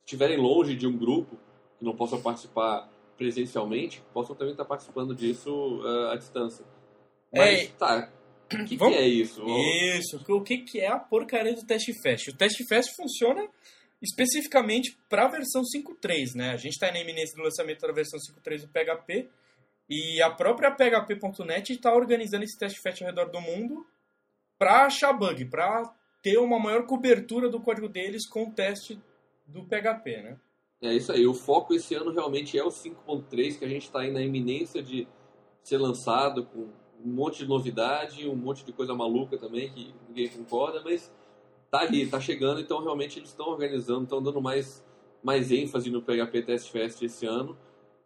estiverem 0.04 0.38
longe 0.38 0.74
de 0.74 0.86
um 0.86 0.96
grupo, 0.96 1.36
que 1.78 1.84
não 1.84 1.94
possam 1.94 2.20
participar 2.20 2.88
presencialmente, 3.20 4.02
possam 4.14 4.34
também 4.34 4.52
estar 4.52 4.64
participando 4.64 5.14
disso 5.14 5.82
é, 5.84 6.14
à 6.14 6.16
distância. 6.16 6.64
Mas 7.30 7.60
É, 7.60 7.66
tá, 7.78 8.10
o 8.50 8.64
que, 8.64 8.76
vamos- 8.78 8.96
que 8.96 9.02
é 9.02 9.06
isso? 9.06 9.44
Isso, 9.98 10.24
o 10.26 10.42
que, 10.42 10.58
que 10.62 10.80
é 10.80 10.86
a 10.88 10.98
porcaria 10.98 11.52
do 11.54 11.66
Test 11.66 11.86
Fest? 12.02 12.28
O 12.28 12.34
Test 12.36 12.56
Fest 12.66 12.96
funciona 12.96 13.46
especificamente 14.00 14.98
para 15.06 15.26
a 15.26 15.28
versão 15.28 15.60
5.3, 15.62 16.34
né? 16.34 16.50
A 16.52 16.56
gente 16.56 16.72
está 16.72 16.90
na 16.90 16.98
iminência 16.98 17.36
do 17.36 17.42
lançamento 17.42 17.86
da 17.86 17.92
versão 17.92 18.18
5.3 18.18 18.62
do 18.62 18.68
PHP 18.68 19.28
e 19.86 20.22
a 20.22 20.30
própria 20.30 20.70
PHP.net 20.70 21.74
está 21.74 21.92
organizando 21.94 22.44
esse 22.44 22.58
Test 22.58 22.78
Fest 22.82 23.02
ao 23.02 23.08
redor 23.08 23.26
do 23.30 23.40
mundo 23.42 23.86
para 24.58 24.86
achar 24.86 25.12
bug, 25.12 25.44
para 25.44 25.82
ter 26.22 26.38
uma 26.38 26.58
maior 26.58 26.86
cobertura 26.86 27.50
do 27.50 27.60
código 27.60 27.86
deles 27.86 28.26
com 28.26 28.44
o 28.44 28.50
teste 28.52 28.98
do 29.46 29.64
PHP, 29.66 30.22
né? 30.22 30.38
É 30.82 30.94
isso 30.94 31.12
aí. 31.12 31.26
O 31.26 31.34
foco 31.34 31.74
esse 31.74 31.94
ano 31.94 32.10
realmente 32.10 32.58
é 32.58 32.64
o 32.64 32.68
5.3, 32.68 33.58
que 33.58 33.64
a 33.64 33.68
gente 33.68 33.82
está 33.82 34.00
aí 34.00 34.10
na 34.10 34.22
iminência 34.22 34.82
de 34.82 35.06
ser 35.62 35.78
lançado 35.78 36.44
com 36.46 36.68
um 37.04 37.12
monte 37.12 37.38
de 37.38 37.48
novidade, 37.48 38.28
um 38.28 38.36
monte 38.36 38.64
de 38.64 38.72
coisa 38.72 38.94
maluca 38.94 39.36
também 39.36 39.70
que 39.70 39.94
ninguém 40.08 40.28
concorda, 40.28 40.80
mas 40.82 41.12
tá 41.70 41.80
ali, 41.80 42.06
tá 42.06 42.20
chegando, 42.20 42.60
então 42.60 42.82
realmente 42.82 43.18
eles 43.18 43.30
estão 43.30 43.48
organizando, 43.48 44.04
estão 44.04 44.22
dando 44.22 44.40
mais, 44.40 44.84
mais 45.22 45.50
ênfase 45.50 45.90
no 45.90 46.02
PHP 46.02 46.42
Test 46.42 46.70
Fest 46.70 47.02
esse 47.02 47.26
ano, 47.26 47.56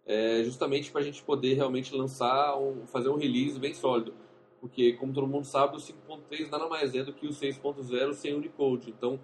é, 0.06 0.42
justamente 0.44 0.90
para 0.90 1.00
a 1.00 1.04
gente 1.04 1.22
poder 1.22 1.54
realmente 1.54 1.94
lançar, 1.94 2.58
um, 2.58 2.86
fazer 2.86 3.08
um 3.08 3.16
release 3.16 3.58
bem 3.58 3.72
sólido. 3.72 4.14
Porque, 4.60 4.94
como 4.94 5.12
todo 5.12 5.26
mundo 5.26 5.44
sabe, 5.44 5.76
o 5.76 5.80
5.3 5.80 6.50
nada 6.50 6.66
mais 6.68 6.94
é 6.94 7.02
do 7.02 7.12
que 7.12 7.26
o 7.26 7.30
6.0 7.30 8.14
sem 8.14 8.34
Unicode. 8.34 8.90
Então, 8.90 9.20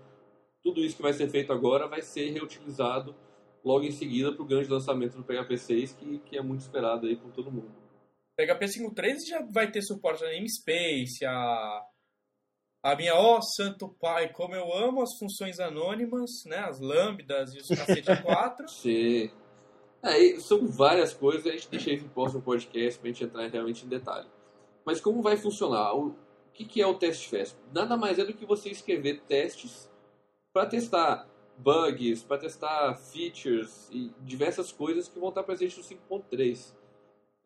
tudo 0.63 0.81
isso 0.81 0.97
que 0.97 1.03
vai 1.03 1.13
ser 1.13 1.29
feito 1.29 1.53
agora 1.53 1.87
vai 1.87 2.03
ser 2.03 2.31
reutilizado 2.31 3.15
logo 3.65 3.85
em 3.85 3.91
seguida 3.91 4.33
para 4.33 4.43
o 4.43 4.47
grande 4.47 4.69
lançamento 4.69 5.17
do 5.17 5.25
PHP 5.25 5.57
6, 5.57 5.93
que, 5.93 6.19
que 6.21 6.37
é 6.37 6.43
muito 6.43 6.61
esperado 6.61 7.07
aí 7.07 7.17
por 7.17 7.31
todo 7.33 7.51
mundo. 7.51 7.71
PHP 8.37 8.65
5.3 8.67 9.17
já 9.29 9.43
vai 9.53 9.71
ter 9.71 9.83
suporte 9.83 10.25
a 10.25 10.33
namespace, 10.33 11.25
a, 11.27 11.83
a 12.83 12.97
minha, 12.97 13.15
ó 13.15 13.41
santo 13.41 13.89
pai, 14.01 14.33
como 14.33 14.55
eu 14.55 14.73
amo 14.73 15.03
as 15.03 15.19
funções 15.19 15.61
anônimas, 15.61 16.31
né, 16.47 16.59
as 16.59 16.81
lambdas 16.81 17.55
e 17.55 17.59
os 17.59 17.69
cacete 17.69 18.23
4. 18.23 18.69
Sim. 18.71 19.31
É, 20.03 20.19
e 20.19 20.41
são 20.41 20.67
várias 20.67 21.13
coisas, 21.13 21.47
a 21.47 21.51
gente 21.51 21.69
deixa 21.69 21.93
isso 21.93 22.07
em 22.07 22.09
próximo 22.09 22.41
podcast 22.41 22.99
para 22.99 23.11
a 23.11 23.13
gente 23.13 23.25
entrar 23.25 23.47
realmente 23.49 23.85
em 23.85 23.89
detalhe. 23.89 24.29
Mas 24.85 25.01
como 25.01 25.21
vai 25.21 25.37
funcionar? 25.37 25.95
O, 25.95 26.17
que, 26.55 26.65
que 26.65 26.83
é 26.83 26.87
o 26.87 26.95
Test 26.95 27.29
Fest? 27.29 27.57
Nada 27.73 27.97
mais 27.97 28.19
é 28.19 28.25
do 28.25 28.35
que 28.35 28.45
você 28.45 28.71
escrever 28.71 29.21
testes 29.23 29.91
para 30.53 30.67
testar 30.67 31.29
bugs, 31.63 32.23
para 32.23 32.39
testar 32.39 32.95
features 32.97 33.89
e 33.93 34.13
diversas 34.21 34.73
coisas 34.73 35.09
que 35.09 35.19
vão 35.19 35.29
estar 35.29 35.43
presentes 35.43 35.77
no 35.77 35.85
5.3. 35.85 36.75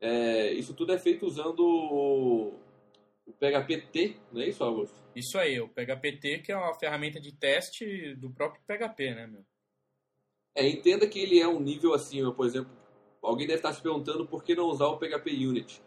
É, 0.01 0.53
isso 0.53 0.75
tudo 0.75 0.93
é 0.93 0.99
feito 0.99 1.27
usando 1.27 1.61
o, 1.61 2.55
o 3.27 3.33
PHP-T, 3.33 4.17
não 4.33 4.41
é 4.41 4.49
isso, 4.49 4.63
Augusto? 4.63 4.95
Isso 5.15 5.39
aí, 5.39 5.61
o 5.61 5.69
PHPT, 5.69 6.39
que 6.39 6.53
é 6.53 6.57
uma 6.57 6.75
ferramenta 6.75 7.21
de 7.21 7.33
teste 7.33 8.15
do 8.17 8.31
próprio 8.31 8.63
PHP, 8.67 9.15
né, 9.15 9.27
meu? 9.27 9.45
É, 10.57 10.69
entenda 10.69 11.07
que 11.09 11.19
ele 11.19 11.41
é 11.41 11.49
um 11.49 11.61
nível 11.61 11.95
assim, 11.95 12.21
por 12.33 12.47
exemplo, 12.47 12.71
alguém 13.23 13.47
deve 13.47 13.59
estar 13.59 13.73
se 13.73 13.83
perguntando 13.83 14.27
por 14.27 14.45
que 14.45 14.55
não 14.55 14.67
usar 14.67 14.87
o 14.87 14.99
PHP 14.99 15.31
Unit. 15.47 15.83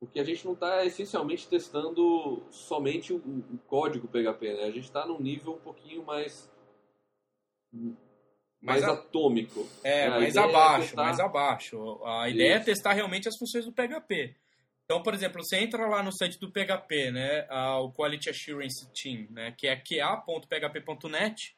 Porque 0.00 0.18
a 0.18 0.24
gente 0.24 0.44
não 0.44 0.54
está 0.54 0.84
essencialmente 0.84 1.48
testando 1.48 2.42
somente 2.50 3.12
o, 3.12 3.18
o 3.18 3.58
código 3.68 4.08
PHP, 4.08 4.54
né? 4.54 4.64
A 4.64 4.70
gente 4.70 4.84
está 4.84 5.06
num 5.06 5.20
nível 5.20 5.52
um 5.54 5.60
pouquinho 5.60 6.04
mais 6.04 6.51
mais 7.72 7.96
Mais 8.80 8.84
a- 8.84 8.92
atômico. 8.92 9.68
É, 9.82 10.06
A 10.06 10.10
mais 10.10 10.36
é 10.36 10.40
abaixo, 10.40 10.80
testar- 10.88 11.02
mais 11.02 11.20
abaixo. 11.20 12.00
A 12.04 12.28
ideia 12.28 12.52
é 12.54 12.56
Isso. 12.56 12.64
testar 12.66 12.92
realmente 12.92 13.28
as 13.28 13.36
funções 13.36 13.64
do 13.64 13.72
PHP. 13.72 14.34
Então, 14.84 15.02
por 15.02 15.14
exemplo, 15.14 15.42
você 15.42 15.56
entra 15.58 15.86
lá 15.86 16.02
no 16.02 16.12
site 16.12 16.38
do 16.38 16.50
PHP, 16.52 17.10
né, 17.10 17.46
o 17.80 17.90
Quality 17.92 18.28
Assurance 18.30 18.86
Team, 18.92 19.26
né, 19.30 19.54
que 19.56 19.66
é 19.66 19.74
qa.php.net. 19.76 21.56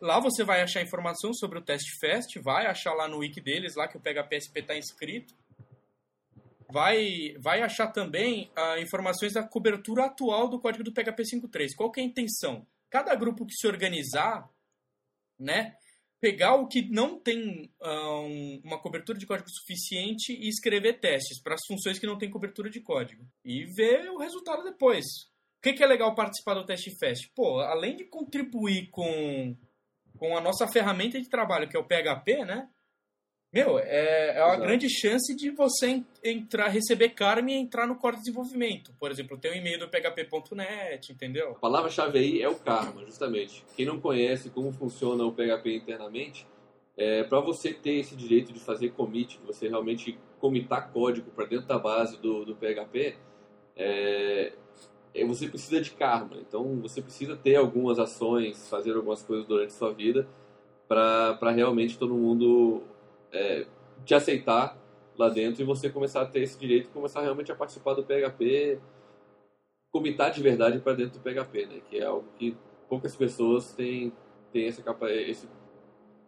Lá 0.00 0.20
você 0.20 0.44
vai 0.44 0.60
achar 0.62 0.82
informação 0.82 1.32
sobre 1.34 1.58
o 1.58 1.62
Test 1.62 1.98
Fest, 1.98 2.36
vai 2.42 2.66
achar 2.66 2.92
lá 2.94 3.08
no 3.08 3.18
wiki 3.18 3.40
deles, 3.40 3.74
lá 3.74 3.88
que 3.88 3.96
o 3.96 4.00
PHPSP 4.00 4.60
está 4.60 4.76
inscrito. 4.76 5.34
Vai, 6.70 7.34
vai 7.40 7.62
achar 7.62 7.86
também 7.88 8.50
ah, 8.54 8.78
informações 8.78 9.32
da 9.32 9.42
cobertura 9.42 10.04
atual 10.04 10.48
do 10.48 10.60
código 10.60 10.84
do 10.84 10.92
PHP 10.92 11.22
5.3. 11.24 11.74
Qual 11.74 11.90
que 11.90 12.00
é 12.00 12.02
a 12.02 12.06
intenção? 12.06 12.66
Cada 12.90 13.14
grupo 13.14 13.46
que 13.46 13.54
se 13.54 13.66
organizar, 13.66 14.46
né, 15.38 15.74
pegar 16.20 16.56
o 16.56 16.66
que 16.66 16.82
não 16.90 17.18
tem 17.20 17.70
ah, 17.80 18.20
um- 18.20 18.60
uma 18.64 18.80
cobertura 18.80 19.18
de 19.18 19.26
código 19.26 19.48
suficiente 19.48 20.32
e 20.32 20.48
escrever 20.48 21.00
testes 21.00 21.40
para 21.42 21.54
as 21.54 21.64
funções 21.66 21.98
que 21.98 22.06
não 22.06 22.18
têm 22.18 22.30
cobertura 22.30 22.68
de 22.68 22.80
código. 22.80 23.24
E 23.44 23.64
ver 23.64 24.10
o 24.10 24.18
resultado 24.18 24.64
depois. 24.64 25.04
O 25.58 25.60
que, 25.62 25.72
que 25.72 25.82
é 25.82 25.86
legal 25.86 26.14
participar 26.14 26.54
do 26.54 26.64
Test 26.66 26.88
Fest? 26.98 27.28
Pô, 27.34 27.60
além 27.60 27.96
de 27.96 28.04
contribuir 28.04 28.88
com, 28.90 29.56
com 30.16 30.36
a 30.36 30.40
nossa 30.40 30.66
ferramenta 30.68 31.20
de 31.20 31.28
trabalho, 31.28 31.68
que 31.68 31.76
é 31.76 31.80
o 31.80 31.86
PHP, 31.86 32.44
né? 32.44 32.68
Meu, 33.52 33.78
é, 33.78 34.36
é 34.36 34.44
uma 34.44 34.54
Exato. 34.54 34.62
grande 34.62 34.90
chance 34.90 35.34
de 35.34 35.50
você 35.50 35.88
en- 35.88 36.06
entrar, 36.22 36.68
receber 36.68 37.10
karma 37.10 37.50
e 37.50 37.54
entrar 37.54 37.86
no 37.86 37.96
core 37.96 38.16
de 38.16 38.22
desenvolvimento. 38.24 38.92
Por 39.00 39.10
exemplo, 39.10 39.38
tem 39.38 39.52
um 39.52 39.54
e-mail 39.54 39.78
do 39.78 39.88
php.net, 39.88 41.10
entendeu? 41.12 41.52
A 41.52 41.54
palavra-chave 41.54 42.18
aí 42.18 42.42
é 42.42 42.48
o 42.48 42.56
karma, 42.56 43.02
justamente. 43.06 43.64
Quem 43.74 43.86
não 43.86 43.98
conhece 43.98 44.50
como 44.50 44.70
funciona 44.70 45.24
o 45.24 45.32
PHP 45.32 45.76
internamente, 45.76 46.46
é, 46.94 47.22
para 47.24 47.40
você 47.40 47.72
ter 47.72 47.94
esse 48.00 48.14
direito 48.14 48.52
de 48.52 48.60
fazer 48.60 48.90
commit, 48.90 49.38
de 49.38 49.46
você 49.46 49.66
realmente 49.68 50.18
comitar 50.38 50.90
código 50.92 51.30
para 51.30 51.46
dentro 51.46 51.66
da 51.66 51.78
base 51.78 52.18
do, 52.18 52.44
do 52.44 52.54
PHP, 52.54 53.16
é, 53.76 54.52
é, 55.14 55.24
você 55.24 55.48
precisa 55.48 55.80
de 55.80 55.92
karma. 55.92 56.36
Então 56.38 56.76
você 56.82 57.00
precisa 57.00 57.34
ter 57.34 57.56
algumas 57.56 57.98
ações, 57.98 58.68
fazer 58.68 58.94
algumas 58.94 59.22
coisas 59.22 59.46
durante 59.46 59.68
a 59.68 59.78
sua 59.78 59.92
vida 59.94 60.28
para 60.86 61.50
realmente 61.50 61.98
todo 61.98 62.14
mundo 62.14 62.82
é, 63.32 63.66
te 64.04 64.14
aceitar 64.14 64.76
lá 65.16 65.28
dentro 65.28 65.62
e 65.62 65.64
você 65.64 65.90
começar 65.90 66.22
a 66.22 66.26
ter 66.26 66.40
esse 66.42 66.58
direito 66.58 66.86
e 66.86 66.92
começar 66.92 67.20
realmente 67.22 67.50
a 67.50 67.54
participar 67.54 67.94
do 67.94 68.04
PHP, 68.04 68.78
comitar 69.90 70.30
de 70.30 70.42
verdade 70.42 70.78
para 70.78 70.94
dentro 70.94 71.18
do 71.18 71.20
PHP, 71.20 71.66
né? 71.66 71.80
Que 71.90 71.98
é 71.98 72.04
algo 72.04 72.26
que 72.38 72.56
poucas 72.88 73.16
pessoas 73.16 73.72
têm, 73.72 74.12
tem 74.52 74.66
essa, 74.68 74.82
capa, 74.82 75.10
esse, 75.10 75.48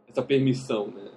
essa 0.09 0.23
permissão, 0.23 0.89
né? 0.89 1.11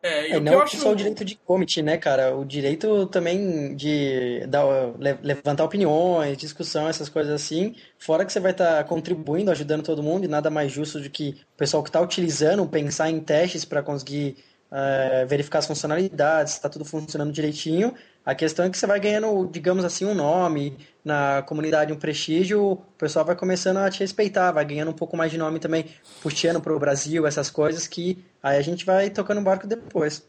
É, 0.00 0.28
e 0.30 0.32
É, 0.32 0.36
o 0.36 0.38
que 0.38 0.44
não 0.44 0.52
eu 0.54 0.62
acho... 0.62 0.76
só 0.76 0.92
o 0.92 0.96
direito 0.96 1.24
de 1.24 1.34
commit, 1.36 1.82
né, 1.82 1.98
cara? 1.98 2.36
O 2.36 2.44
direito 2.44 3.06
também 3.06 3.74
de 3.74 4.46
dar, 4.46 4.64
le- 4.96 5.18
levantar 5.22 5.64
opiniões, 5.64 6.36
discussão, 6.38 6.88
essas 6.88 7.08
coisas 7.08 7.32
assim. 7.32 7.74
Fora 7.98 8.24
que 8.24 8.32
você 8.32 8.38
vai 8.40 8.52
estar 8.52 8.84
contribuindo, 8.84 9.50
ajudando 9.50 9.82
todo 9.82 10.02
mundo, 10.02 10.24
e 10.24 10.28
nada 10.28 10.50
mais 10.50 10.70
justo 10.70 11.00
do 11.00 11.10
que 11.10 11.30
o 11.54 11.56
pessoal 11.56 11.82
que 11.82 11.88
está 11.88 12.00
utilizando 12.00 12.66
pensar 12.68 13.10
em 13.10 13.18
testes 13.20 13.64
para 13.64 13.82
conseguir 13.82 14.36
eh, 14.70 15.24
verificar 15.26 15.60
as 15.60 15.66
funcionalidades, 15.66 16.54
está 16.54 16.68
tudo 16.68 16.84
funcionando 16.84 17.32
direitinho. 17.32 17.94
A 18.24 18.34
questão 18.34 18.66
é 18.66 18.70
que 18.70 18.76
você 18.76 18.86
vai 18.86 19.00
ganhando, 19.00 19.48
digamos 19.50 19.84
assim, 19.84 20.04
um 20.04 20.14
nome 20.14 20.76
na 21.02 21.42
comunidade, 21.42 21.92
um 21.92 21.98
prestígio, 21.98 22.72
o 22.72 22.76
pessoal 22.98 23.24
vai 23.24 23.34
começando 23.34 23.78
a 23.78 23.90
te 23.90 24.00
respeitar, 24.00 24.52
vai 24.52 24.64
ganhando 24.64 24.90
um 24.90 24.94
pouco 24.94 25.16
mais 25.16 25.30
de 25.30 25.38
nome 25.38 25.58
também, 25.58 25.86
puxando 26.22 26.60
para 26.60 26.74
o 26.74 26.78
Brasil, 26.78 27.26
essas 27.26 27.50
coisas 27.50 27.86
que 27.86 28.22
aí 28.42 28.58
a 28.58 28.62
gente 28.62 28.84
vai 28.84 29.08
tocando 29.08 29.38
o 29.38 29.44
barco 29.44 29.66
depois. 29.66 30.28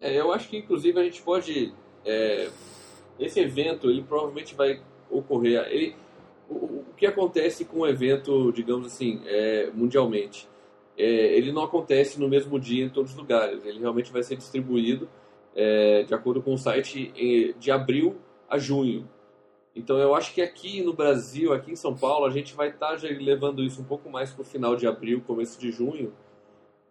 É, 0.00 0.20
eu 0.20 0.30
acho 0.32 0.48
que 0.48 0.58
inclusive 0.58 1.00
a 1.00 1.04
gente 1.04 1.22
pode. 1.22 1.72
é, 2.04 2.50
esse 3.18 3.40
evento 3.40 3.90
ele 3.90 4.02
provavelmente 4.02 4.54
vai 4.54 4.80
ocorrer. 5.10 5.66
Ele, 5.70 5.96
o, 6.48 6.54
o 6.54 6.94
que 6.96 7.06
acontece 7.06 7.64
com 7.64 7.80
o 7.80 7.86
evento, 7.86 8.52
digamos 8.52 8.86
assim, 8.86 9.22
é, 9.24 9.70
mundialmente? 9.72 10.46
É, 10.98 11.36
ele 11.36 11.52
não 11.52 11.62
acontece 11.62 12.18
no 12.18 12.28
mesmo 12.28 12.58
dia 12.58 12.84
em 12.84 12.90
todos 12.90 13.12
os 13.12 13.16
lugares. 13.16 13.64
Ele 13.64 13.78
realmente 13.78 14.10
vai 14.10 14.22
ser 14.24 14.36
distribuído 14.36 15.08
é, 15.54 16.02
de 16.02 16.12
acordo 16.12 16.42
com 16.42 16.54
o 16.54 16.58
site 16.58 17.12
em- 17.16 17.52
de 17.58 17.70
abril 17.70 18.16
a 18.50 18.58
junho. 18.58 19.08
Então 19.74 19.96
eu 19.98 20.14
acho 20.14 20.34
que 20.34 20.42
aqui 20.42 20.82
no 20.82 20.92
Brasil, 20.92 21.52
aqui 21.52 21.70
em 21.70 21.76
São 21.76 21.96
Paulo, 21.96 22.26
a 22.26 22.30
gente 22.30 22.52
vai 22.54 22.68
estar 22.68 22.96
já 22.96 23.08
levando 23.08 23.62
isso 23.62 23.80
um 23.80 23.84
pouco 23.84 24.10
mais 24.10 24.32
para 24.32 24.42
o 24.42 24.44
final 24.44 24.74
de 24.74 24.88
abril, 24.88 25.22
começo 25.24 25.58
de 25.60 25.70
junho. 25.70 26.12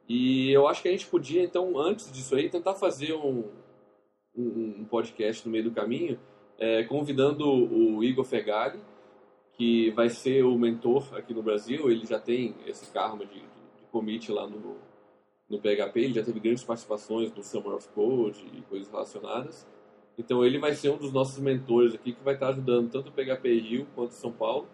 E 0.08 0.52
eu 0.52 0.68
acho 0.68 0.82
que 0.82 0.88
a 0.88 0.92
gente 0.92 1.06
podia, 1.06 1.44
então, 1.44 1.78
antes 1.78 2.10
disso 2.10 2.34
aí, 2.34 2.50
tentar 2.50 2.76
fazer 2.76 3.14
um, 3.14 3.44
um, 4.34 4.76
um 4.80 4.86
podcast 4.86 5.46
no 5.46 5.52
meio 5.52 5.66
do 5.66 5.72
caminho, 5.72 6.18
é, 6.58 6.84
convidando 6.84 7.46
o 7.46 8.02
Igor 8.02 8.24
Fegali, 8.24 8.80
que 9.58 9.92
vai 9.92 10.10
ser 10.10 10.44
o 10.44 10.58
mentor 10.58 11.14
aqui 11.14 11.34
no 11.34 11.44
Brasil. 11.44 11.92
Ele 11.92 12.06
já 12.06 12.20
tem 12.20 12.56
esse 12.66 12.90
karma 12.92 13.26
de 13.26 13.44
commit 13.98 14.32
lá 14.32 14.46
no, 14.48 14.78
no 15.50 15.60
PHP, 15.60 16.00
ele 16.00 16.14
já 16.14 16.24
teve 16.24 16.40
grandes 16.40 16.64
participações 16.64 17.34
no 17.34 17.44
Summer 17.44 17.74
of 17.74 17.88
Code 17.90 18.46
e 18.54 18.62
coisas 18.62 18.88
relacionadas. 18.88 19.66
Então 20.18 20.46
ele 20.46 20.60
vai 20.60 20.74
ser 20.74 20.90
um 20.90 20.98
dos 20.98 21.12
nossos 21.12 21.38
mentores 21.40 21.94
aqui, 21.94 22.14
que 22.14 22.24
vai 22.24 22.36
estar 22.36 22.50
ajudando 22.50 22.92
tanto 22.92 23.10
o 23.10 23.12
PHP 23.12 23.60
Rio 23.60 23.88
quanto 23.96 24.14
São 24.14 24.32
Paulo. 24.32 24.68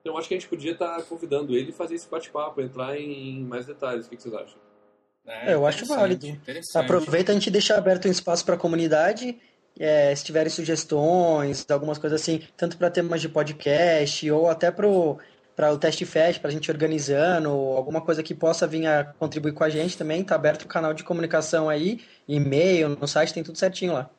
Então 0.00 0.16
acho 0.16 0.28
que 0.28 0.34
a 0.34 0.38
gente 0.38 0.48
podia 0.48 0.72
estar 0.72 1.02
convidando 1.04 1.54
ele 1.54 1.70
e 1.70 1.72
fazer 1.72 1.94
esse 1.94 2.08
bate-papo, 2.08 2.60
entrar 2.60 2.98
em 2.98 3.42
mais 3.44 3.66
detalhes. 3.66 4.06
O 4.06 4.10
que 4.10 4.20
vocês 4.20 4.34
acham? 4.34 4.58
É, 5.26 5.54
eu 5.54 5.64
acho 5.66 5.86
válido. 5.86 6.26
Aproveita 6.74 7.30
a 7.30 7.34
gente 7.34 7.50
deixa 7.50 7.76
aberto 7.76 8.08
um 8.08 8.10
espaço 8.10 8.44
para 8.44 8.56
a 8.56 8.58
comunidade, 8.58 9.38
é, 9.78 10.14
se 10.14 10.24
tiverem 10.24 10.50
sugestões, 10.50 11.64
algumas 11.70 11.98
coisas 11.98 12.20
assim, 12.20 12.42
tanto 12.56 12.76
para 12.76 12.90
temas 12.90 13.20
de 13.20 13.28
podcast 13.28 14.30
ou 14.30 14.48
até 14.48 14.70
para 14.70 14.86
o 14.86 15.18
Teste 15.80 16.04
Fest, 16.04 16.40
para 16.40 16.48
a 16.48 16.52
gente 16.52 16.70
organizando, 16.70 17.48
alguma 17.48 18.00
coisa 18.00 18.22
que 18.22 18.34
possa 18.34 18.66
vir 18.66 18.86
a 18.86 19.04
contribuir 19.04 19.52
com 19.52 19.64
a 19.64 19.68
gente 19.68 19.96
também, 19.96 20.24
tá 20.24 20.34
aberto 20.34 20.62
o 20.62 20.68
canal 20.68 20.94
de 20.94 21.04
comunicação 21.04 21.68
aí, 21.68 22.00
e-mail, 22.26 22.90
no 22.90 23.06
site 23.06 23.34
tem 23.34 23.42
tudo 23.42 23.58
certinho 23.58 23.92
lá. 23.92 24.10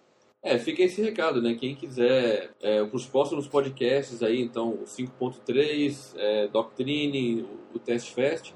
É, 0.41 0.60
fica 0.60 0.84
esse 0.84 1.02
recado, 1.02 1.41
né? 1.41 1.56
Quem 1.56 1.74
quiser, 1.74 2.52
é, 2.62 2.82
os 2.82 3.06
próximos 3.06 3.48
podcasts 3.48 4.22
aí, 4.22 4.41
então, 4.41 4.72
o 4.72 4.84
5.3, 4.84 6.13
é, 6.17 6.48
Doctrine, 6.50 7.43
o, 7.43 7.78
o 7.78 7.80
Test 7.80 8.13
Fest, 8.13 8.54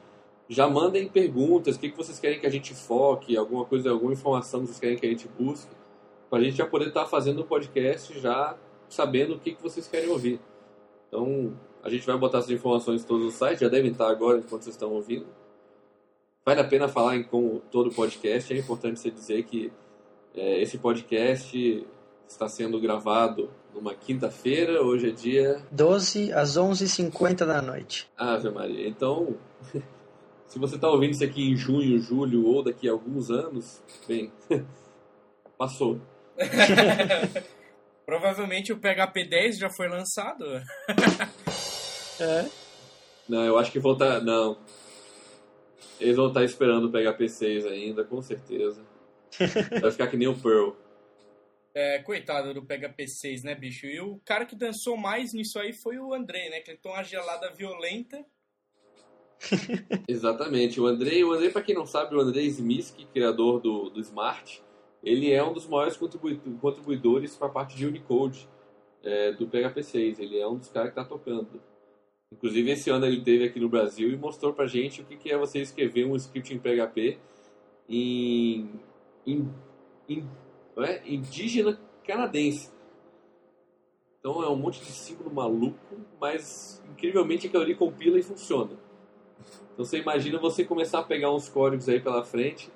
já 0.50 0.68
mandem 0.68 1.08
perguntas, 1.08 1.76
o 1.76 1.80
que, 1.80 1.90
que 1.90 1.98
vocês 1.98 2.20
querem 2.20 2.40
que 2.40 2.46
a 2.46 2.50
gente 2.50 2.74
foque, 2.74 3.38
alguma 3.38 3.66
coisa, 3.66 3.90
alguma 3.90 4.14
informação 4.14 4.62
que 4.62 4.68
vocês 4.68 4.80
querem 4.80 4.98
que 4.98 5.06
a 5.06 5.10
gente 5.10 5.28
busque, 5.28 5.74
para 6.30 6.40
a 6.40 6.44
gente 6.44 6.58
já 6.58 6.66
poder 6.66 6.90
estar 6.90 7.06
fazendo 7.06 7.42
o 7.42 7.46
podcast 7.46 8.20
já 8.20 8.58
sabendo 8.90 9.36
o 9.36 9.40
que, 9.40 9.54
que 9.54 9.62
vocês 9.62 9.88
querem 9.88 10.10
ouvir. 10.10 10.40
Então, 11.08 11.54
a 11.88 11.90
gente 11.90 12.06
vai 12.06 12.18
botar 12.18 12.40
essas 12.40 12.52
informações 12.52 13.06
todas 13.06 13.24
no 13.24 13.32
site, 13.32 13.62
já 13.62 13.70
devem 13.70 13.92
estar 13.92 14.10
agora 14.10 14.40
enquanto 14.40 14.64
vocês 14.64 14.76
estão 14.76 14.92
ouvindo. 14.92 15.26
Vale 16.46 16.60
a 16.60 16.64
pena 16.66 16.90
falar 16.90 17.16
em 17.16 17.24
com 17.24 17.62
todo 17.72 17.90
o 17.90 17.94
podcast, 17.94 18.54
é 18.54 18.58
importante 18.58 19.00
você 19.00 19.10
dizer 19.10 19.44
que 19.44 19.72
é, 20.36 20.62
esse 20.62 20.78
podcast 20.78 21.88
está 22.28 22.50
sendo 22.50 22.78
gravado 22.82 23.50
numa 23.74 23.96
quinta-feira, 23.96 24.82
hoje 24.84 25.08
é 25.08 25.12
dia. 25.12 25.62
12 25.72 26.34
às 26.34 26.58
11h50 26.58 27.46
da 27.46 27.62
noite. 27.62 28.10
Ave 28.18 28.50
Maria. 28.50 28.86
Então, 28.86 29.38
se 30.46 30.60
você 30.60 30.76
está 30.76 30.90
ouvindo 30.90 31.12
isso 31.12 31.24
aqui 31.24 31.50
em 31.50 31.56
junho, 31.56 31.98
julho 32.00 32.46
ou 32.48 32.62
daqui 32.62 32.90
a 32.90 32.92
alguns 32.92 33.32
anos, 33.32 33.82
bem, 34.06 34.30
passou. 35.58 36.02
Provavelmente 38.06 38.74
o 38.74 38.78
PHP 38.78 39.24
10 39.30 39.58
já 39.58 39.70
foi 39.70 39.88
lançado. 39.88 40.44
É. 42.20 42.50
Não, 43.28 43.44
eu 43.46 43.58
acho 43.58 43.72
que 43.72 43.80
vão 43.80 43.94
estar. 43.94 44.22
não. 44.22 44.58
Eles 46.00 46.16
vão 46.16 46.28
estar 46.28 46.44
esperando 46.44 46.86
o 46.86 46.92
PHP 46.92 47.28
6 47.28 47.66
ainda, 47.66 48.04
com 48.04 48.22
certeza. 48.22 48.82
Vai 49.82 49.92
ficar 49.92 50.08
que 50.08 50.16
nem 50.18 50.28
o 50.28 50.38
Pearl. 50.38 50.72
É, 51.74 52.00
coitado 52.00 52.54
do 52.54 52.64
PHP 52.64 53.08
6, 53.08 53.44
né, 53.44 53.56
bicho? 53.56 53.86
E 53.88 54.00
o 54.00 54.20
cara 54.24 54.46
que 54.46 54.56
dançou 54.56 54.96
mais 54.96 55.34
nisso 55.34 55.60
aí 55.60 55.74
foi 55.74 55.98
o 56.00 56.14
Andrei, 56.14 56.50
né? 56.50 56.60
Que 56.62 56.72
ele 56.72 56.80
tomou 56.80 56.98
uma 56.98 57.04
gelada 57.04 57.52
violenta. 57.52 58.24
Exatamente. 60.08 60.80
O 60.80 60.86
Andrei, 60.88 61.24
o 61.24 61.32
Andrei, 61.34 61.50
para 61.50 61.62
quem 61.62 61.76
não 61.76 61.86
sabe, 61.86 62.16
o 62.16 62.20
Andrei 62.20 62.50
Zmiski, 62.50 63.06
criador 63.06 63.60
do, 63.60 63.90
do 63.90 64.00
Smart, 64.00 64.64
ele 65.04 65.32
é 65.32 65.44
um 65.44 65.54
dos 65.54 65.68
maiores 65.68 65.98
contribu- 65.98 66.40
contribuidores 66.60 67.36
para 67.36 67.48
a 67.48 67.52
parte 67.52 67.76
de 67.76 67.86
Unicode 67.86 68.48
é, 69.04 69.32
do 69.32 69.48
PHP 69.48 69.84
6. 69.84 70.20
Ele 70.20 70.40
é 70.40 70.48
um 70.48 70.58
dos 70.58 70.70
caras 70.70 70.94
que 70.94 71.00
está 71.00 71.08
tocando. 71.08 71.62
Inclusive, 72.32 72.72
esse 72.72 72.90
ano 72.90 73.06
ele 73.06 73.20
esteve 73.20 73.46
aqui 73.46 73.60
no 73.60 73.70
Brasil 73.70 74.12
e 74.12 74.18
mostrou 74.18 74.54
pra 74.54 74.68
gente 74.68 75.02
o 75.02 75.06
que, 75.06 75.16
que 75.16 75.32
é 75.32 75.38
você 75.38 75.60
escrever 75.60 76.06
um 76.06 76.16
script 76.16 76.54
em 76.54 76.60
PHP 76.60 77.18
em, 77.88 78.70
em, 79.26 79.50
em 80.10 80.28
é? 80.78 81.02
indígena 81.06 81.80
canadense. 82.06 82.72
Então 84.20 84.44
é 84.44 84.50
um 84.50 84.56
monte 84.56 84.80
de 84.80 84.92
símbolo 84.92 85.34
maluco, 85.34 85.78
mas 86.20 86.84
incrivelmente 86.92 87.48
aquilo 87.48 87.64
ali 87.64 87.76
compila 87.76 88.20
e 88.20 88.24
funciona. 88.24 88.72
Então 89.74 89.86
você 89.86 90.00
imagina 90.00 90.38
você 90.38 90.66
começar 90.66 91.00
a 91.00 91.04
pegar 91.04 91.34
uns 91.34 91.48
códigos 91.48 91.88
aí 91.88 92.00
pela 92.00 92.24
frente 92.24 92.70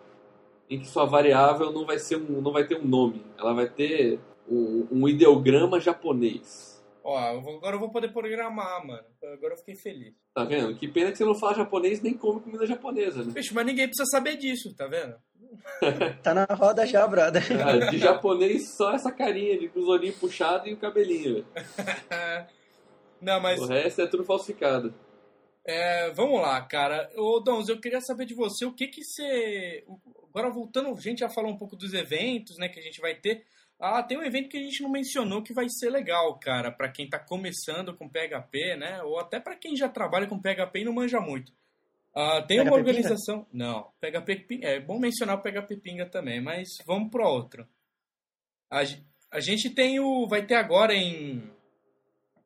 em 0.70 0.80
que 0.80 0.88
sua 0.88 1.06
variável 1.06 1.72
não 1.72 1.86
vai 1.86 2.00
ser 2.00 2.16
um, 2.16 2.42
não 2.42 2.54
vai 2.54 2.66
ter 2.66 2.78
um 2.80 2.88
nome, 2.88 3.26
ela 3.38 3.54
vai 3.54 3.68
ter 3.68 4.20
um, 4.50 4.88
um 4.90 5.08
ideograma 5.08 5.80
japonês. 5.80 6.81
Ó, 7.04 7.34
eu 7.34 7.42
vou- 7.42 7.58
agora 7.58 7.76
eu 7.76 7.80
vou 7.80 7.90
poder 7.92 8.10
programar, 8.14 8.86
mano. 8.86 9.04
Agora 9.34 9.54
eu 9.54 9.58
fiquei 9.58 9.76
feliz. 9.76 10.14
Tá 10.36 10.44
vendo? 10.44 10.76
Que 10.78 10.88
pena 10.88 11.12
que 11.12 11.18
você 11.18 11.26
não 11.26 11.34
fala 11.36 11.56
japonês 11.56 12.02
nem 12.02 12.14
come 12.14 12.42
comida 12.42 12.66
japonesa, 12.66 13.24
né? 13.24 13.34
Mas 13.36 13.66
ninguém 13.66 13.88
precisa 13.88 14.06
saber 14.10 14.38
disso, 14.38 14.74
tá 14.76 14.88
vendo? 14.88 15.16
Tá 16.24 16.34
na 16.34 16.46
roda 16.46 16.86
já, 16.86 17.06
brother. 17.08 17.42
Ah, 17.66 17.90
de 17.92 17.98
japonês 17.98 18.70
só 18.76 18.94
essa 18.94 19.12
carinha 19.12 19.58
de 19.60 19.68
com 19.68 19.80
os 19.80 19.88
olhinhos 19.88 20.16
puxados 20.18 20.68
e 20.68 20.74
o 20.74 20.78
cabelinho. 20.78 21.46
Não, 23.20 23.40
mas 23.40 23.60
O 23.60 23.66
resto 23.66 24.02
é 24.02 24.08
tudo 24.08 24.24
falsificado. 24.24 24.94
é, 25.66 26.10
vamos 26.12 26.42
lá, 26.42 26.60
cara. 26.62 27.10
Ô, 27.16 27.40
Dons, 27.40 27.70
eu 27.70 27.80
queria 27.80 28.02
saber 28.02 28.26
de 28.26 28.34
você 28.34 28.66
o 28.66 28.74
que 28.74 28.88
que 28.88 29.04
você. 29.04 29.84
Agora 30.30 30.50
voltando, 30.50 30.90
a 30.90 31.00
gente 31.02 31.20
já 31.20 31.30
falou 31.30 31.52
um 31.52 31.58
pouco 31.58 31.76
dos 31.76 31.94
eventos, 31.94 32.58
né, 32.58 32.70
que 32.70 32.80
a 32.80 32.84
gente 32.84 33.02
vai 33.02 33.14
ter. 33.16 33.44
Ah, 33.82 34.04
tem 34.04 34.16
um 34.16 34.24
evento 34.24 34.48
que 34.48 34.58
a 34.58 34.62
gente 34.62 34.84
não 34.84 34.92
mencionou 34.92 35.42
que 35.42 35.54
vai 35.54 35.68
ser 35.68 35.90
legal, 35.90 36.38
cara, 36.38 36.72
pra 36.72 36.88
quem 36.88 37.10
tá 37.10 37.18
começando 37.18 37.96
com 37.98 38.08
PHP, 38.08 38.76
né? 38.76 39.02
Ou 39.02 39.20
até 39.20 39.40
pra 39.40 39.56
quem 39.56 39.76
já 39.76 39.90
trabalha 39.90 40.28
com 40.28 40.40
PHP 40.40 40.82
e 40.82 40.86
não 40.86 40.94
manja 40.94 41.20
muito. 41.20 41.52
Ah, 42.14 42.44
tem 42.44 42.60
uma 42.60 42.72
PHP 42.72 42.78
organização. 42.78 43.48
Não, 43.52 43.92
PHP 44.00 44.36
Pinga. 44.48 44.68
É 44.68 44.80
bom 44.80 45.00
mencionar 45.00 45.36
o 45.36 45.42
PHP 45.42 45.78
Pinga 45.78 46.06
também, 46.06 46.40
mas 46.40 46.68
vamos 46.86 47.10
pro 47.10 47.28
outro. 47.28 47.68
A, 48.70 48.82
a 49.32 49.40
gente 49.40 49.70
tem 49.70 50.00
o. 50.00 50.28
Vai 50.28 50.46
ter 50.46 50.56
agora 50.56 50.94
em. 50.94 51.42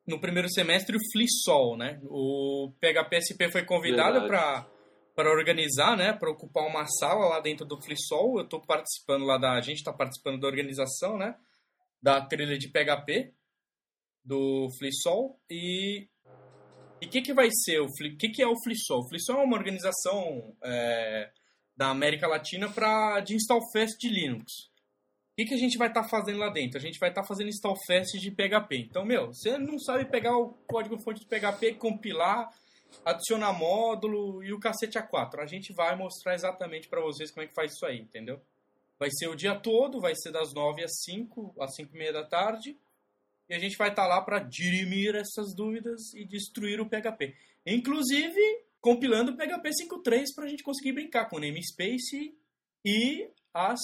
No 0.08 0.20
primeiro 0.20 0.48
semestre 0.50 0.96
o 0.96 1.00
FliSol, 1.12 1.76
né? 1.76 2.00
O 2.06 2.72
PHPSP 2.80 3.52
foi 3.52 3.66
convidado 3.66 4.28
para 4.28 4.66
para 5.16 5.32
organizar, 5.32 5.96
né, 5.96 6.12
para 6.14 6.30
ocupar 6.30 6.66
uma 6.68 6.86
sala 6.86 7.28
lá 7.30 7.40
dentro 7.40 7.66
do 7.66 7.82
FliSol. 7.82 8.38
Eu 8.38 8.44
estou 8.44 8.60
participando 8.62 9.26
lá 9.26 9.38
da, 9.38 9.54
a 9.54 9.62
gente 9.62 9.78
está 9.78 9.94
participando 9.94 10.40
da 10.42 10.48
organização, 10.48 11.18
né, 11.18 11.36
da 12.02 12.22
trilha 12.22 12.58
de 12.58 12.68
PHP 12.68 13.34
do 14.24 14.68
FliSol 14.78 15.40
e 15.50 16.08
e 17.02 17.08
o 17.08 17.10
que, 17.10 17.22
que 17.22 17.34
vai 17.34 17.50
ser 17.52 17.82
o 17.82 17.90
Fli- 17.96 18.16
que, 18.16 18.30
que 18.30 18.42
é 18.42 18.48
o 18.48 18.56
FliSol? 18.64 19.02
O 19.02 19.10
FliSol 19.10 19.42
é 19.42 19.44
uma 19.44 19.58
organização 19.58 20.56
é, 20.64 21.30
da 21.76 21.90
América 21.90 22.26
Latina 22.26 22.70
para 22.70 23.20
de 23.20 23.36
install 23.36 23.60
fest 23.72 24.00
de 24.00 24.08
Linux. 24.10 24.52
O 24.64 25.36
que, 25.38 25.46
que 25.46 25.54
a 25.54 25.58
gente 25.58 25.78
vai 25.78 25.90
estar 25.90 26.06
fazendo 26.06 26.40
lá 26.40 26.50
dentro? 26.50 26.78
A 26.78 26.82
gente 26.82 26.98
vai 26.98 27.10
estar 27.10 27.26
fazendo 27.26 27.50
install 27.50 27.76
fest 27.86 28.18
de 28.18 28.32
PHP. 28.32 28.78
Então, 28.78 29.06
meu, 29.06 29.28
você 29.28 29.58
não 29.58 29.78
sabe 29.78 30.06
pegar 30.06 30.38
o 30.38 30.54
código 30.66 30.98
fonte 31.04 31.20
de 31.20 31.28
PHP, 31.28 31.74
compilar 31.74 32.50
adicionar 33.04 33.54
módulo 33.54 34.44
e 34.44 34.54
o 34.54 34.60
cacete 34.60 34.98
A4. 34.98 35.40
A 35.40 35.46
gente 35.46 35.74
vai 35.74 35.96
mostrar 35.96 36.36
exatamente 36.36 36.88
para 36.88 37.02
vocês 37.02 37.32
como 37.32 37.44
é 37.44 37.48
que 37.48 37.54
faz 37.54 37.74
isso 37.74 37.86
aí, 37.86 38.00
entendeu? 38.00 38.42
Vai 38.98 39.10
ser 39.12 39.28
o 39.28 39.36
dia 39.36 39.56
todo, 39.56 40.00
vai 40.00 40.14
ser 40.16 40.32
das 40.32 40.54
9 40.54 40.84
às 40.84 41.04
5, 41.04 41.56
às 41.60 41.76
5 41.76 41.94
e 41.94 41.98
meia 41.98 42.14
da 42.14 42.24
tarde. 42.24 42.78
E 43.50 43.54
a 43.54 43.60
gente 43.60 43.78
vai 43.78 43.90
estar 43.90 44.04
tá 44.04 44.08
lá 44.08 44.22
para 44.22 44.40
dirimir 44.40 45.16
essas 45.16 45.54
dúvidas 45.54 46.14
e 46.14 46.26
destruir 46.26 46.80
o 46.80 46.90
PHP. 46.90 47.36
Inclusive, 47.66 48.40
compilando 48.80 49.32
o 49.32 49.36
PHP 49.36 49.70
5.3 49.84 50.26
para 50.36 50.46
a 50.46 50.48
gente 50.48 50.64
conseguir 50.64 50.94
brincar 50.94 51.26
com 51.26 51.38
o 51.38 51.40
namespace 51.40 52.36
e 52.84 53.30
as 53.54 53.80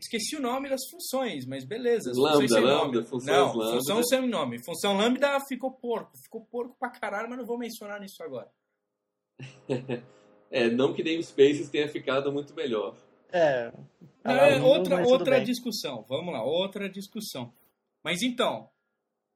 Esqueci 0.00 0.34
o 0.36 0.40
nome 0.40 0.70
das 0.70 0.88
funções, 0.90 1.44
mas 1.44 1.64
beleza. 1.64 2.10
Lambda, 2.14 2.58
lambda, 2.58 3.04
função 3.04 3.34
Não, 3.34 3.54
lambda. 3.54 3.76
função 3.76 4.02
sem 4.02 4.26
nome. 4.26 4.64
Função 4.64 4.96
lambda 4.96 5.38
ficou 5.46 5.70
porco. 5.72 6.16
Ficou 6.16 6.40
porco 6.46 6.74
pra 6.78 6.88
caralho, 6.88 7.28
mas 7.28 7.38
não 7.38 7.44
vou 7.44 7.58
mencionar 7.58 8.00
nisso 8.00 8.22
agora. 8.22 8.50
é, 10.50 10.70
não 10.70 10.94
que 10.94 11.04
namespaces 11.04 11.68
tenha 11.68 11.86
ficado 11.86 12.32
muito 12.32 12.54
melhor. 12.54 12.96
É. 13.30 13.70
Não, 14.24 14.32
é 14.32 14.60
outra 14.60 15.06
outra 15.06 15.38
discussão. 15.38 16.02
Vamos 16.08 16.32
lá, 16.32 16.42
outra 16.42 16.88
discussão. 16.88 17.52
Mas 18.02 18.22
então, 18.22 18.70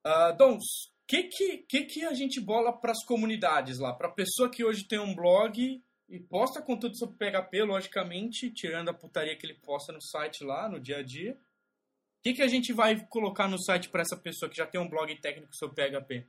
uh, 0.07 0.35
Dons, 0.37 0.63
o 1.03 1.07
que, 1.07 1.25
que, 1.25 1.59
que, 1.59 1.85
que 1.85 2.05
a 2.05 2.15
gente 2.15 2.41
bola 2.41 2.73
para 2.73 2.93
as 2.93 3.05
comunidades 3.05 3.79
lá? 3.79 3.93
Para 3.93 4.09
pessoa 4.09 4.51
que 4.51 4.65
hoje 4.65 4.89
tem 4.89 4.99
um 4.99 5.15
blog 5.15 5.83
e 6.09 6.19
posta 6.19 6.61
conteúdo 6.61 6.97
sobre 6.97 7.17
PHP, 7.17 7.63
logicamente, 7.63 8.51
tirando 8.51 8.91
a 8.91 8.95
putaria 8.95 9.37
que 9.37 9.47
ele 9.47 9.55
posta 9.55 9.93
no 9.93 10.01
site 10.01 10.45
lá, 10.45 10.69
no 10.69 10.79
dia 10.79 10.99
a 10.99 11.03
dia. 11.03 11.33
O 11.33 12.23
que, 12.23 12.35
que 12.35 12.43
a 12.43 12.49
gente 12.49 12.73
vai 12.73 13.07
colocar 13.07 13.49
no 13.49 13.59
site 13.59 13.89
para 13.89 14.03
essa 14.03 14.17
pessoa 14.17 14.49
que 14.49 14.57
já 14.57 14.67
tem 14.67 14.81
um 14.81 14.89
blog 14.89 15.15
técnico 15.21 15.55
sobre 15.55 15.77
PHP? 15.77 16.27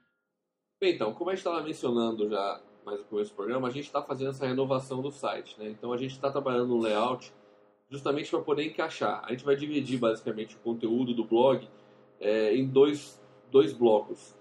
Bem, 0.79 0.93
então, 0.93 1.13
como 1.13 1.29
a 1.29 1.33
gente 1.33 1.39
estava 1.39 1.63
mencionando 1.63 2.29
já 2.29 2.61
mais 2.85 2.99
no 2.99 3.05
começo 3.05 3.31
do 3.31 3.35
programa, 3.35 3.67
a 3.67 3.71
gente 3.71 3.85
está 3.85 4.01
fazendo 4.01 4.29
essa 4.29 4.45
renovação 4.45 5.01
do 5.01 5.11
site. 5.11 5.57
Né? 5.59 5.69
Então, 5.69 5.91
a 5.91 5.97
gente 5.97 6.11
está 6.11 6.29
trabalhando 6.29 6.67
no 6.67 6.79
layout 6.79 7.33
justamente 7.89 8.29
para 8.29 8.41
poder 8.41 8.65
encaixar. 8.65 9.23
A 9.25 9.31
gente 9.31 9.45
vai 9.45 9.55
dividir 9.55 9.97
basicamente 9.99 10.55
o 10.55 10.59
conteúdo 10.59 11.13
do 11.13 11.23
blog 11.23 11.67
é, 12.19 12.55
em 12.55 12.67
dois, 12.67 13.21
dois 13.51 13.73
blocos. 13.73 14.35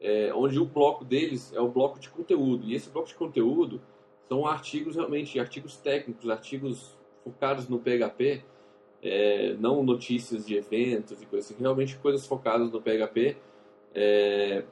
É, 0.00 0.32
onde 0.32 0.58
o 0.58 0.64
bloco 0.64 1.04
deles 1.04 1.52
é 1.52 1.60
o 1.60 1.68
bloco 1.68 1.98
de 1.98 2.08
conteúdo. 2.08 2.66
E 2.66 2.74
esse 2.74 2.88
bloco 2.88 3.08
de 3.08 3.14
conteúdo 3.14 3.82
são 4.30 4.46
artigos 4.46 4.94
realmente, 4.94 5.40
artigos 5.40 5.76
técnicos, 5.76 6.30
artigos 6.30 6.96
focados 7.24 7.68
no 7.68 7.80
PHP, 7.80 8.44
é, 9.02 9.54
não 9.54 9.82
notícias 9.82 10.46
de 10.46 10.54
eventos 10.54 11.20
e 11.20 11.26
coisas 11.26 11.50
assim, 11.50 11.60
realmente 11.60 11.98
coisas 11.98 12.24
focadas 12.24 12.70
no 12.70 12.80
PHP, 12.80 13.36
é, 13.92 14.62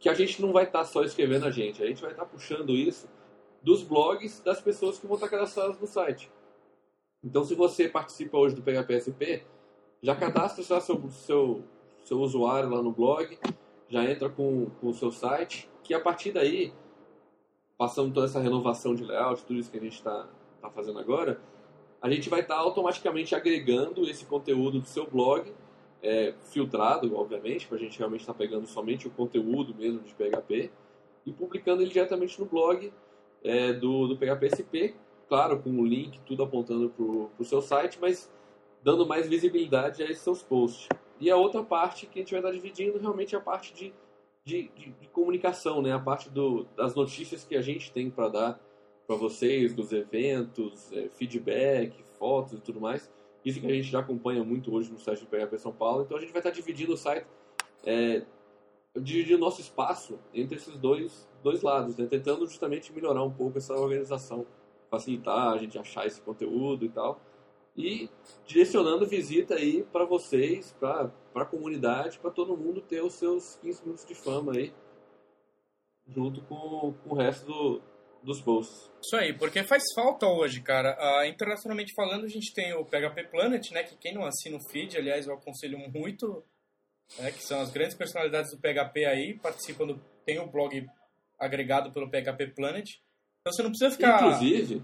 que 0.00 0.08
a 0.08 0.14
gente 0.14 0.40
não 0.40 0.54
vai 0.54 0.64
estar 0.64 0.78
tá 0.78 0.84
só 0.86 1.04
escrevendo 1.04 1.44
a 1.44 1.50
gente, 1.50 1.82
a 1.82 1.86
gente 1.86 2.00
vai 2.00 2.12
estar 2.12 2.24
tá 2.24 2.30
puxando 2.30 2.70
isso 2.70 3.06
dos 3.62 3.82
blogs 3.82 4.40
das 4.40 4.62
pessoas 4.62 4.98
que 4.98 5.06
vão 5.06 5.16
estar 5.16 5.26
tá 5.26 5.36
cadastradas 5.36 5.78
no 5.78 5.86
site. 5.86 6.32
Então, 7.22 7.44
se 7.44 7.54
você 7.54 7.88
participa 7.88 8.38
hoje 8.38 8.54
do 8.54 8.62
PHPSP, 8.62 9.42
já 10.02 10.16
cadastra 10.16 10.64
já 10.64 10.80
seu, 10.80 11.10
seu, 11.10 11.62
seu 12.04 12.20
usuário 12.20 12.70
lá 12.70 12.82
no 12.82 12.90
blog, 12.90 13.38
já 13.86 14.02
entra 14.10 14.30
com, 14.30 14.70
com 14.80 14.88
o 14.88 14.94
seu 14.94 15.12
site, 15.12 15.70
que 15.82 15.92
a 15.92 16.00
partir 16.00 16.32
daí 16.32 16.72
passando 17.76 18.12
toda 18.12 18.26
essa 18.26 18.40
renovação 18.40 18.94
de 18.94 19.04
layout, 19.04 19.44
tudo 19.44 19.58
isso 19.58 19.70
que 19.70 19.78
a 19.78 19.80
gente 19.80 19.94
está 19.94 20.28
tá 20.60 20.70
fazendo 20.70 20.98
agora, 20.98 21.40
a 22.00 22.10
gente 22.10 22.28
vai 22.28 22.40
estar 22.40 22.56
tá 22.56 22.60
automaticamente 22.60 23.34
agregando 23.34 24.08
esse 24.08 24.24
conteúdo 24.24 24.80
do 24.80 24.86
seu 24.86 25.06
blog, 25.06 25.52
é, 26.02 26.34
filtrado, 26.42 27.16
obviamente, 27.16 27.66
para 27.66 27.78
a 27.78 27.80
gente 27.80 27.98
realmente 27.98 28.20
estar 28.20 28.34
tá 28.34 28.38
pegando 28.38 28.66
somente 28.66 29.08
o 29.08 29.10
conteúdo 29.10 29.74
mesmo 29.74 30.00
de 30.00 30.14
PHP 30.14 30.70
e 31.24 31.32
publicando 31.32 31.82
ele 31.82 31.90
diretamente 31.90 32.38
no 32.38 32.46
blog 32.46 32.92
é, 33.42 33.72
do, 33.72 34.06
do 34.06 34.16
PHPSP, 34.16 34.94
claro, 35.28 35.58
com 35.60 35.70
o 35.70 35.84
link, 35.84 36.20
tudo 36.26 36.42
apontando 36.42 36.90
para 36.90 37.04
o 37.04 37.44
seu 37.44 37.62
site, 37.62 37.98
mas 38.00 38.30
dando 38.82 39.06
mais 39.06 39.26
visibilidade 39.26 40.02
a 40.02 40.06
esses 40.06 40.22
seus 40.22 40.42
posts. 40.42 40.88
E 41.18 41.30
a 41.30 41.36
outra 41.36 41.62
parte 41.62 42.06
que 42.06 42.18
a 42.18 42.22
gente 42.22 42.32
vai 42.32 42.40
estar 42.40 42.50
tá 42.50 42.54
dividindo 42.54 42.98
realmente 42.98 43.34
é 43.34 43.38
a 43.38 43.40
parte 43.40 43.72
de 43.72 43.94
de, 44.44 44.68
de, 44.68 44.90
de 44.90 45.08
comunicação, 45.08 45.80
né? 45.80 45.92
A 45.92 45.98
parte 45.98 46.28
do, 46.28 46.64
das 46.76 46.94
notícias 46.94 47.44
que 47.44 47.56
a 47.56 47.62
gente 47.62 47.90
tem 47.92 48.10
para 48.10 48.28
dar 48.28 48.60
para 49.06 49.16
vocês, 49.16 49.74
dos 49.74 49.92
eventos, 49.92 50.90
é, 50.92 51.08
feedback, 51.10 52.02
fotos 52.18 52.54
e 52.54 52.60
tudo 52.60 52.80
mais. 52.80 53.10
Isso 53.44 53.60
que 53.60 53.66
a 53.66 53.74
gente 53.74 53.90
já 53.90 54.00
acompanha 54.00 54.42
muito 54.42 54.72
hoje 54.74 54.90
no 54.90 54.98
site 54.98 55.20
do 55.20 55.26
PHP 55.26 55.58
São 55.58 55.72
Paulo. 55.72 56.02
Então 56.02 56.16
a 56.16 56.20
gente 56.20 56.32
vai 56.32 56.40
estar 56.40 56.50
dividindo 56.50 56.94
o 56.94 56.96
site, 56.96 57.26
é, 57.84 58.22
dividindo 58.96 59.36
o 59.36 59.40
nosso 59.40 59.60
espaço 59.60 60.18
entre 60.32 60.56
esses 60.56 60.76
dois, 60.76 61.28
dois 61.42 61.60
lados, 61.60 61.96
né? 61.96 62.06
tentando 62.06 62.46
justamente 62.46 62.92
melhorar 62.92 63.22
um 63.22 63.30
pouco 63.30 63.58
essa 63.58 63.74
organização, 63.74 64.46
facilitar 64.90 65.52
a 65.52 65.58
gente 65.58 65.78
achar 65.78 66.06
esse 66.06 66.20
conteúdo 66.22 66.86
e 66.86 66.88
tal 66.88 67.20
e 67.76 68.08
direcionando 68.46 69.06
visita 69.06 69.54
aí 69.54 69.82
para 69.84 70.04
vocês, 70.04 70.72
para 70.78 71.10
a 71.34 71.44
comunidade, 71.44 72.18
para 72.18 72.30
todo 72.30 72.56
mundo 72.56 72.80
ter 72.80 73.02
os 73.02 73.14
seus 73.14 73.56
15 73.56 73.82
minutos 73.82 74.06
de 74.06 74.14
fama 74.14 74.52
aí, 74.52 74.72
junto 76.06 76.42
com, 76.42 76.94
com 77.02 77.14
o 77.14 77.18
resto 77.18 77.46
do, 77.46 77.82
dos 78.22 78.40
posts. 78.40 78.90
Isso 79.04 79.16
aí, 79.16 79.32
porque 79.32 79.64
faz 79.64 79.82
falta 79.94 80.26
hoje, 80.26 80.60
cara. 80.60 80.96
Uh, 80.98 81.24
internacionalmente 81.26 81.92
falando, 81.94 82.24
a 82.24 82.28
gente 82.28 82.52
tem 82.54 82.72
o 82.74 82.84
PHP 82.84 83.24
Planet, 83.30 83.70
né, 83.72 83.82
que 83.82 83.96
quem 83.96 84.14
não 84.14 84.24
assina 84.24 84.56
o 84.56 84.70
feed, 84.70 84.96
aliás, 84.96 85.26
eu 85.26 85.34
aconselho 85.34 85.78
muito, 85.78 86.44
né, 87.18 87.30
que 87.32 87.42
são 87.42 87.60
as 87.60 87.70
grandes 87.70 87.96
personalidades 87.96 88.52
do 88.52 88.60
PHP 88.60 89.04
aí, 89.04 89.38
participam 89.38 89.86
do... 89.86 90.00
tem 90.24 90.38
o 90.38 90.46
blog 90.46 90.86
agregado 91.38 91.92
pelo 91.92 92.08
PHP 92.08 92.54
Planet. 92.54 92.88
Então 93.40 93.52
você 93.52 93.62
não 93.62 93.70
precisa 93.70 93.90
ficar... 93.90 94.16
Inclusive, 94.16 94.82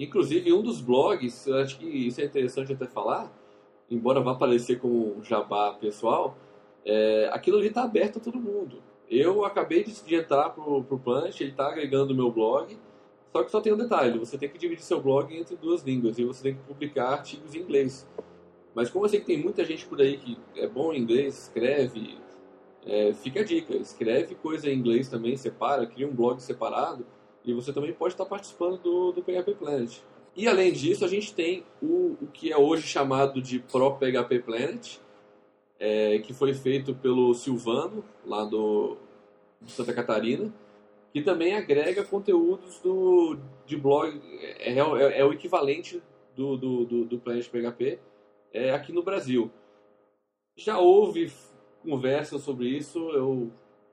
Inclusive, 0.00 0.50
um 0.50 0.62
dos 0.62 0.80
blogs, 0.80 1.46
eu 1.46 1.56
acho 1.56 1.78
que 1.78 1.84
isso 1.84 2.22
é 2.22 2.24
interessante 2.24 2.72
até 2.72 2.86
falar, 2.86 3.30
embora 3.90 4.18
vá 4.18 4.32
aparecer 4.32 4.80
como 4.80 5.22
jabá 5.22 5.74
pessoal, 5.74 6.38
é, 6.86 7.28
aquilo 7.30 7.58
ali 7.58 7.66
está 7.66 7.82
aberto 7.82 8.16
a 8.16 8.20
todo 8.20 8.40
mundo. 8.40 8.82
Eu 9.10 9.44
acabei 9.44 9.84
de, 9.84 10.14
entrar 10.14 10.48
pro, 10.50 10.82
pro 10.84 10.98
Planet, 10.98 11.38
ele 11.38 11.50
está 11.50 11.68
agregando 11.68 12.14
o 12.14 12.16
meu 12.16 12.32
blog, 12.32 12.78
só 13.30 13.44
que 13.44 13.50
só 13.50 13.60
tem 13.60 13.74
um 13.74 13.76
detalhe, 13.76 14.18
você 14.18 14.38
tem 14.38 14.48
que 14.48 14.56
dividir 14.56 14.82
seu 14.82 15.02
blog 15.02 15.36
entre 15.36 15.54
duas 15.54 15.82
línguas 15.82 16.18
e 16.18 16.24
você 16.24 16.44
tem 16.44 16.54
que 16.54 16.62
publicar 16.62 17.10
artigos 17.10 17.54
em 17.54 17.58
inglês. 17.58 18.08
Mas 18.74 18.88
como 18.88 19.04
eu 19.04 19.08
sei 19.10 19.20
que 19.20 19.26
tem 19.26 19.38
muita 19.38 19.62
gente 19.66 19.84
por 19.84 20.00
aí 20.00 20.16
que 20.16 20.38
é 20.56 20.66
bom 20.66 20.94
em 20.94 20.98
inglês, 20.98 21.42
escreve, 21.42 22.16
é, 22.86 23.12
fica 23.12 23.40
a 23.40 23.44
dica, 23.44 23.76
escreve 23.76 24.34
coisa 24.36 24.70
em 24.70 24.78
inglês 24.78 25.10
também, 25.10 25.36
separa, 25.36 25.86
cria 25.86 26.08
um 26.08 26.14
blog 26.14 26.40
separado, 26.40 27.04
e 27.44 27.52
você 27.54 27.72
também 27.72 27.92
pode 27.92 28.14
estar 28.14 28.26
participando 28.26 28.78
do, 28.78 29.12
do 29.12 29.22
PHP 29.22 29.54
Planet. 29.54 29.98
E 30.36 30.46
além 30.46 30.72
disso, 30.72 31.04
a 31.04 31.08
gente 31.08 31.34
tem 31.34 31.64
o, 31.82 32.16
o 32.20 32.26
que 32.32 32.52
é 32.52 32.56
hoje 32.56 32.86
chamado 32.86 33.40
de 33.42 33.58
Pro 33.58 33.96
PHP 33.96 34.40
Planet, 34.40 34.98
é, 35.78 36.18
que 36.18 36.32
foi 36.32 36.54
feito 36.54 36.94
pelo 36.94 37.34
Silvano, 37.34 38.04
lá 38.24 38.44
do, 38.44 38.96
Santa 39.66 39.92
Catarina, 39.92 40.52
que 41.12 41.22
também 41.22 41.54
agrega 41.54 42.04
conteúdos 42.04 42.78
do, 42.78 43.36
de 43.66 43.76
blog, 43.76 44.20
é, 44.40 44.72
é, 44.72 45.20
é 45.20 45.24
o 45.24 45.32
equivalente 45.32 46.02
do, 46.36 46.56
do, 46.56 46.84
do, 46.84 47.04
do 47.04 47.18
Planet 47.18 47.48
PHP 47.48 47.98
é, 48.52 48.70
aqui 48.70 48.92
no 48.92 49.02
Brasil. 49.02 49.50
Já 50.56 50.78
houve 50.78 51.32
conversa 51.82 52.38
sobre 52.38 52.68
isso, 52.68 52.98
eu 53.10 53.50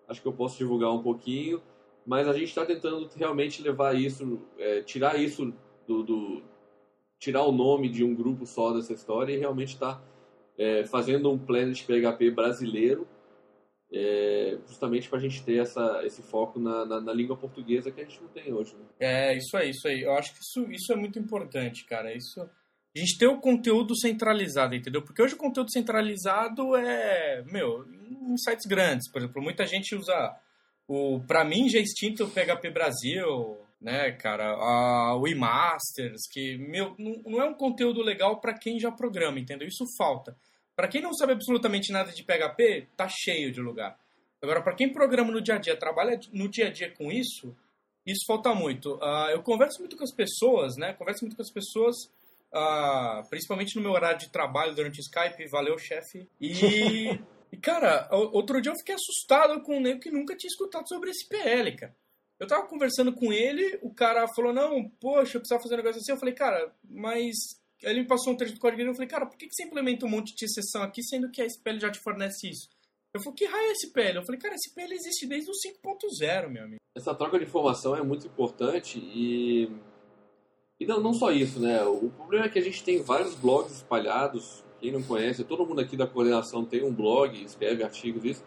acho 0.08 0.22
que 0.22 0.28
eu 0.28 0.34
posso 0.34 0.58
divulgar 0.58 0.92
um 0.92 1.02
pouquinho 1.02 1.62
mas 2.08 2.26
a 2.26 2.32
gente 2.32 2.48
está 2.48 2.66
tentando 2.66 3.06
realmente 3.18 3.62
levar 3.62 3.94
isso, 3.94 4.42
é, 4.58 4.82
tirar 4.82 5.20
isso 5.20 5.54
do, 5.86 6.04
do, 6.04 6.42
tirar 7.20 7.44
o 7.44 7.52
nome 7.52 7.90
de 7.90 8.02
um 8.02 8.16
grupo 8.16 8.46
só 8.46 8.72
dessa 8.72 8.94
história 8.94 9.34
e 9.34 9.38
realmente 9.38 9.74
estar 9.74 9.96
tá, 9.96 10.04
é, 10.58 10.86
fazendo 10.86 11.30
um 11.30 11.38
Planet 11.38 11.84
PHP 11.84 12.32
brasileiro, 12.32 13.06
é, 13.92 14.58
justamente 14.66 15.10
para 15.10 15.20
a 15.20 15.22
gente 15.22 15.44
ter 15.44 15.58
essa, 15.58 16.02
esse 16.06 16.22
foco 16.22 16.60
na, 16.60 16.86
na, 16.86 17.02
na, 17.02 17.14
língua 17.14 17.36
portuguesa 17.36 17.92
que 17.92 18.00
a 18.00 18.06
gente 18.06 18.22
não 18.22 18.30
tem 18.30 18.54
hoje. 18.54 18.74
Né? 18.76 18.86
É, 19.00 19.38
isso 19.38 19.58
aí, 19.58 19.72
isso 19.72 19.86
aí. 19.86 20.02
Eu 20.02 20.14
acho 20.14 20.34
que 20.34 20.40
isso, 20.40 20.72
isso 20.72 20.94
é 20.94 20.96
muito 20.96 21.20
importante, 21.20 21.86
cara. 21.86 22.14
Isso, 22.16 22.42
a 22.42 23.00
gente 23.00 23.18
ter 23.18 23.28
o 23.28 23.40
conteúdo 23.40 23.98
centralizado, 23.98 24.76
entendeu? 24.76 25.02
Porque 25.02 25.22
hoje 25.22 25.36
o 25.36 25.38
conteúdo 25.38 25.72
centralizado 25.72 26.74
é, 26.76 27.44
meu, 27.52 27.86
em 27.86 28.38
sites 28.38 28.66
grandes, 28.66 29.12
por 29.12 29.20
exemplo, 29.20 29.42
muita 29.42 29.66
gente 29.66 29.94
usa 29.94 30.38
o, 30.88 31.20
pra 31.22 31.44
mim, 31.44 31.70
já 31.70 31.80
é 31.80 31.82
extinto 31.82 32.24
o 32.24 32.30
PHP 32.30 32.70
Brasil, 32.72 33.58
né, 33.82 34.12
cara, 34.14 34.54
a, 34.54 35.16
o 35.16 35.28
eMasters, 35.28 36.22
que, 36.32 36.58
meu, 36.58 36.96
não, 36.98 37.22
não 37.26 37.42
é 37.42 37.46
um 37.46 37.54
conteúdo 37.54 38.02
legal 38.02 38.40
para 38.40 38.58
quem 38.58 38.80
já 38.80 38.92
programa, 38.92 39.40
entendeu? 39.40 39.68
Isso 39.68 39.86
falta. 39.98 40.36
Para 40.76 40.88
quem 40.88 41.02
não 41.02 41.14
sabe 41.14 41.34
absolutamente 41.34 41.92
nada 41.92 42.12
de 42.12 42.24
PHP, 42.24 42.88
tá 42.96 43.08
cheio 43.10 43.52
de 43.52 43.60
lugar. 43.60 43.98
Agora, 44.42 44.62
para 44.62 44.76
quem 44.76 44.92
programa 44.92 45.32
no 45.32 45.42
dia 45.42 45.56
a 45.56 45.60
dia, 45.60 45.76
trabalha 45.76 46.20
no 46.32 46.48
dia 46.48 46.68
a 46.68 46.72
dia 46.72 46.92
com 46.92 47.12
isso, 47.12 47.56
isso 48.06 48.26
falta 48.26 48.54
muito. 48.54 48.96
Uh, 48.96 49.32
eu 49.32 49.44
converso 49.44 49.80
muito 49.80 49.98
com 49.98 50.04
as 50.04 50.14
pessoas, 50.14 50.78
né? 50.78 50.94
Converso 50.94 51.26
muito 51.26 51.36
com 51.36 51.42
as 51.42 51.52
pessoas, 51.52 51.96
uh, 52.54 53.28
principalmente 53.30 53.76
no 53.76 53.82
meu 53.82 53.92
horário 53.92 54.20
de 54.20 54.30
trabalho 54.30 54.74
durante 54.74 55.00
o 55.00 55.02
Skype. 55.02 55.50
Valeu, 55.50 55.78
chefe. 55.78 56.26
E 56.40 57.20
E, 57.52 57.58
cara, 57.58 58.08
outro 58.12 58.62
dia 58.62 58.72
eu 58.72 58.78
fiquei 58.78 58.96
assustado 58.96 59.62
com 59.62 59.78
um 59.78 59.82
nego 59.82 60.00
que 60.00 60.12
nunca 60.12 60.36
tinha 60.36 60.50
escutado 60.50 60.88
sobre 60.88 61.10
esse 61.10 61.28
PL, 61.28 61.76
cara. 61.76 61.96
Eu 62.40 62.48
tava 62.48 62.68
conversando 62.68 63.14
com 63.14 63.34
ele, 63.34 63.80
o 63.82 63.94
cara 63.94 64.28
falou, 64.28 64.54
não, 64.54 64.90
poxa, 65.02 65.38
eu 65.38 65.42
precisava 65.42 65.64
fazer 65.64 65.74
um 65.74 65.78
negócio 65.78 66.00
assim. 66.00 66.12
Eu 66.12 66.18
falei, 66.18 66.34
cara, 66.34 66.74
mas... 66.84 67.36
Aí 67.84 67.92
ele 67.92 68.02
me 68.02 68.08
passou 68.08 68.34
um 68.34 68.36
trecho 68.36 68.54
do 68.54 68.60
código 68.60 68.82
e 68.82 68.86
eu 68.86 68.94
falei, 68.94 69.08
cara, 69.08 69.26
por 69.26 69.38
que, 69.38 69.48
que 69.48 69.54
você 69.54 69.64
implementa 69.64 70.06
um 70.06 70.10
monte 70.10 70.36
de 70.36 70.46
exceção 70.46 70.82
aqui, 70.82 71.04
sendo 71.04 71.30
que 71.30 71.42
a 71.42 71.46
SPL 71.46 71.80
já 71.80 71.92
te 71.92 72.00
fornece 72.00 72.50
isso? 72.50 72.70
Eu 73.14 73.22
falei, 73.22 73.36
que 73.36 73.46
raio 73.46 73.70
é 73.70 73.74
SPL? 73.74 74.18
Eu 74.18 74.26
falei, 74.26 74.40
cara, 74.40 74.56
SPL 74.56 74.94
existe 74.94 75.28
desde 75.28 75.50
o 75.50 75.54
5.0, 75.54 76.50
meu 76.50 76.64
amigo. 76.64 76.82
Essa 76.96 77.14
troca 77.16 77.38
de 77.38 77.46
informação 77.46 77.96
é 77.96 78.04
muito 78.04 78.28
importante 78.28 79.00
e... 79.00 79.72
E 80.80 80.86
não, 80.86 81.00
não 81.02 81.14
só 81.14 81.32
isso, 81.32 81.60
né? 81.60 81.84
O 81.84 82.10
problema 82.10 82.46
é 82.46 82.50
que 82.50 82.60
a 82.60 82.62
gente 82.62 82.84
tem 82.84 83.02
vários 83.02 83.34
blogs 83.34 83.78
espalhados 83.78 84.64
quem 84.80 84.92
não 84.92 85.02
conhece, 85.02 85.44
todo 85.44 85.66
mundo 85.66 85.82
aqui 85.82 85.98
da 85.98 86.08
coordenação 86.08 86.64
tem 86.64 86.84
um 86.84 86.94
blog, 86.94 87.42
escreve 87.44 87.84
artigos, 87.84 88.24
isso, 88.24 88.44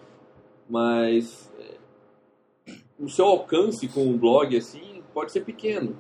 mas 0.69 1.53
é, 1.59 2.73
o 2.99 3.09
seu 3.09 3.27
alcance 3.27 3.89
com 3.89 4.05
um 4.05 4.17
blog 4.17 4.57
assim 4.57 5.03
pode 5.13 5.33
ser 5.33 5.41
pequeno. 5.41 5.97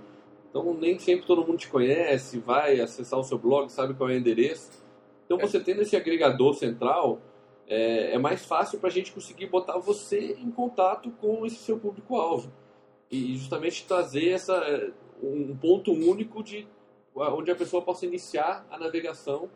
Então 0.48 0.74
nem 0.74 0.98
sempre 0.98 1.26
todo 1.26 1.44
mundo 1.46 1.58
te 1.58 1.68
conhece, 1.68 2.38
vai 2.38 2.80
acessar 2.80 3.18
o 3.18 3.24
seu 3.24 3.38
blog, 3.38 3.70
sabe 3.70 3.94
qual 3.94 4.10
é 4.10 4.14
o 4.14 4.16
endereço. 4.16 4.70
Então 5.24 5.38
é. 5.38 5.40
você 5.40 5.60
tendo 5.60 5.82
esse 5.82 5.96
agregador 5.96 6.54
central, 6.54 7.20
é, 7.66 8.14
é 8.14 8.18
mais 8.18 8.44
fácil 8.44 8.78
para 8.78 8.88
a 8.88 8.92
gente 8.92 9.12
conseguir 9.12 9.46
botar 9.46 9.78
você 9.78 10.36
em 10.40 10.50
contato 10.50 11.10
com 11.20 11.46
esse 11.46 11.56
seu 11.56 11.78
público-alvo. 11.78 12.52
E 13.10 13.36
justamente 13.36 13.86
trazer 13.86 14.30
essa, 14.30 14.54
é, 14.54 14.90
um 15.22 15.56
ponto 15.56 15.92
único 15.92 16.42
de 16.42 16.66
onde 17.14 17.50
a 17.50 17.56
pessoa 17.56 17.82
possa 17.82 18.06
iniciar 18.06 18.66
a 18.70 18.78
navegação 18.78 19.50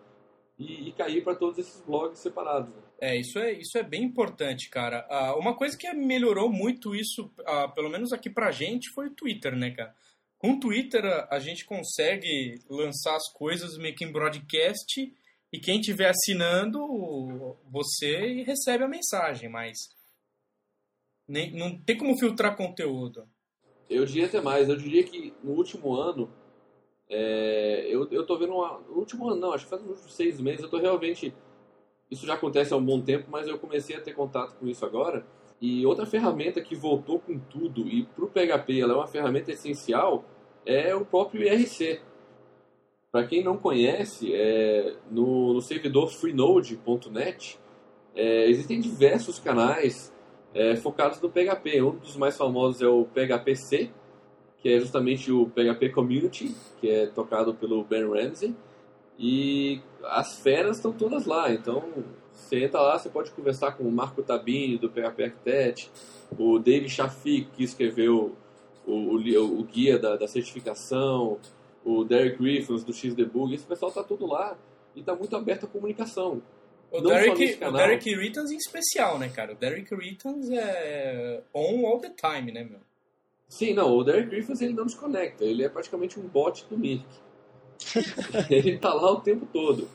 e, 0.59 0.89
e 0.89 0.93
cair 0.93 1.23
para 1.23 1.35
todos 1.35 1.59
esses 1.59 1.81
blogs 1.85 2.19
separados. 2.19 2.75
Né? 2.75 2.83
É, 3.01 3.17
isso 3.17 3.39
é, 3.39 3.53
isso 3.53 3.77
é 3.77 3.83
bem 3.83 4.03
importante, 4.03 4.69
cara. 4.71 5.07
Ah, 5.11 5.37
uma 5.37 5.57
coisa 5.57 5.77
que 5.77 5.93
melhorou 5.93 6.51
muito 6.51 6.95
isso, 6.95 7.33
ah, 7.45 7.69
pelo 7.69 7.91
menos 7.91 8.13
aqui 8.13 8.31
pra 8.31 8.51
gente, 8.51 8.91
foi 8.91 9.09
o 9.09 9.15
Twitter, 9.15 9.57
né, 9.57 9.71
cara? 9.73 9.95
Com 10.39 10.53
o 10.53 10.61
Twitter 10.61 11.05
a, 11.05 11.37
a 11.37 11.39
gente 11.39 11.65
consegue 11.65 12.61
lançar 12.69 13.17
as 13.17 13.33
coisas 13.33 13.77
meio 13.79 13.95
que 13.95 14.05
em 14.05 14.13
broadcast 14.13 15.13
e 15.53 15.59
quem 15.59 15.81
estiver 15.81 16.11
assinando, 16.11 17.57
você 17.71 18.43
recebe 18.43 18.85
a 18.85 18.89
mensagem, 18.89 19.49
mas 19.49 19.77
nem, 21.29 21.53
não 21.53 21.79
tem 21.79 21.97
como 21.97 22.19
filtrar 22.19 22.57
conteúdo. 22.57 23.29
Eu 23.89 24.05
diria 24.05 24.27
até 24.27 24.41
mais, 24.41 24.69
eu 24.69 24.77
diria 24.77 25.05
que 25.05 25.33
no 25.43 25.53
último 25.53 25.95
ano 25.95 26.33
é, 27.17 27.87
eu, 27.89 28.09
eu 28.11 28.27
tô 28.27 28.37
vendo 28.37 28.55
uma, 28.55 28.81
no 28.89 28.97
último 28.97 29.29
ano, 29.29 29.41
não, 29.41 29.53
acho 29.53 29.65
que 29.65 29.71
faz 29.71 29.83
uns 29.85 30.13
seis 30.13 30.41
meses, 30.41 30.65
eu 30.65 30.69
tô 30.69 30.79
realmente. 30.79 31.33
Isso 32.11 32.27
já 32.27 32.35
acontece 32.35 32.75
há 32.75 32.77
um 32.77 32.85
bom 32.85 33.01
tempo, 33.01 33.27
mas 33.31 33.47
eu 33.47 33.57
comecei 33.57 33.97
a 33.97 34.01
ter 34.01 34.13
contato 34.13 34.57
com 34.57 34.67
isso 34.67 34.85
agora. 34.85 35.25
E 35.61 35.87
outra 35.87 36.05
ferramenta 36.05 36.61
que 36.61 36.75
voltou 36.75 37.21
com 37.21 37.39
tudo, 37.39 37.89
e 37.89 38.05
para 38.05 38.25
o 38.25 38.29
PHP 38.29 38.81
ela 38.81 38.93
é 38.95 38.97
uma 38.97 39.07
ferramenta 39.07 39.53
essencial, 39.53 40.25
é 40.67 40.93
o 40.95 41.05
próprio 41.05 41.43
IRC. 41.43 42.01
Para 43.13 43.27
quem 43.29 43.45
não 43.45 43.57
conhece, 43.57 44.35
é, 44.35 44.97
no, 45.09 45.55
no 45.55 45.61
servidor 45.61 46.11
freenode.net 46.11 47.61
é, 48.17 48.49
existem 48.49 48.81
diversos 48.81 49.39
canais 49.39 50.13
é, 50.53 50.75
focados 50.75 51.21
no 51.21 51.31
PHP. 51.31 51.81
Um 51.81 51.97
dos 51.97 52.17
mais 52.17 52.37
famosos 52.37 52.83
é 52.83 52.89
o 52.89 53.05
PHPC, 53.05 53.93
que 54.65 54.71
é 54.71 54.81
justamente 54.81 55.31
o 55.31 55.45
PHP 55.51 55.91
Community, 55.91 56.57
que 56.81 56.89
é 56.89 57.07
tocado 57.07 57.53
pelo 57.53 57.85
Ben 57.85 58.09
Ramsey. 58.09 58.57
E 59.19 59.79
as 60.05 60.39
feras 60.39 60.79
estão 60.79 60.91
todas 60.91 61.27
lá, 61.27 61.53
então 61.53 61.85
você 62.33 62.65
entra 62.65 62.81
lá, 62.81 62.99
você 62.99 63.11
pode 63.11 63.31
conversar 63.33 63.73
com 63.73 63.85
o 63.85 63.93
Marco 63.93 64.23
Tabini 64.23 64.79
do 64.79 64.89
PHP 64.89 65.25
Architect, 65.25 65.91
o 66.39 66.59
Dave 66.59 66.89
Shafik, 66.89 67.51
que 67.55 67.63
escreveu 67.63 68.35
o, 68.87 68.93
o, 68.93 69.61
o 69.61 69.65
guia 69.65 69.99
da, 69.99 70.17
da, 70.17 70.27
certificação, 70.27 71.39
o 71.85 72.03
Derek 72.03 72.39
Griffins 72.39 72.83
do 72.83 72.93
Xdebug, 72.95 73.55
esse 73.55 73.67
pessoal 73.67 73.91
está 73.91 74.03
tudo 74.03 74.25
lá 74.25 74.57
e 74.97 75.01
está 75.01 75.15
muito 75.15 75.37
aberto 75.37 75.65
à 75.65 75.69
comunicação. 75.69 76.43
O 76.91 77.03
Derek, 77.03 77.63
o 77.63 77.71
Derek 77.71 78.15
Rittons 78.15 78.51
em 78.51 78.57
especial, 78.57 79.19
né, 79.19 79.29
cara? 79.29 79.53
O 79.53 79.57
Derek 79.57 79.95
Rittons 79.95 80.49
é 80.49 81.43
on 81.53 81.87
all 81.87 82.01
the 82.01 82.15
time, 82.19 82.51
né, 82.51 82.65
meu? 82.65 82.81
Sim, 83.49 83.75
não, 83.75 83.97
o 83.97 84.03
Derek 84.03 84.29
Griffiths 84.29 84.61
ele 84.61 84.73
não 84.73 84.87
desconecta, 84.87 85.45
ele 85.45 85.63
é 85.63 85.69
praticamente 85.69 86.19
um 86.19 86.27
bot 86.27 86.67
do 86.69 86.77
Mirk. 86.77 87.05
ele 88.51 88.79
tá 88.79 88.93
lá 88.93 89.11
o 89.11 89.21
tempo 89.21 89.47
todo. 89.53 89.89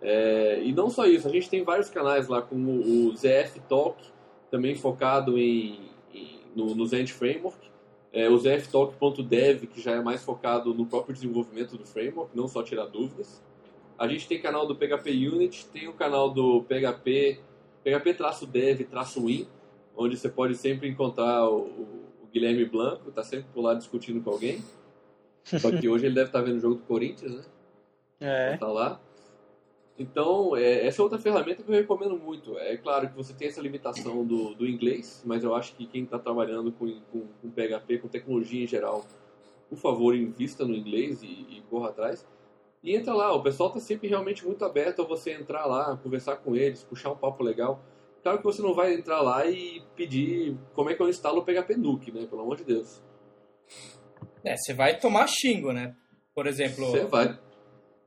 É, 0.00 0.60
e 0.62 0.72
não 0.72 0.90
só 0.90 1.06
isso, 1.06 1.28
a 1.28 1.30
gente 1.30 1.48
tem 1.48 1.62
vários 1.62 1.88
canais 1.88 2.28
lá, 2.28 2.42
como 2.42 2.72
o 2.72 3.16
ZF 3.16 3.60
Talk, 3.68 4.02
também 4.50 4.74
focado 4.74 5.38
em, 5.38 5.80
em 6.12 6.40
no, 6.54 6.74
no 6.74 6.86
Zend 6.86 7.12
Framework, 7.12 7.72
é, 8.12 8.28
o 8.28 8.36
zftalk.dev, 8.38 9.66
que 9.66 9.80
já 9.80 9.92
é 9.92 10.00
mais 10.02 10.22
focado 10.22 10.74
no 10.74 10.84
próprio 10.84 11.14
desenvolvimento 11.14 11.78
do 11.78 11.86
framework, 11.86 12.36
não 12.36 12.46
só 12.46 12.62
tirar 12.62 12.84
dúvidas. 12.86 13.42
A 13.98 14.06
gente 14.06 14.28
tem 14.28 14.40
canal 14.40 14.66
do 14.66 14.76
PHP 14.76 15.10
Unit, 15.28 15.66
tem 15.66 15.88
o 15.88 15.94
canal 15.94 16.28
do 16.30 16.62
PHP, 16.64 17.40
PHP-dev-win, 17.82 19.48
onde 19.96 20.16
você 20.16 20.28
pode 20.28 20.56
sempre 20.56 20.88
encontrar 20.88 21.48
o 21.48 22.01
Guilherme 22.32 22.64
Blanco, 22.64 23.10
tá 23.10 23.22
sempre 23.22 23.46
por 23.52 23.62
lá 23.62 23.74
discutindo 23.74 24.22
com 24.22 24.30
alguém. 24.30 24.62
Só 25.44 25.70
que 25.70 25.88
hoje 25.88 26.06
ele 26.06 26.14
deve 26.14 26.28
estar 26.28 26.40
tá 26.40 26.44
vendo 26.44 26.56
o 26.56 26.60
jogo 26.60 26.76
do 26.76 26.82
Corinthians, 26.82 27.34
né? 27.34 27.44
É. 28.20 28.56
Tá 28.56 28.68
lá. 28.68 29.00
Então, 29.98 30.56
é, 30.56 30.86
essa 30.86 31.00
é 31.00 31.02
outra 31.02 31.18
ferramenta 31.18 31.62
que 31.62 31.70
eu 31.70 31.74
recomendo 31.74 32.16
muito. 32.16 32.58
É 32.58 32.76
claro 32.76 33.08
que 33.08 33.16
você 33.16 33.34
tem 33.34 33.48
essa 33.48 33.60
limitação 33.60 34.24
do, 34.24 34.54
do 34.54 34.66
inglês, 34.66 35.22
mas 35.24 35.44
eu 35.44 35.54
acho 35.54 35.74
que 35.74 35.86
quem 35.86 36.04
está 36.04 36.18
trabalhando 36.18 36.72
com, 36.72 36.88
com, 37.12 37.26
com, 37.40 37.50
PHP, 37.50 37.98
com 37.98 38.08
tecnologia 38.08 38.64
em 38.64 38.66
geral, 38.66 39.04
por 39.68 39.76
favor, 39.76 40.14
invista 40.14 40.64
no 40.64 40.74
inglês 40.74 41.22
e, 41.22 41.26
e 41.26 41.62
corra 41.68 41.90
atrás. 41.90 42.26
E 42.82 42.96
entra 42.96 43.14
lá, 43.14 43.32
o 43.32 43.42
pessoal 43.42 43.68
está 43.68 43.80
sempre 43.80 44.08
realmente 44.08 44.44
muito 44.44 44.64
aberto 44.64 45.02
a 45.02 45.04
você 45.04 45.32
entrar 45.32 45.66
lá, 45.66 45.96
conversar 45.96 46.36
com 46.36 46.56
eles, 46.56 46.82
puxar 46.82 47.12
um 47.12 47.16
papo 47.16 47.44
legal. 47.44 47.80
Claro 48.22 48.38
que 48.38 48.44
você 48.44 48.62
não 48.62 48.74
vai 48.74 48.94
entrar 48.94 49.20
lá 49.20 49.44
e 49.46 49.82
pedir 49.96 50.56
como 50.74 50.90
é 50.90 50.94
que 50.94 51.02
eu 51.02 51.08
instalo 51.08 51.40
o 51.40 51.44
PHP 51.44 51.76
Nuke, 51.76 52.12
né? 52.12 52.26
Pelo 52.26 52.42
amor 52.42 52.56
de 52.56 52.64
Deus. 52.64 53.02
É, 54.44 54.56
você 54.56 54.72
vai 54.72 54.98
tomar 54.98 55.26
xingo, 55.26 55.72
né? 55.72 55.96
Por 56.34 56.46
exemplo... 56.46 56.86
Você 56.86 57.04
vai. 57.04 57.38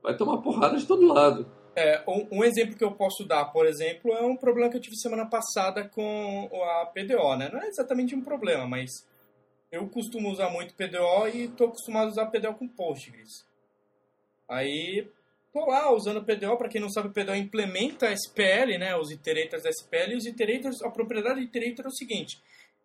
Vai 0.01 0.15
tomar 0.15 0.37
porrada 0.41 0.77
de 0.77 0.85
todo 0.85 1.05
lado. 1.05 1.51
É, 1.75 2.01
um, 2.07 2.39
um, 2.39 2.43
exemplo 2.43 2.77
que 2.77 2.83
eu 2.83 2.91
posso 2.91 3.25
dar, 3.25 3.45
por 3.45 3.65
exemplo, 3.65 4.13
é 4.13 4.21
um 4.21 4.37
problema 4.37 4.69
que 4.69 4.77
eu 4.77 4.81
tive 4.81 4.95
semana 4.95 5.25
passada 5.29 5.89
com 5.89 6.49
a 6.63 6.85
PDO, 6.85 7.35
né? 7.35 7.49
Não 7.51 7.61
é 7.61 7.67
exatamente 7.67 8.15
um 8.15 8.21
problema, 8.21 8.65
mas 8.65 8.89
eu 9.69 9.85
costumo 9.89 10.31
usar 10.31 10.49
muito 10.49 10.73
PDO 10.75 11.27
e 11.33 11.45
estou 11.45 11.67
acostumado 11.67 12.05
a 12.05 12.11
usar 12.11 12.27
PDO 12.27 12.53
com 12.53 12.67
Postgres. 12.67 13.45
Aí 14.47 15.09
Tô 15.55 15.67
lá 15.67 15.89
usando 15.89 16.17
o 16.17 16.25
PDO, 16.25 16.57
para 16.57 16.67
quem 16.67 16.81
não 16.81 16.89
sabe, 16.89 17.07
o 17.07 17.13
PDO 17.13 17.33
implementa 17.33 18.11
SPL, 18.11 18.77
né, 18.77 18.93
os 18.97 19.09
iterators 19.09 19.63
SPL, 19.63 20.11
e 20.11 20.17
os 20.17 20.25
iterators, 20.25 20.81
a 20.81 20.89
propriedade 20.89 21.39
do 21.39 21.45
iterator 21.45 21.85
é 21.85 21.87
o 21.87 21.95
seguinte, 21.95 22.41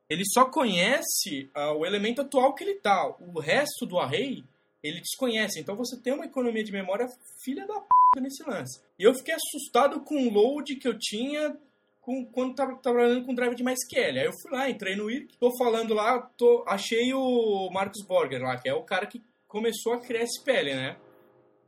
ele 0.09 0.23
só 0.25 0.45
conhece 0.45 1.51
uh, 1.57 1.77
o 1.77 1.85
elemento 1.85 2.21
atual 2.21 2.55
que 2.55 2.63
ele 2.63 2.77
tá, 2.77 3.13
o 3.19 3.41
resto 3.41 3.85
do 3.87 3.99
array 3.99 4.45
ele 4.85 5.01
desconhece, 5.01 5.59
então 5.59 5.75
você 5.75 6.01
tem 6.01 6.13
uma 6.13 6.27
economia 6.27 6.63
de 6.63 6.71
memória 6.71 7.09
filha 7.43 7.67
da 7.67 7.81
p 7.81 8.21
nesse 8.21 8.49
lance. 8.49 8.81
E 8.97 9.03
eu 9.03 9.15
fiquei 9.17 9.35
assustado 9.35 10.03
com 10.03 10.29
o 10.29 10.33
load 10.33 10.77
que 10.77 10.87
eu 10.87 10.97
tinha 10.97 11.59
com, 12.01 12.25
quando 12.27 12.53
estava 12.53 12.77
trabalhando 12.77 13.27
com 13.27 13.35
drive 13.35 13.57
de 13.57 13.65
MySQL. 13.65 14.17
Aí 14.17 14.27
eu 14.27 14.33
fui 14.41 14.53
lá, 14.53 14.71
entrei 14.71 14.95
no 14.95 15.11
IRC, 15.11 15.37
tô 15.41 15.51
falando 15.59 15.93
lá, 15.93 16.21
tô, 16.37 16.65
achei 16.69 17.13
o 17.13 17.69
Marcus 17.73 18.07
Borger 18.07 18.41
lá, 18.41 18.57
que 18.57 18.69
é 18.69 18.75
o 18.75 18.85
cara 18.85 19.07
que 19.07 19.21
começou 19.49 19.93
a 19.93 20.01
criar 20.01 20.23
SPL, 20.23 20.77
né? 20.77 20.97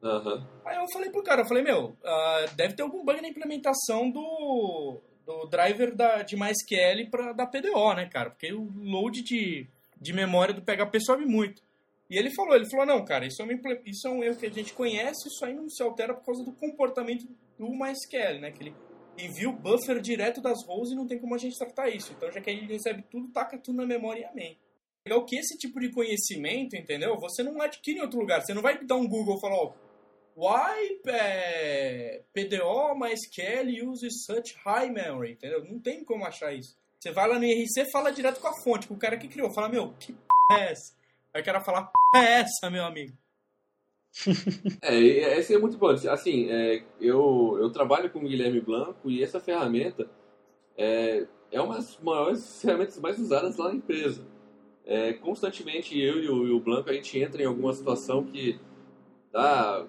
Uhum. 0.03 0.45
Aí 0.65 0.77
eu 0.77 0.87
falei 0.93 1.11
pro 1.11 1.23
cara, 1.23 1.43
eu 1.43 1.47
falei, 1.47 1.62
meu, 1.62 1.91
uh, 1.91 2.57
deve 2.57 2.75
ter 2.75 2.83
algum 2.83 3.05
bug 3.05 3.21
na 3.21 3.29
implementação 3.29 4.11
do, 4.11 5.01
do 5.25 5.46
driver 5.46 5.94
da, 5.94 6.23
de 6.23 6.37
MySQL 6.37 7.09
pra, 7.11 7.33
da 7.33 7.46
PDO, 7.46 7.94
né, 7.94 8.09
cara? 8.09 8.31
Porque 8.31 8.53
o 8.53 8.69
load 8.77 9.23
de, 9.23 9.67
de 10.00 10.13
memória 10.13 10.53
do 10.53 10.63
PHP 10.63 11.00
sobe 11.00 11.25
muito. 11.25 11.63
E 12.11 12.19
ele 12.19 12.35
falou, 12.35 12.55
ele 12.55 12.69
falou, 12.69 12.85
não, 12.85 13.05
cara, 13.05 13.27
isso 13.27 13.40
é, 13.40 13.44
uma, 13.44 13.55
isso 13.87 14.07
é 14.07 14.11
um 14.11 14.23
erro 14.23 14.37
que 14.37 14.46
a 14.46 14.50
gente 14.50 14.75
conhece, 14.75 15.29
isso 15.29 15.44
aí 15.44 15.55
não 15.55 15.69
se 15.71 15.83
altera 15.83 16.13
por 16.13 16.27
causa 16.27 16.44
do 16.44 16.53
comportamento 16.53 17.27
do 17.59 17.71
MySQL, 17.71 18.40
né? 18.40 18.50
Que 18.50 18.65
ele 18.65 18.75
envia 19.17 19.48
o 19.48 19.53
buffer 19.53 20.00
direto 20.00 20.40
das 20.40 20.65
rows 20.67 20.90
e 20.90 20.96
não 20.96 21.07
tem 21.07 21.19
como 21.19 21.35
a 21.35 21.38
gente 21.38 21.57
tratar 21.57 21.88
isso. 21.88 22.13
Então, 22.13 22.31
já 22.31 22.40
que 22.40 22.50
a 22.50 22.53
gente 22.53 22.71
recebe 22.71 23.03
tudo, 23.11 23.29
taca 23.29 23.57
tudo 23.57 23.77
na 23.77 23.87
memória 23.87 24.21
e 24.21 24.25
amém. 24.25 24.59
Legal 25.07 25.25
que 25.25 25.37
esse 25.37 25.57
tipo 25.57 25.81
de 25.81 25.90
conhecimento, 25.90 26.77
entendeu? 26.77 27.19
Você 27.19 27.42
não 27.42 27.61
adquire 27.61 27.98
em 27.98 28.03
outro 28.03 28.21
lugar. 28.21 28.40
Você 28.40 28.53
não 28.55 28.63
vai 28.63 28.83
dar 28.85 28.96
um 28.96 29.09
Google 29.09 29.37
e 29.37 29.40
falar, 29.40 29.57
ó, 29.57 29.67
oh, 29.67 29.92
Why 30.37 31.01
é, 31.07 32.23
PDO 32.33 32.95
MySQL 32.95 33.89
uses 33.89 34.25
such 34.25 34.55
high 34.65 34.91
memory? 34.91 35.33
Entendeu? 35.33 35.65
Não 35.65 35.79
tem 35.79 36.05
como 36.05 36.25
achar 36.25 36.55
isso. 36.55 36.77
Você 36.99 37.11
vai 37.11 37.29
lá 37.29 37.39
no 37.39 37.45
IRC 37.45 37.91
fala 37.91 38.13
direto 38.13 38.41
com 38.41 38.49
a 38.49 38.63
fonte, 38.63 38.87
com 38.87 38.95
o 38.95 38.99
cara 38.99 39.17
que 39.17 39.29
criou. 39.29 39.53
Fala, 39.53 39.69
meu, 39.69 39.93
que 39.99 40.13
p 40.13 40.19
é 40.53 40.73
essa? 40.73 40.95
Aí 41.35 41.43
o 41.43 41.45
cara 41.45 41.61
fala, 41.61 41.85
p 41.85 42.19
é 42.19 42.41
essa, 42.41 42.71
meu 42.71 42.85
amigo? 42.85 43.13
é, 44.83 45.39
esse 45.39 45.55
é 45.55 45.59
muito 45.59 45.77
bom. 45.77 45.89
Assim, 45.89 46.51
é, 46.51 46.83
eu, 47.01 47.59
eu 47.61 47.71
trabalho 47.71 48.11
com 48.11 48.21
o 48.21 48.29
Guilherme 48.29 48.61
Blanco 48.61 49.11
e 49.11 49.23
essa 49.23 49.41
ferramenta, 49.41 50.09
é, 50.77 51.27
é 51.51 51.61
uma 51.61 51.75
das 51.75 51.99
maiores 51.99 52.61
ferramentas 52.63 52.99
mais 52.99 53.19
usadas 53.19 53.57
lá 53.57 53.69
na 53.69 53.75
empresa. 53.75 54.27
É, 54.85 55.13
constantemente 55.15 55.99
eu 55.99 56.23
e 56.23 56.29
o, 56.29 56.47
e 56.47 56.51
o 56.51 56.61
Blanco 56.61 56.91
a 56.91 56.93
gente 56.93 57.19
entra 57.19 57.43
em 57.43 57.47
alguma 57.47 57.73
situação 57.73 58.25
que 58.25 58.59
dá 59.33 59.87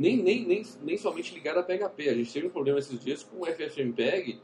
nem, 0.00 0.16
nem, 0.16 0.46
nem, 0.46 0.62
nem 0.82 0.96
somente 0.96 1.34
ligada 1.34 1.60
a 1.60 1.62
PHP. 1.62 2.08
A 2.08 2.14
gente 2.14 2.32
teve 2.32 2.46
um 2.46 2.50
problema 2.50 2.78
esses 2.78 2.98
dias 2.98 3.22
com 3.22 3.42
o 3.42 3.44
FFmpeg 3.44 4.40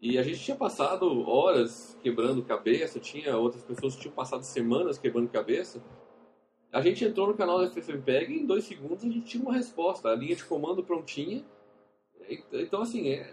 e 0.00 0.18
a 0.18 0.24
gente 0.24 0.40
tinha 0.40 0.56
passado 0.56 1.06
horas 1.30 1.96
quebrando 2.02 2.42
cabeça, 2.42 2.98
tinha 2.98 3.36
outras 3.36 3.62
pessoas 3.62 3.94
que 3.94 4.00
tinham 4.00 4.14
passado 4.14 4.42
semanas 4.42 4.98
quebrando 4.98 5.28
cabeça. 5.28 5.80
A 6.72 6.80
gente 6.80 7.04
entrou 7.04 7.28
no 7.28 7.34
canal 7.34 7.60
do 7.60 7.70
FFmpeg 7.70 8.32
e 8.32 8.40
em 8.40 8.44
dois 8.44 8.64
segundos 8.64 9.04
a 9.04 9.08
gente 9.08 9.20
tinha 9.20 9.44
uma 9.44 9.52
resposta, 9.52 10.08
a 10.08 10.16
linha 10.16 10.34
de 10.34 10.44
comando 10.44 10.82
prontinha. 10.82 11.44
Então, 12.52 12.82
assim, 12.82 13.10
é, 13.10 13.32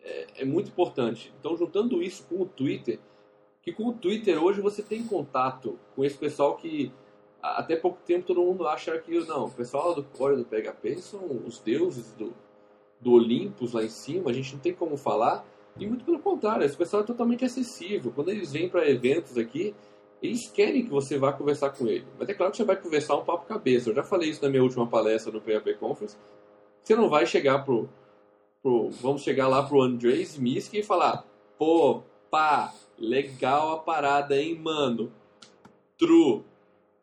é, 0.00 0.26
é 0.38 0.44
muito 0.44 0.70
importante. 0.70 1.32
Então, 1.38 1.56
juntando 1.56 2.02
isso 2.02 2.24
com 2.24 2.42
o 2.42 2.46
Twitter, 2.46 2.98
que 3.62 3.72
com 3.72 3.84
o 3.84 3.92
Twitter 3.92 4.42
hoje 4.42 4.60
você 4.60 4.82
tem 4.82 5.06
contato 5.06 5.78
com 5.94 6.04
esse 6.04 6.18
pessoal 6.18 6.56
que 6.56 6.92
até 7.42 7.74
pouco 7.74 7.98
tempo 8.06 8.26
todo 8.26 8.42
mundo 8.42 8.66
acha 8.66 8.96
que 8.98 9.18
não, 9.26 9.46
o 9.46 9.50
pessoal 9.50 9.94
do 9.94 10.04
core 10.04 10.36
do 10.36 10.44
PHP 10.44 10.98
são 10.98 11.20
os 11.44 11.58
deuses 11.58 12.12
do, 12.12 12.32
do 13.00 13.12
Olympus 13.12 13.72
lá 13.72 13.82
em 13.82 13.88
cima, 13.88 14.30
a 14.30 14.32
gente 14.32 14.54
não 14.54 14.60
tem 14.60 14.72
como 14.72 14.96
falar. 14.96 15.44
E 15.76 15.86
muito 15.86 16.04
pelo 16.04 16.18
contrário, 16.18 16.64
esse 16.64 16.76
pessoal 16.76 17.02
é 17.02 17.06
totalmente 17.06 17.44
acessível. 17.44 18.12
Quando 18.14 18.30
eles 18.30 18.52
vêm 18.52 18.68
para 18.68 18.88
eventos 18.88 19.36
aqui, 19.36 19.74
eles 20.22 20.48
querem 20.48 20.84
que 20.84 20.90
você 20.90 21.18
vá 21.18 21.32
conversar 21.32 21.70
com 21.70 21.88
ele. 21.88 22.06
Mas 22.18 22.28
é 22.28 22.34
claro 22.34 22.52
que 22.52 22.58
você 22.58 22.64
vai 22.64 22.76
conversar 22.76 23.16
um 23.16 23.24
papo 23.24 23.46
cabeça. 23.46 23.90
Eu 23.90 23.94
já 23.94 24.04
falei 24.04 24.30
isso 24.30 24.42
na 24.42 24.48
minha 24.48 24.62
última 24.62 24.86
palestra 24.86 25.32
no 25.32 25.40
PHP 25.40 25.74
Conference. 25.74 26.16
Você 26.82 26.94
não 26.94 27.08
vai 27.08 27.26
chegar 27.26 27.64
pro, 27.64 27.88
pro 28.62 28.90
vamos 28.90 29.22
chegar 29.22 29.48
lá 29.48 29.62
pro 29.62 29.82
Andrei 29.82 30.22
Smisk 30.22 30.74
e 30.74 30.82
falar, 30.82 31.24
pô, 31.58 32.02
pá, 32.30 32.72
legal 32.98 33.72
a 33.72 33.78
parada, 33.78 34.40
hein, 34.40 34.54
mano. 34.54 35.10
True. 35.98 36.44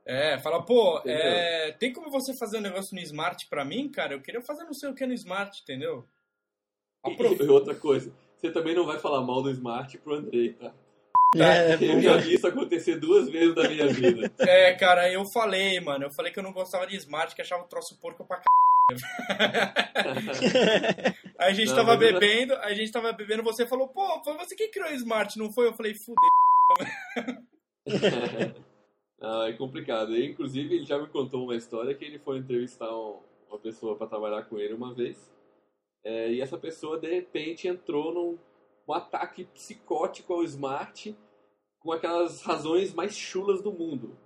É, 0.09 0.39
fala, 0.39 0.65
pô, 0.65 0.99
é, 1.05 1.71
tem 1.73 1.93
como 1.93 2.09
você 2.09 2.33
fazer 2.33 2.57
um 2.57 2.61
negócio 2.61 2.95
no 2.95 3.01
Smart 3.01 3.45
pra 3.47 3.63
mim, 3.63 3.87
cara? 3.87 4.15
Eu 4.15 4.21
queria 4.21 4.41
fazer 4.41 4.63
não 4.63 4.73
sei 4.73 4.89
o 4.89 4.95
que 4.95 5.05
no 5.05 5.13
Smart, 5.13 5.61
entendeu? 5.61 6.03
E, 7.05 7.43
e 7.43 7.47
outra 7.47 7.75
coisa, 7.75 8.11
você 8.35 8.49
também 8.49 8.73
não 8.73 8.87
vai 8.87 8.97
falar 8.97 9.21
mal 9.21 9.43
do 9.43 9.51
Smart 9.51 9.95
pro 9.99 10.15
Andrei, 10.15 10.53
tá? 10.53 10.73
É, 11.35 11.75
eu 11.75 12.01
já 12.01 12.17
vi 12.17 12.33
isso 12.33 12.47
acontecer 12.47 12.95
duas 12.95 13.29
vezes 13.29 13.53
na 13.53 13.69
minha 13.69 13.87
vida. 13.87 14.31
É, 14.39 14.73
cara, 14.73 15.13
eu 15.13 15.23
falei, 15.31 15.79
mano. 15.79 16.05
Eu 16.05 16.11
falei 16.11 16.33
que 16.33 16.39
eu 16.39 16.43
não 16.43 16.53
gostava 16.53 16.87
de 16.87 16.95
Smart, 16.95 17.35
que 17.35 17.43
achava 17.43 17.63
o 17.63 17.67
troço 17.67 17.95
porco 18.01 18.25
pra 18.25 18.37
c. 18.37 18.45
aí 21.37 21.51
a 21.51 21.53
gente 21.53 21.69
não, 21.69 21.75
tava 21.75 21.95
bebendo, 21.95 22.55
a 22.55 22.73
gente 22.73 22.91
tava 22.91 23.13
bebendo, 23.13 23.43
você 23.43 23.67
falou, 23.67 23.87
pô, 23.87 24.23
foi 24.23 24.35
você 24.37 24.55
que 24.55 24.69
criou 24.69 24.89
o 24.89 24.93
Smart, 24.93 25.37
não 25.37 25.53
foi? 25.53 25.67
Eu 25.67 25.73
falei, 25.75 25.93
fudeu. 25.93 26.27
ah, 29.21 29.45
é 29.47 29.53
complicado. 29.53 30.15
E, 30.15 30.25
inclusive, 30.25 30.75
ele 30.75 30.85
já 30.85 30.97
me 30.97 31.07
contou 31.07 31.43
uma 31.43 31.55
história 31.55 31.93
que 31.93 32.05
ele 32.05 32.19
foi 32.19 32.37
entrevistar 32.37 32.89
uma 32.89 33.59
pessoa 33.61 33.95
para 33.95 34.07
trabalhar 34.07 34.43
com 34.43 34.57
ele 34.57 34.73
uma 34.73 34.93
vez. 34.93 35.31
É, 36.03 36.31
e 36.31 36.41
essa 36.41 36.57
pessoa, 36.57 36.99
de 36.99 37.09
repente, 37.09 37.67
entrou 37.67 38.13
num 38.13 38.37
um 38.87 38.93
ataque 38.93 39.45
psicótico 39.45 40.33
ao 40.33 40.43
Smart 40.43 41.15
com 41.79 41.91
aquelas 41.91 42.41
razões 42.41 42.91
mais 42.91 43.15
chulas 43.15 43.61
do 43.61 43.71
mundo. 43.71 44.17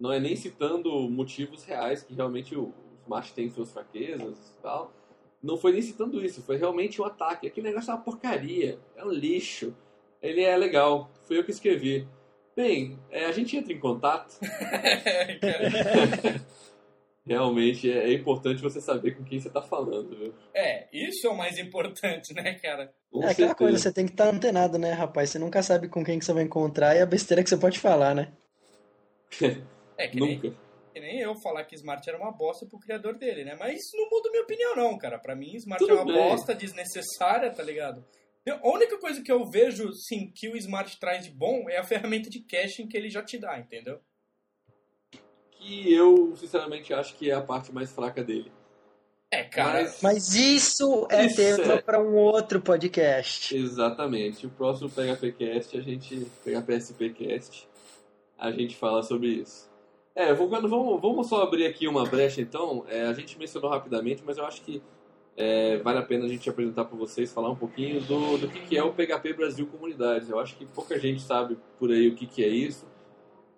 Não 0.00 0.10
é 0.10 0.18
nem 0.18 0.34
citando 0.34 0.90
motivos 1.10 1.64
reais 1.64 2.02
que 2.02 2.14
realmente 2.14 2.56
o 2.56 2.72
Smart 3.02 3.34
tem 3.34 3.50
suas 3.50 3.70
fraquezas 3.72 4.54
e 4.56 4.62
tal. 4.62 4.92
Não 5.42 5.58
foi 5.58 5.72
nem 5.72 5.82
citando 5.82 6.24
isso, 6.24 6.42
foi 6.42 6.56
realmente 6.56 7.00
um 7.00 7.04
ataque. 7.04 7.46
Aquele 7.46 7.68
negócio 7.68 7.90
é 7.90 7.94
uma 7.94 8.02
porcaria, 8.02 8.78
é 8.96 9.04
um 9.04 9.10
lixo. 9.10 9.76
Ele 10.22 10.40
é 10.40 10.56
legal, 10.56 11.10
foi 11.24 11.38
eu 11.38 11.44
que 11.44 11.50
escrevi. 11.50 12.08
Bem, 12.56 12.98
é, 13.10 13.26
a 13.26 13.32
gente 13.32 13.56
entra 13.56 13.72
em 13.72 13.78
contato. 13.78 14.38
realmente 17.26 17.90
é, 17.90 18.04
é, 18.04 18.12
importante 18.12 18.62
você 18.62 18.80
saber 18.80 19.16
com 19.16 19.24
quem 19.24 19.40
você 19.40 19.48
está 19.48 19.60
falando, 19.60 20.16
viu? 20.16 20.32
É, 20.54 20.86
isso 20.92 21.26
é 21.26 21.30
o 21.30 21.36
mais 21.36 21.58
importante, 21.58 22.32
né, 22.32 22.54
cara? 22.54 22.94
Com 23.10 23.24
é 23.24 23.32
aquela 23.32 23.54
coisa, 23.54 23.78
você 23.78 23.92
tem 23.92 24.06
que 24.06 24.12
estar 24.12 24.30
tá 24.30 24.36
antenado, 24.36 24.78
né, 24.78 24.92
rapaz? 24.92 25.30
Você 25.30 25.38
nunca 25.38 25.62
sabe 25.62 25.88
com 25.88 26.04
quem 26.04 26.18
que 26.18 26.24
você 26.24 26.32
vai 26.32 26.44
encontrar 26.44 26.94
e 26.94 27.00
a 27.00 27.06
besteira 27.06 27.42
que 27.42 27.50
você 27.50 27.56
pode 27.56 27.80
falar, 27.80 28.14
né? 28.14 28.32
é, 29.98 30.06
que 30.06 30.16
nunca. 30.16 30.48
Nem, 30.48 30.56
que 30.94 31.00
nem 31.00 31.20
eu 31.20 31.34
falar 31.42 31.64
que 31.64 31.74
Smart 31.74 32.08
era 32.08 32.16
uma 32.16 32.30
bosta 32.30 32.64
pro 32.64 32.78
criador 32.78 33.18
dele, 33.18 33.44
né? 33.44 33.56
Mas 33.58 33.80
isso 33.80 33.96
não 33.96 34.08
muda 34.08 34.30
minha 34.30 34.44
opinião, 34.44 34.76
não, 34.76 34.96
cara. 34.96 35.18
Pra 35.18 35.34
mim, 35.34 35.56
Smart 35.56 35.84
Tudo 35.84 35.98
é 35.98 36.02
uma 36.02 36.04
bem. 36.04 36.14
bosta 36.14 36.54
desnecessária, 36.54 37.50
tá 37.50 37.62
ligado? 37.62 38.04
A 38.48 38.68
única 38.68 38.98
coisa 38.98 39.22
que 39.22 39.32
eu 39.32 39.44
vejo, 39.44 39.92
sim, 39.92 40.30
que 40.30 40.48
o 40.48 40.56
Smart 40.56 40.98
traz 41.00 41.24
de 41.24 41.30
bom 41.30 41.68
é 41.68 41.78
a 41.78 41.84
ferramenta 41.84 42.30
de 42.30 42.40
caching 42.40 42.86
que 42.86 42.96
ele 42.96 43.10
já 43.10 43.22
te 43.22 43.38
dá, 43.38 43.58
entendeu? 43.58 44.00
que 45.66 45.92
eu, 45.92 46.34
sinceramente, 46.36 46.94
acho 46.94 47.14
que 47.16 47.30
é 47.30 47.34
a 47.34 47.40
parte 47.40 47.72
mais 47.72 47.90
fraca 47.90 48.22
dele. 48.22 48.50
É, 49.30 49.42
cara. 49.42 49.82
Mas, 49.82 50.02
Mas 50.02 50.34
isso 50.34 51.06
é 51.10 51.26
isso 51.26 51.36
tema 51.36 51.74
é... 51.74 51.82
para 51.82 52.00
um 52.00 52.14
outro 52.14 52.60
podcast. 52.60 53.56
Exatamente. 53.56 54.46
O 54.46 54.50
próximo 54.50 54.88
PHPcast, 54.88 55.76
a 55.76 55.80
gente. 55.80 56.26
PHPSPcast, 56.44 57.68
a 58.38 58.52
gente 58.52 58.76
fala 58.76 59.02
sobre 59.02 59.28
isso. 59.28 59.68
É, 60.14 60.32
vou, 60.32 60.48
vamos, 60.48 61.00
vamos 61.00 61.28
só 61.28 61.42
abrir 61.42 61.66
aqui 61.66 61.88
uma 61.88 62.06
brecha 62.06 62.40
então. 62.40 62.86
É, 62.88 63.02
a 63.02 63.12
gente 63.12 63.38
mencionou 63.38 63.68
rapidamente, 63.68 64.22
mas 64.24 64.38
eu 64.38 64.46
acho 64.46 64.62
que 64.62 64.80
é, 65.36 65.76
vale 65.78 65.98
a 65.98 66.02
pena 66.02 66.24
a 66.24 66.28
gente 66.28 66.48
apresentar 66.48 66.86
para 66.86 66.96
vocês, 66.96 67.32
falar 67.32 67.50
um 67.50 67.56
pouquinho 67.56 68.00
do, 68.00 68.38
do 68.38 68.48
que, 68.48 68.60
que 68.60 68.78
é 68.78 68.82
o 68.82 68.92
PHP 68.92 69.34
Brasil 69.34 69.66
Comunidades. 69.66 70.30
Eu 70.30 70.40
acho 70.40 70.56
que 70.56 70.64
pouca 70.64 70.98
gente 70.98 71.20
sabe 71.20 71.58
por 71.78 71.90
aí 71.90 72.08
o 72.08 72.14
que, 72.14 72.26
que 72.26 72.42
é 72.42 72.48
isso. 72.48 72.86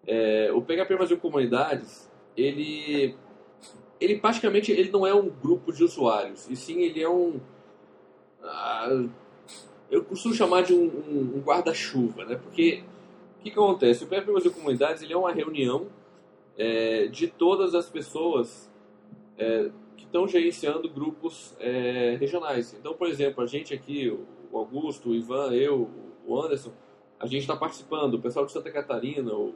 É, 0.04 0.50
o 0.52 0.60
PHP 0.60 0.96
Brasil 0.96 1.18
Comunidades, 1.18 2.10
ele, 2.36 3.14
ele 4.00 4.18
praticamente 4.18 4.72
ele 4.72 4.90
não 4.90 5.06
é 5.06 5.14
um 5.14 5.28
grupo 5.28 5.72
de 5.72 5.84
usuários, 5.84 6.50
e 6.50 6.56
sim 6.56 6.82
ele 6.82 7.00
é 7.00 7.08
um... 7.08 7.40
Ah, 8.42 9.04
eu 9.90 10.04
costumo 10.04 10.34
chamar 10.34 10.62
de 10.62 10.74
um, 10.74 10.84
um, 10.84 11.36
um 11.36 11.40
guarda-chuva, 11.40 12.24
né? 12.24 12.34
Porque 12.36 12.82
o 13.38 13.42
que, 13.42 13.50
que, 13.50 13.58
acontece? 13.58 14.02
O 14.02 14.08
PHP 14.08 14.32
Brasil 14.32 14.52
Comunidades 14.52 15.02
ele 15.02 15.12
é 15.12 15.16
uma 15.16 15.32
reunião 15.32 15.86
é, 16.56 17.06
de 17.06 17.28
todas 17.28 17.74
as 17.74 17.88
pessoas 17.88 18.68
é, 19.38 19.70
que 19.98 20.04
estão 20.04 20.26
gerenciando 20.26 20.88
grupos 20.88 21.54
é, 21.60 22.16
regionais. 22.18 22.72
Então, 22.72 22.94
por 22.94 23.06
exemplo, 23.06 23.44
a 23.44 23.46
gente 23.46 23.74
aqui, 23.74 24.08
o 24.08 24.56
Augusto, 24.56 25.10
o 25.10 25.14
Ivan, 25.14 25.52
eu, 25.52 25.90
o 26.26 26.40
Anderson, 26.40 26.72
a 27.20 27.26
gente 27.26 27.42
está 27.42 27.54
participando, 27.54 28.14
o 28.14 28.20
pessoal 28.20 28.46
de 28.46 28.52
Santa 28.52 28.70
Catarina, 28.70 29.34
o 29.34 29.52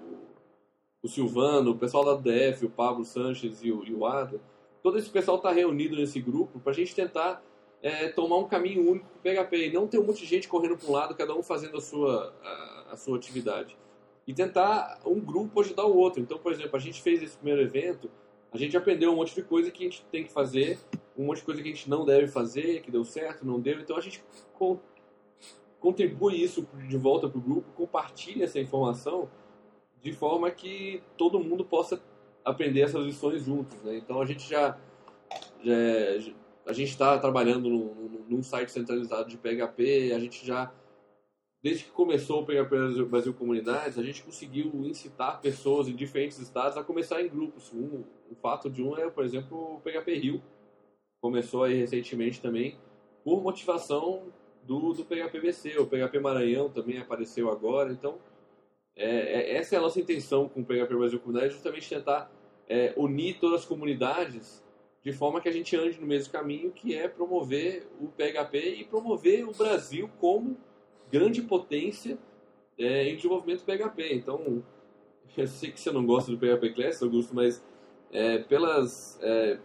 o 1.02 1.08
Silvano, 1.08 1.72
o 1.72 1.78
pessoal 1.78 2.04
da 2.04 2.14
DF, 2.14 2.64
o 2.64 2.70
Pablo 2.70 3.04
Sanches 3.04 3.62
e 3.62 3.72
o, 3.72 3.84
e 3.84 3.92
o 3.92 4.06
Ada, 4.06 4.40
todo 4.82 4.96
esse 4.98 5.10
pessoal 5.10 5.36
está 5.36 5.50
reunido 5.50 5.96
nesse 5.96 6.20
grupo 6.20 6.60
para 6.60 6.70
a 6.72 6.74
gente 6.74 6.94
tentar 6.94 7.42
é, 7.82 8.08
tomar 8.08 8.36
um 8.36 8.46
caminho 8.46 8.88
único 8.88 9.06
para 9.06 9.32
o 9.32 9.44
PHP 9.44 9.66
e 9.66 9.72
não 9.72 9.88
ter 9.88 9.98
um 9.98 10.04
monte 10.04 10.20
de 10.20 10.26
gente 10.26 10.46
correndo 10.46 10.76
para 10.76 10.88
um 10.88 10.92
lado, 10.92 11.16
cada 11.16 11.34
um 11.34 11.42
fazendo 11.42 11.76
a 11.76 11.80
sua, 11.80 12.32
a, 12.42 12.86
a, 12.92 12.96
sua 12.96 13.16
atividade. 13.16 13.76
E 14.24 14.32
tentar 14.32 15.00
um 15.04 15.18
grupo 15.18 15.60
ajudar 15.60 15.84
o 15.84 15.96
outro. 15.96 16.22
Então, 16.22 16.38
por 16.38 16.52
exemplo, 16.52 16.76
a 16.76 16.78
gente 16.78 17.02
fez 17.02 17.20
esse 17.20 17.36
primeiro 17.36 17.60
evento, 17.60 18.08
a 18.52 18.58
gente 18.58 18.76
aprendeu 18.76 19.12
um 19.12 19.16
monte 19.16 19.34
de 19.34 19.42
coisa 19.42 19.70
que 19.70 19.82
a 19.82 19.88
gente 19.88 20.04
tem 20.12 20.24
que 20.24 20.32
fazer, 20.32 20.78
um 21.16 21.24
monte 21.24 21.38
de 21.38 21.44
coisa 21.44 21.62
que 21.62 21.68
a 21.68 21.72
gente 21.72 21.88
não 21.88 22.04
deve 22.04 22.28
fazer, 22.28 22.82
que 22.82 22.90
deu 22.90 23.04
certo, 23.04 23.46
não 23.46 23.58
deu. 23.58 23.80
Então 23.80 23.96
a 23.96 24.00
gente 24.00 24.22
co 24.54 24.78
contribui 25.80 26.40
isso 26.40 26.68
de 26.88 26.96
volta 26.96 27.28
para 27.28 27.38
o 27.38 27.40
grupo, 27.40 27.68
compartilha 27.72 28.44
essa 28.44 28.60
informação 28.60 29.28
de 30.00 30.12
forma 30.12 30.48
que 30.48 31.02
todo 31.16 31.40
mundo 31.40 31.64
possa 31.64 32.00
aprender 32.44 32.82
essas 32.82 33.04
lições 33.04 33.44
juntos. 33.44 33.76
Né? 33.82 33.96
Então 33.96 34.20
a 34.20 34.24
gente 34.24 34.48
já, 34.48 34.78
já 35.60 35.74
a 36.66 36.72
gente 36.72 36.90
está 36.90 37.18
trabalhando 37.18 37.68
num, 37.68 38.24
num, 38.28 38.42
site 38.42 38.70
centralizado 38.70 39.28
de 39.28 39.36
PHP, 39.36 40.12
a 40.14 40.18
gente 40.20 40.46
já 40.46 40.72
desde 41.62 41.84
que 41.84 41.90
começou 41.90 42.42
o 42.42 42.44
PHP 42.44 43.04
Brasil 43.04 43.32
Comunidades, 43.32 43.98
a 43.98 44.02
gente 44.02 44.22
conseguiu 44.22 44.72
incitar 44.84 45.40
pessoas 45.40 45.88
em 45.88 45.94
diferentes 45.94 46.38
estados 46.38 46.76
a 46.76 46.82
começar 46.82 47.22
em 47.22 47.28
grupos. 47.28 47.72
Um, 47.72 48.02
o 48.30 48.34
fato 48.34 48.68
de 48.68 48.82
um 48.82 48.96
é, 48.96 49.08
por 49.08 49.24
exemplo, 49.24 49.76
o 49.76 49.80
PHP 49.80 50.14
Rio, 50.14 50.42
começou 51.20 51.62
aí 51.62 51.74
recentemente 51.74 52.40
também 52.40 52.76
por 53.24 53.40
motivação 53.40 54.24
do, 54.64 54.92
do 54.92 55.04
PHP 55.04 55.40
BC. 55.40 55.78
O 55.78 55.86
PHP 55.86 56.18
Maranhão 56.18 56.68
também 56.68 56.98
apareceu 56.98 57.48
agora, 57.48 57.92
então 57.92 58.18
é, 58.96 59.06
é, 59.06 59.56
essa 59.56 59.76
é 59.76 59.78
a 59.78 59.82
nossa 59.82 60.00
intenção 60.00 60.48
com 60.48 60.62
o 60.62 60.64
PHP 60.64 60.96
Brasil 60.96 61.20
Comunidade, 61.20 61.54
justamente 61.54 61.88
tentar 61.88 62.30
é, 62.68 62.92
unir 62.96 63.38
todas 63.38 63.60
as 63.60 63.66
comunidades 63.66 64.62
de 65.02 65.12
forma 65.12 65.40
que 65.40 65.48
a 65.48 65.52
gente 65.52 65.76
ande 65.76 66.00
no 66.00 66.06
mesmo 66.06 66.32
caminho, 66.32 66.72
que 66.72 66.94
é 66.94 67.08
promover 67.08 67.88
o 68.00 68.08
PHP 68.08 68.76
e 68.78 68.84
promover 68.84 69.48
o 69.48 69.52
Brasil 69.52 70.08
como 70.18 70.56
grande 71.12 71.42
potência 71.42 72.18
é, 72.78 73.08
em 73.08 73.16
desenvolvimento 73.16 73.64
PHP. 73.64 74.14
Então, 74.14 74.62
eu 75.36 75.46
sei 75.46 75.70
que 75.70 75.80
você 75.80 75.90
não 75.92 76.04
gosta 76.04 76.32
do 76.32 76.38
PHP 76.38 76.70
Classic, 76.70 77.04
Augusto, 77.04 77.34
mas 77.34 77.62
é, 78.10 78.38
pelas, 78.38 79.18
é, 79.22 79.58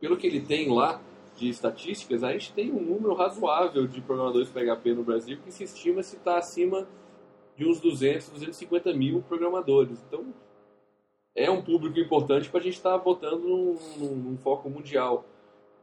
pelo 0.00 0.16
que 0.16 0.26
ele 0.26 0.40
tem 0.40 0.70
lá, 0.70 1.00
de 1.36 1.48
estatísticas, 1.48 2.22
a 2.22 2.32
gente 2.32 2.52
tem 2.52 2.70
um 2.70 2.80
número 2.80 3.14
razoável 3.14 3.86
de 3.86 4.00
programadores 4.00 4.48
PHP 4.48 4.94
no 4.94 5.02
Brasil 5.02 5.38
que 5.44 5.50
se 5.50 5.64
estima 5.64 6.02
se 6.02 6.16
está 6.16 6.38
acima 6.38 6.86
de 7.56 7.66
uns 7.66 7.80
200, 7.80 8.30
250 8.30 8.92
mil 8.94 9.22
programadores. 9.22 10.02
Então, 10.06 10.32
é 11.34 11.50
um 11.50 11.62
público 11.62 11.98
importante 11.98 12.48
para 12.48 12.60
a 12.60 12.62
gente 12.62 12.74
estar 12.74 12.92
tá 12.92 12.98
botando 12.98 13.42
num, 13.42 13.78
num, 13.96 14.16
num, 14.16 14.36
foco 14.38 14.70
mundial. 14.70 15.24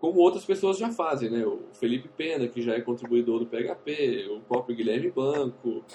Como 0.02 0.20
outras 0.20 0.44
pessoas 0.44 0.80
já 0.80 0.90
fazem, 0.90 1.30
né? 1.30 1.46
O 1.46 1.60
Felipe 1.74 2.10
Pena, 2.18 2.48
que 2.48 2.60
já 2.60 2.74
é 2.74 2.82
contribuidor 2.82 3.38
do 3.38 3.46
PHP, 3.46 4.30
o 4.32 4.40
próprio 4.40 4.76
Guilherme 4.76 5.12
Banco, 5.12 5.86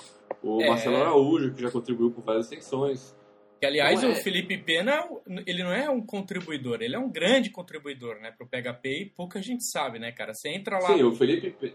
o 0.40 0.62
é... 0.62 0.68
Marcelo 0.68 0.96
Araújo, 0.98 1.52
que 1.52 1.60
já 1.60 1.72
contribuiu 1.72 2.12
com 2.12 2.22
várias 2.22 2.46
extensões. 2.46 3.16
Que, 3.60 3.66
aliás, 3.66 4.04
é... 4.04 4.08
o 4.08 4.14
Felipe 4.14 4.56
Pena, 4.58 5.04
ele 5.44 5.64
não 5.64 5.72
é 5.72 5.90
um 5.90 6.00
contribuidor, 6.00 6.82
ele 6.82 6.94
é 6.94 6.98
um 7.00 7.10
grande 7.10 7.50
contribuidor, 7.50 8.20
né, 8.20 8.30
pro 8.30 8.46
PHP 8.46 8.88
e 8.88 9.06
pouca 9.06 9.42
gente 9.42 9.64
sabe, 9.64 9.98
né, 9.98 10.12
cara? 10.12 10.32
Você 10.32 10.50
entra 10.50 10.78
lá... 10.78 10.86
Sim, 10.86 11.02
o 11.02 11.12
Felipe, 11.12 11.74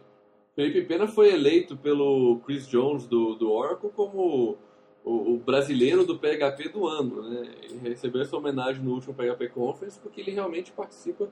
Felipe 0.55 0.81
Pena 0.83 1.07
foi 1.07 1.33
eleito 1.33 1.75
pelo 1.75 2.39
Chris 2.45 2.65
Jones 2.65 3.07
do, 3.07 3.35
do 3.35 3.51
Oracle 3.51 3.89
como 3.89 4.57
o, 5.03 5.33
o, 5.33 5.37
brasileiro 5.37 6.05
do 6.05 6.17
PHP 6.17 6.69
do 6.69 6.87
ano, 6.87 7.29
né? 7.29 7.51
Ele 7.61 7.89
recebeu 7.89 8.21
essa 8.21 8.37
homenagem 8.37 8.81
no 8.81 8.93
último 8.93 9.13
PHP 9.13 9.49
Conference 9.49 9.99
porque 9.99 10.21
ele 10.21 10.31
realmente 10.31 10.71
participa 10.71 11.29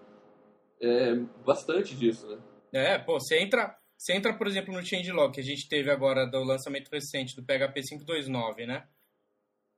é, 0.82 1.16
bastante 1.46 1.96
disso, 1.96 2.28
né? 2.28 2.42
É, 2.72 2.98
pô, 2.98 3.20
você 3.20 3.40
entra, 3.40 3.76
você 3.98 4.14
entra, 4.14 4.34
por 4.34 4.48
exemplo, 4.48 4.74
no 4.74 4.86
changelog 4.86 5.34
que 5.34 5.42
a 5.42 5.44
gente 5.44 5.68
teve 5.68 5.92
agora 5.92 6.26
do 6.26 6.44
lançamento 6.44 6.90
recente 6.90 7.36
do 7.36 7.44
PHP 7.44 7.82
529, 7.82 8.66
né? 8.66 8.88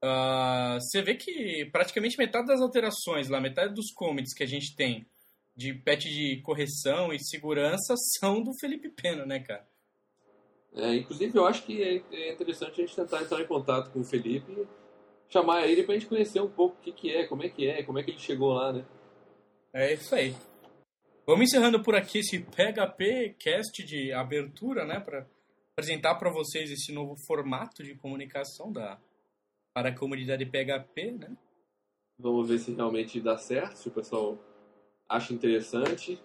Uh, 0.03 0.79
você 0.79 1.01
vê 1.01 1.15
que 1.15 1.69
praticamente 1.71 2.17
metade 2.17 2.47
das 2.47 2.59
alterações 2.59 3.29
lá, 3.29 3.39
metade 3.39 3.73
dos 3.73 3.91
commits 3.93 4.33
que 4.33 4.43
a 4.43 4.47
gente 4.47 4.75
tem 4.75 5.05
de 5.55 5.73
patch 5.73 6.05
de 6.05 6.41
correção 6.41 7.13
e 7.13 7.19
segurança 7.19 7.93
são 8.19 8.41
do 8.41 8.51
Felipe 8.59 8.89
Pena, 8.89 9.25
né, 9.25 9.39
cara? 9.39 9.67
É, 10.73 10.95
inclusive, 10.95 11.37
eu 11.37 11.45
acho 11.45 11.63
que 11.63 11.83
é, 11.83 12.01
é 12.11 12.33
interessante 12.33 12.81
a 12.81 12.85
gente 12.85 12.95
tentar 12.95 13.21
entrar 13.21 13.41
em 13.41 13.47
contato 13.47 13.91
com 13.91 13.99
o 13.99 14.05
Felipe 14.05 14.51
e 14.51 14.67
chamar 15.29 15.67
ele 15.67 15.83
pra 15.83 15.95
gente 15.95 16.07
conhecer 16.07 16.41
um 16.41 16.49
pouco 16.49 16.77
o 16.77 16.81
que, 16.81 16.91
que 16.91 17.11
é, 17.11 17.27
como 17.27 17.43
é 17.43 17.49
que 17.49 17.67
é, 17.67 17.83
como 17.83 17.99
é 17.99 18.03
que 18.03 18.11
ele 18.11 18.19
chegou 18.19 18.53
lá, 18.53 18.71
né? 18.71 18.85
É 19.73 19.93
isso 19.93 20.15
aí. 20.15 20.33
Vamos 21.31 21.45
encerrando 21.45 21.81
por 21.81 21.95
aqui 21.95 22.17
esse 22.17 22.39
PHP 22.39 23.37
Cast 23.39 23.85
de 23.85 24.11
abertura, 24.11 24.83
né, 24.83 24.99
para 24.99 25.25
apresentar 25.71 26.15
para 26.15 26.29
vocês 26.29 26.69
esse 26.69 26.91
novo 26.91 27.15
formato 27.25 27.81
de 27.83 27.95
comunicação 27.95 28.69
da 28.69 28.99
para 29.73 29.91
a 29.91 29.97
comunidade 29.97 30.45
PHP, 30.45 31.11
né? 31.13 31.37
Vamos 32.19 32.49
ver 32.49 32.59
se 32.59 32.73
realmente 32.73 33.21
dá 33.21 33.37
certo, 33.37 33.77
se 33.77 33.87
o 33.87 33.91
pessoal 33.91 34.37
acha 35.07 35.33
interessante. 35.33 36.21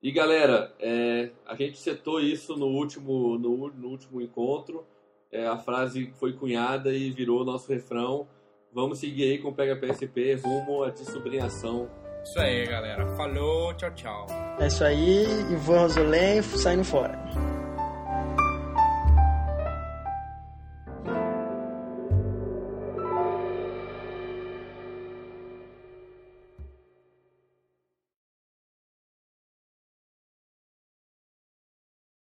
E 0.00 0.12
galera, 0.12 0.72
é, 0.78 1.32
a 1.44 1.56
gente 1.56 1.76
setou 1.76 2.20
isso 2.20 2.56
no 2.56 2.66
último, 2.66 3.36
no, 3.40 3.72
no 3.72 3.88
último 3.88 4.22
encontro. 4.22 4.86
É, 5.32 5.48
a 5.48 5.58
frase 5.58 6.12
foi 6.12 6.32
cunhada 6.34 6.94
e 6.94 7.10
virou 7.10 7.44
nosso 7.44 7.72
refrão. 7.72 8.28
Vamos 8.72 9.00
seguir 9.00 9.24
aí 9.24 9.38
com 9.38 9.48
o 9.48 9.54
Pega 9.54 9.74
PSP 9.74 10.34
rumo 10.34 10.84
à 10.84 10.90
dessobrinhação. 10.90 11.90
Isso 12.28 12.38
aí, 12.40 12.66
galera. 12.66 13.06
Falou, 13.16 13.72
tchau, 13.72 13.90
tchau. 13.92 14.26
É 14.60 14.66
isso 14.66 14.84
aí, 14.84 15.24
Ivan 15.50 15.80
Rosolém 15.80 16.42
saindo 16.42 16.84
fora. 16.84 17.18